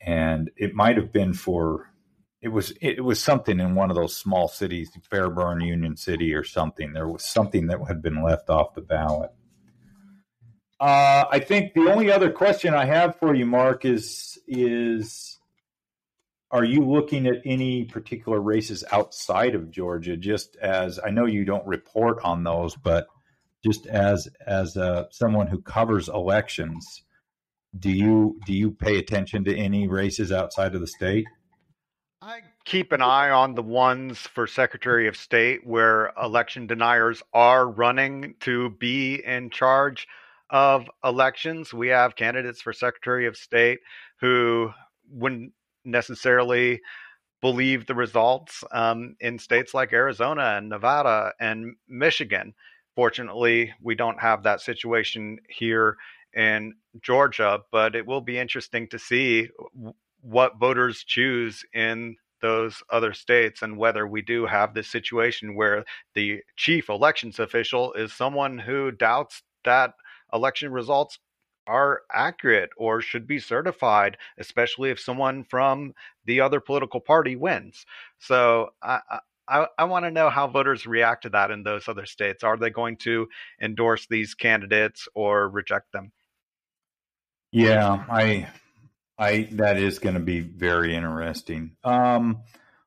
and 0.00 0.50
it 0.56 0.72
might 0.74 0.96
have 0.96 1.12
been 1.12 1.32
for 1.32 1.92
it 2.40 2.48
was 2.48 2.72
it 2.80 3.02
was 3.02 3.20
something 3.20 3.58
in 3.58 3.74
one 3.74 3.90
of 3.90 3.96
those 3.96 4.16
small 4.16 4.46
cities, 4.46 4.90
Fairburn, 5.10 5.60
Union 5.62 5.96
City, 5.96 6.32
or 6.32 6.44
something. 6.44 6.92
There 6.92 7.08
was 7.08 7.24
something 7.24 7.66
that 7.66 7.80
had 7.88 8.02
been 8.02 8.22
left 8.22 8.48
off 8.48 8.74
the 8.74 8.80
ballot. 8.80 9.32
Uh, 10.78 11.24
I 11.28 11.40
think 11.40 11.74
the 11.74 11.90
only 11.90 12.10
other 12.10 12.30
question 12.30 12.72
I 12.72 12.84
have 12.84 13.16
for 13.16 13.34
you, 13.34 13.46
Mark, 13.46 13.84
is 13.84 14.38
is 14.46 15.31
are 16.52 16.64
you 16.64 16.84
looking 16.84 17.26
at 17.26 17.40
any 17.46 17.84
particular 17.84 18.38
races 18.38 18.84
outside 18.92 19.54
of 19.54 19.70
Georgia? 19.70 20.18
Just 20.18 20.56
as 20.56 21.00
I 21.02 21.10
know 21.10 21.24
you 21.24 21.46
don't 21.46 21.66
report 21.66 22.18
on 22.22 22.44
those, 22.44 22.76
but 22.76 23.06
just 23.64 23.86
as 23.86 24.28
as 24.46 24.76
uh, 24.76 25.04
someone 25.10 25.46
who 25.46 25.62
covers 25.62 26.08
elections, 26.10 27.04
do 27.76 27.90
you 27.90 28.38
do 28.44 28.52
you 28.52 28.70
pay 28.70 28.98
attention 28.98 29.44
to 29.44 29.56
any 29.56 29.88
races 29.88 30.30
outside 30.30 30.74
of 30.74 30.82
the 30.82 30.86
state? 30.86 31.24
I 32.20 32.40
keep 32.64 32.92
an 32.92 33.02
eye 33.02 33.30
on 33.30 33.54
the 33.54 33.62
ones 33.62 34.18
for 34.18 34.46
Secretary 34.46 35.08
of 35.08 35.16
State 35.16 35.66
where 35.66 36.12
election 36.22 36.66
deniers 36.66 37.22
are 37.32 37.66
running 37.66 38.34
to 38.40 38.70
be 38.70 39.24
in 39.24 39.50
charge. 39.50 40.06
of 40.50 40.86
elections, 41.02 41.72
we 41.72 41.88
have 41.88 42.14
candidates 42.14 42.60
for 42.60 42.74
Secretary 42.74 43.26
of 43.26 43.38
State 43.38 43.80
who 44.20 44.70
wouldn't 45.10 45.54
necessarily 45.84 46.80
believe 47.40 47.86
the 47.86 47.94
results 47.94 48.62
um, 48.72 49.16
in 49.20 49.38
states 49.38 49.74
like 49.74 49.92
Arizona 49.92 50.54
and 50.56 50.68
Nevada 50.68 51.32
and 51.40 51.74
Michigan. 51.88 52.54
Fortunately, 52.94 53.72
we 53.82 53.94
don't 53.94 54.20
have 54.20 54.44
that 54.44 54.60
situation 54.60 55.38
here 55.48 55.96
in 56.34 56.74
Georgia, 57.00 57.60
but 57.72 57.94
it 57.94 58.06
will 58.06 58.20
be 58.20 58.38
interesting 58.38 58.88
to 58.88 58.98
see 58.98 59.48
what 60.20 60.58
voters 60.58 61.02
choose 61.04 61.64
in 61.74 62.16
those 62.40 62.82
other 62.90 63.12
states 63.12 63.62
and 63.62 63.76
whether 63.76 64.06
we 64.06 64.22
do 64.22 64.46
have 64.46 64.74
this 64.74 64.88
situation 64.88 65.54
where 65.54 65.84
the 66.14 66.40
chief 66.56 66.88
elections 66.88 67.38
official 67.38 67.92
is 67.94 68.12
someone 68.12 68.58
who 68.58 68.90
doubts 68.90 69.42
that 69.64 69.94
election 70.32 70.72
results 70.72 71.18
are 71.66 72.02
accurate 72.12 72.70
or 72.76 73.00
should 73.00 73.26
be 73.26 73.38
certified, 73.38 74.16
especially 74.38 74.90
if 74.90 75.00
someone 75.00 75.44
from 75.44 75.94
the 76.24 76.40
other 76.40 76.60
political 76.60 77.00
party 77.00 77.36
wins. 77.36 77.86
So 78.18 78.70
I, 78.82 79.00
I, 79.48 79.66
I 79.78 79.84
want 79.84 80.04
to 80.04 80.10
know 80.10 80.30
how 80.30 80.46
voters 80.46 80.86
react 80.86 81.22
to 81.22 81.30
that 81.30 81.50
in 81.50 81.62
those 81.62 81.88
other 81.88 82.06
states. 82.06 82.42
Are 82.44 82.56
they 82.56 82.70
going 82.70 82.96
to 82.98 83.28
endorse 83.60 84.06
these 84.06 84.34
candidates 84.34 85.08
or 85.14 85.48
reject 85.48 85.92
them? 85.92 86.12
Yeah, 87.50 88.04
I 88.08 88.48
I 89.18 89.48
that 89.52 89.76
is 89.76 89.98
going 89.98 90.14
to 90.14 90.20
be 90.20 90.40
very 90.40 90.94
interesting. 90.94 91.76
Um, 91.84 92.42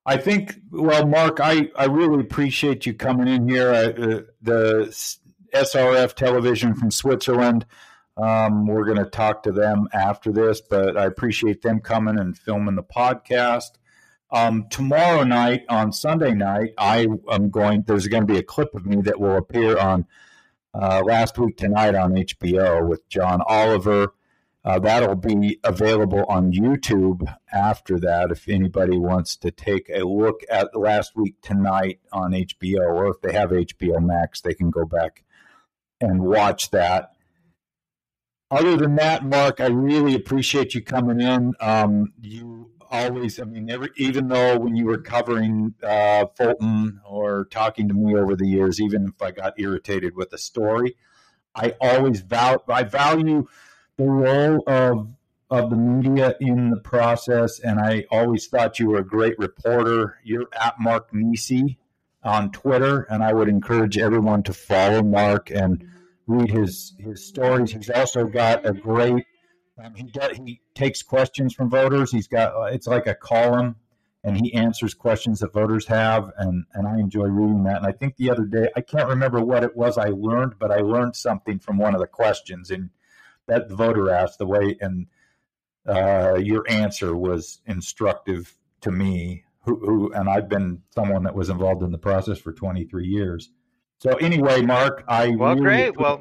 I 0.06 0.18
think. 0.18 0.56
Well, 0.72 1.06
Mark, 1.06 1.40
I 1.40 1.70
I 1.76 1.86
really 1.86 2.22
appreciate 2.22 2.86
you 2.86 2.94
coming 2.96 3.28
in 3.28 3.48
here. 3.48 3.72
uh, 3.72 4.22
the 4.42 5.18
SRF 5.54 6.14
television 6.16 6.74
from 6.74 6.90
Switzerland. 6.90 7.66
Um, 8.18 8.66
we're 8.66 8.86
going 8.86 9.04
to 9.04 9.10
talk 9.10 9.44
to 9.44 9.52
them 9.52 9.88
after 9.94 10.32
this, 10.32 10.62
but 10.62 10.98
I 10.98 11.06
appreciate 11.06 11.62
them 11.62 11.82
coming 11.82 12.18
and 12.18 12.38
filming 12.38 12.76
the 12.76 12.84
podcast. 12.84 13.72
Um, 14.32 14.68
tomorrow 14.70 15.24
night, 15.24 15.64
on 15.70 15.92
Sunday 15.92 16.34
night, 16.34 16.74
I 16.78 17.08
am 17.30 17.50
going. 17.50 17.84
There's 17.84 18.08
going 18.08 18.26
to 18.26 18.34
be 18.34 18.40
a 18.40 18.44
clip 18.44 18.74
of 18.74 18.86
me 18.86 19.02
that 19.04 19.20
will 19.20 19.38
appear 19.38 19.78
on 19.78 20.06
uh, 20.74 21.02
last 21.06 21.38
week 21.38 21.58
tonight 21.58 21.96
on 21.96 22.14
HBO 22.14 22.88
with 22.88 23.08
John 23.10 23.42
Oliver 23.46 24.14
uh, 24.66 24.80
that'll 24.80 25.16
be 25.16 25.60
available 25.64 26.26
on 26.28 26.52
YouTube 26.52 27.24
after 27.54 28.00
that 28.00 28.32
if 28.32 28.50
anybody 28.50 28.98
wants 28.98 29.36
to 29.38 29.52
take 29.52 29.92
a 29.94 30.04
look 30.04 30.42
at 30.50 30.76
last 30.76 31.16
week 31.16 31.36
tonight 31.44 32.00
on 32.12 32.32
HBO, 32.32 32.80
or 32.80 33.12
if 33.12 33.22
they 33.22 33.32
have 33.32 33.52
HBO 33.52 34.04
Max, 34.04 34.42
they 34.42 34.56
can 34.56 34.72
go 34.72 34.84
back 34.84 35.24
and 36.02 36.24
watch 36.24 36.72
that. 36.72 37.12
Other 38.52 38.78
than 38.78 38.96
that, 38.96 39.26
Mark, 39.26 39.60
I 39.60 39.68
really 39.68 40.14
appreciate 40.14 40.76
you 40.76 40.82
coming 40.82 41.20
in. 41.20 41.54
Um, 41.60 42.14
you 42.22 42.70
always, 42.92 43.40
I 43.40 43.44
mean, 43.44 43.70
every, 43.70 43.90
even 43.98 44.28
though 44.28 44.58
when 44.60 44.76
you 44.76 44.86
were 44.86 45.00
covering 45.00 45.74
uh, 45.84 46.26
Fulton 46.38 47.02
or 47.06 47.46
talking 47.46 47.88
to 47.88 47.94
me 47.94 48.16
over 48.16 48.36
the 48.36 48.48
years, 48.48 48.80
even 48.80 49.08
if 49.08 49.22
I 49.22 49.32
got 49.32 49.60
irritated 49.60 50.16
with 50.16 50.32
a 50.34 50.38
story, 50.38 50.96
I 51.56 51.74
always 51.82 52.22
val- 52.22 52.64
I 52.68 52.84
value 52.84 53.48
the 53.98 54.06
role 54.06 54.64
of 54.68 55.10
of 55.50 55.70
the 55.70 55.76
media 55.76 56.36
in 56.40 56.72
the 56.72 56.80
process, 56.80 57.60
and 57.60 57.80
I 57.80 58.06
always 58.12 58.48
thought 58.48 58.80
you 58.80 58.90
were 58.90 59.00
a 59.00 59.06
great 59.06 59.38
reporter. 59.38 60.18
You're 60.24 60.50
at 60.60 60.76
Mark 60.80 61.12
Neisse 61.14 61.78
on 62.24 62.52
Twitter, 62.52 63.04
and 63.04 63.24
I 63.24 63.34
would 63.34 63.48
encourage 63.48 63.98
everyone 63.98 64.44
to 64.44 64.54
follow 64.54 65.02
Mark 65.02 65.52
and 65.52 65.88
read 66.28 66.50
his 66.50 66.94
his 67.00 67.26
stories. 67.26 67.72
He's 67.72 67.90
also 67.90 68.26
got 68.26 68.66
a 68.66 68.74
great. 68.74 69.26
Um, 69.84 69.94
he 69.94 70.04
does, 70.04 70.38
he 70.38 70.62
takes 70.74 71.02
questions 71.04 71.54
from 71.54 71.70
voters. 71.70 72.12
He's 72.12 72.28
got 72.28 72.56
uh, 72.56 72.66
it's 72.66 72.88
like 72.88 73.08
a 73.08 73.16
column, 73.16 73.76
and 74.24 74.38
he 74.38 74.54
answers 74.54 74.94
questions 74.94 75.40
that 75.40 75.54
voters 75.54 75.86
have, 75.88 76.32
and 76.38 76.66
and 76.74 76.88
I 76.88 77.00
enjoy 77.00 77.26
reading 77.26 77.64
that. 77.64 77.78
And 77.78 77.86
I 77.86 77.92
think 77.92 78.16
the 78.16 78.32
other 78.32 78.46
day 78.46 78.70
I 78.76 78.82
can't 78.82 79.10
remember 79.10 79.42
what 79.42 79.64
it 79.64 79.76
was 79.76 79.98
I 79.98 80.10
learned, 80.10 80.56
but 80.60 80.72
I 80.72 80.78
learned 80.78 81.16
something 81.16 81.60
from 81.60 81.78
one 81.78 81.94
of 81.94 82.02
the 82.02 82.08
questions 82.08 82.72
and 82.72 82.90
that 83.48 83.70
the 83.70 83.76
voter 83.76 84.10
asked 84.12 84.40
the 84.40 84.48
way 84.48 84.78
and 84.82 85.08
uh, 85.88 86.36
your 86.36 86.66
answer 86.70 87.16
was 87.16 87.62
instructive 87.66 88.56
to 88.82 88.92
me 88.92 89.44
who, 89.64 89.80
who, 89.80 90.14
and 90.14 90.30
I've 90.30 90.50
been 90.50 90.82
someone 90.94 91.24
that 91.24 91.36
was 91.36 91.50
involved 91.50 91.84
in 91.84 91.92
the 91.92 91.98
process 91.98 92.40
for 92.40 92.54
23 92.54 93.08
years. 93.08 93.50
So 94.06 94.14
anyway, 94.18 94.62
Mark, 94.62 95.04
I 95.08 95.30
well, 95.30 95.56
really 95.56 95.92
great. 95.92 95.98
Well, 95.98 96.20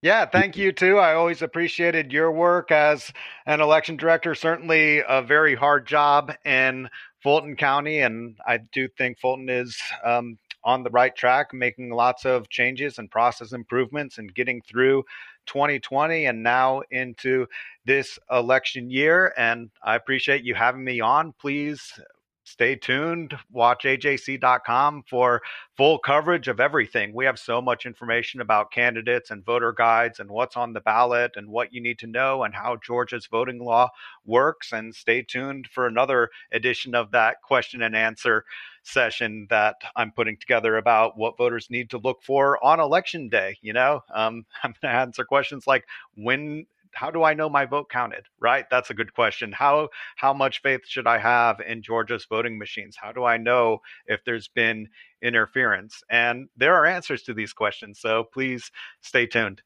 yeah, 0.00 0.24
thank 0.24 0.56
you 0.56 0.72
too. 0.72 0.96
I 0.96 1.12
always 1.12 1.42
appreciated 1.42 2.10
your 2.10 2.32
work 2.32 2.70
as 2.70 3.12
an 3.44 3.60
election 3.60 3.98
director. 3.98 4.34
Certainly 4.34 5.02
a 5.06 5.20
very 5.20 5.54
hard 5.54 5.86
job 5.86 6.32
in 6.46 6.88
Fulton 7.22 7.54
County, 7.56 7.98
and 8.00 8.38
I 8.46 8.58
do 8.72 8.88
think 8.88 9.18
Fulton 9.18 9.50
is 9.50 9.78
um, 10.02 10.38
on 10.64 10.82
the 10.82 10.90
right 10.90 11.14
track, 11.14 11.52
making 11.52 11.90
lots 11.90 12.24
of 12.24 12.48
changes 12.48 12.98
and 12.98 13.10
process 13.10 13.52
improvements 13.52 14.16
and 14.16 14.34
getting 14.34 14.62
through 14.62 15.04
2020 15.44 16.24
and 16.24 16.42
now 16.42 16.80
into 16.90 17.46
this 17.84 18.18
election 18.30 18.88
year. 18.88 19.34
And 19.36 19.68
I 19.82 19.96
appreciate 19.96 20.44
you 20.44 20.54
having 20.54 20.82
me 20.82 21.02
on. 21.02 21.34
Please 21.38 22.00
stay 22.44 22.76
tuned. 22.76 23.34
Watch 23.50 23.84
ajc.com 23.84 25.04
for 25.08 25.42
full 25.76 25.98
coverage 25.98 26.48
of 26.48 26.60
everything. 26.60 27.12
We 27.14 27.24
have 27.24 27.38
so 27.38 27.60
much 27.60 27.86
information 27.86 28.40
about 28.40 28.70
candidates 28.70 29.30
and 29.30 29.44
voter 29.44 29.72
guides 29.72 30.20
and 30.20 30.30
what's 30.30 30.56
on 30.56 30.72
the 30.72 30.80
ballot 30.80 31.32
and 31.36 31.48
what 31.48 31.72
you 31.72 31.80
need 31.80 31.98
to 32.00 32.06
know 32.06 32.44
and 32.44 32.54
how 32.54 32.76
Georgia's 32.76 33.26
voting 33.26 33.58
law 33.58 33.88
works. 34.24 34.72
And 34.72 34.94
stay 34.94 35.22
tuned 35.22 35.68
for 35.72 35.86
another 35.86 36.30
edition 36.52 36.94
of 36.94 37.10
that 37.10 37.42
question 37.42 37.82
and 37.82 37.96
answer 37.96 38.44
session 38.84 39.46
that 39.50 39.76
I'm 39.96 40.12
putting 40.12 40.36
together 40.36 40.76
about 40.76 41.16
what 41.16 41.38
voters 41.38 41.70
need 41.70 41.90
to 41.90 41.98
look 41.98 42.22
for 42.22 42.62
on 42.62 42.80
election 42.80 43.28
day. 43.28 43.56
You 43.62 43.72
know, 43.72 44.02
um, 44.14 44.44
I'm 44.62 44.74
going 44.80 44.92
to 44.92 45.00
answer 45.00 45.24
questions 45.24 45.66
like 45.66 45.84
when 46.14 46.66
how 46.94 47.10
do 47.10 47.22
I 47.22 47.34
know 47.34 47.48
my 47.48 47.64
vote 47.64 47.88
counted? 47.90 48.26
Right? 48.40 48.66
That's 48.70 48.90
a 48.90 48.94
good 48.94 49.14
question. 49.14 49.52
How 49.52 49.88
how 50.16 50.32
much 50.32 50.62
faith 50.62 50.82
should 50.86 51.06
I 51.06 51.18
have 51.18 51.60
in 51.60 51.82
Georgia's 51.82 52.26
voting 52.28 52.58
machines? 52.58 52.96
How 53.00 53.12
do 53.12 53.24
I 53.24 53.36
know 53.36 53.80
if 54.06 54.24
there's 54.24 54.48
been 54.48 54.88
interference? 55.22 56.02
And 56.10 56.48
there 56.56 56.74
are 56.74 56.86
answers 56.86 57.22
to 57.24 57.34
these 57.34 57.52
questions. 57.52 58.00
So 58.00 58.24
please 58.32 58.70
stay 59.00 59.26
tuned. 59.26 59.62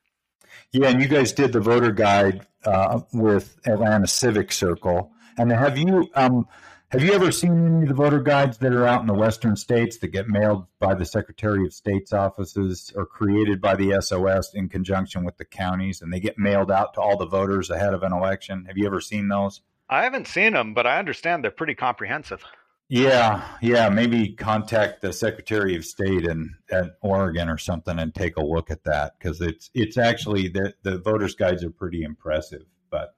Yeah, 0.73 0.89
and 0.89 1.01
you 1.01 1.09
guys 1.09 1.33
did 1.33 1.53
the 1.53 1.61
voter 1.61 1.93
guide 1.93 2.47
uh, 2.65 3.01
with 3.13 3.59
Atlanta 3.67 4.07
Civic 4.07 4.53
Circle. 4.53 5.13
And 5.37 5.53
have 5.53 5.79
you 5.79 6.09
um, 6.15 6.47
have 6.91 7.03
you 7.03 7.13
ever 7.13 7.31
seen 7.31 7.67
any 7.67 7.83
of 7.83 7.89
the 7.89 7.95
voter 7.95 8.21
guides 8.21 8.59
that 8.59 8.73
are 8.73 8.87
out 8.87 9.03
in 9.03 9.07
the 9.07 9.15
western 9.15 9.57
states 9.57 9.99
that 9.99 10.09
get 10.09 10.29
mailed 10.29 10.67
by 10.79 10.95
the 10.95 11.05
Secretary 11.05 11.65
of 11.67 11.75
State's 11.75 12.13
offices 12.13 12.93
or 12.97 13.05
created 13.05 13.61
by 13.61 13.75
the 13.77 14.01
SOS 14.01 14.55
in 14.55 14.69
conjunction 14.69 15.25
with 15.25 15.37
the 15.37 15.45
counties 15.45 16.01
and 16.01 16.13
they 16.13 16.21
get 16.21 16.39
mailed 16.39 16.71
out 16.71 16.95
to 16.95 17.01
all 17.01 17.19
the 17.19 17.27
voters 17.27 17.69
ahead 17.69 17.93
of 17.93 18.03
an 18.03 18.13
election? 18.13 18.65
Have 18.67 18.79
you 18.79 18.87
ever 18.87 19.01
seen 19.01 19.29
those? 19.29 19.61
I 19.91 20.05
haven't 20.05 20.29
seen 20.29 20.55
them, 20.55 20.73
but 20.73 20.87
I 20.87 20.99
understand 20.99 21.45
they're 21.45 21.51
pretty 21.51 21.75
comprehensive. 21.75 22.43
Yeah, 22.89 23.47
yeah. 23.61 23.91
Maybe 23.91 24.33
contact 24.33 25.03
the 25.03 25.13
Secretary 25.13 25.77
of 25.77 25.85
State 25.85 26.25
in 26.25 26.55
at 26.71 26.97
Oregon 27.03 27.51
or 27.51 27.59
something 27.59 27.99
and 27.99 28.15
take 28.15 28.39
a 28.39 28.43
look 28.43 28.71
at 28.71 28.85
that 28.85 29.13
because 29.19 29.43
it's 29.43 29.69
it's 29.75 29.99
actually 29.99 30.49
the 30.49 30.73
the 30.83 30.99
voters 30.99 31.35
guides 31.35 31.63
are 31.63 31.71
pretty 31.71 32.03
impressive. 32.03 32.65
But 32.91 33.15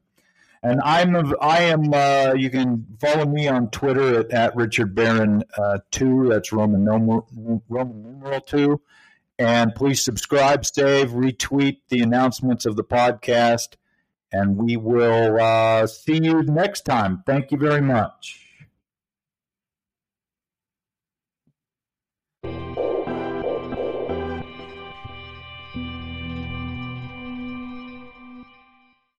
and 0.63 0.81
I'm 0.83 1.17
I 1.41 1.63
am 1.63 1.93
uh, 1.95 2.35
you 2.37 2.51
can 2.51 2.87
follow 3.01 3.25
me 3.25 3.49
on 3.49 3.71
Twitter 3.71 4.21
at, 4.21 4.31
at 4.31 4.57
Richard 4.57 4.95
Barron 4.95 5.43
uh, 5.57 5.79
two. 5.91 6.29
That's 6.29 6.53
Roman 6.53 6.85
numeral 6.85 7.27
Roman 7.69 8.03
numeral 8.03 8.41
two. 8.43 8.81
And 9.39 9.75
please 9.75 10.05
subscribe, 10.05 10.67
save, 10.67 11.13
retweet 11.13 11.79
the 11.89 12.03
announcements 12.03 12.67
of 12.67 12.77
the 12.77 12.85
podcast. 12.85 13.77
And 14.33 14.59
we 14.59 14.77
will 14.77 15.41
uh, 15.41 15.87
see 15.87 16.23
you 16.23 16.43
next 16.43 16.83
time. 16.83 17.23
Thank 17.27 17.51
you 17.51 17.57
very 17.57 17.81
much. 17.81 18.47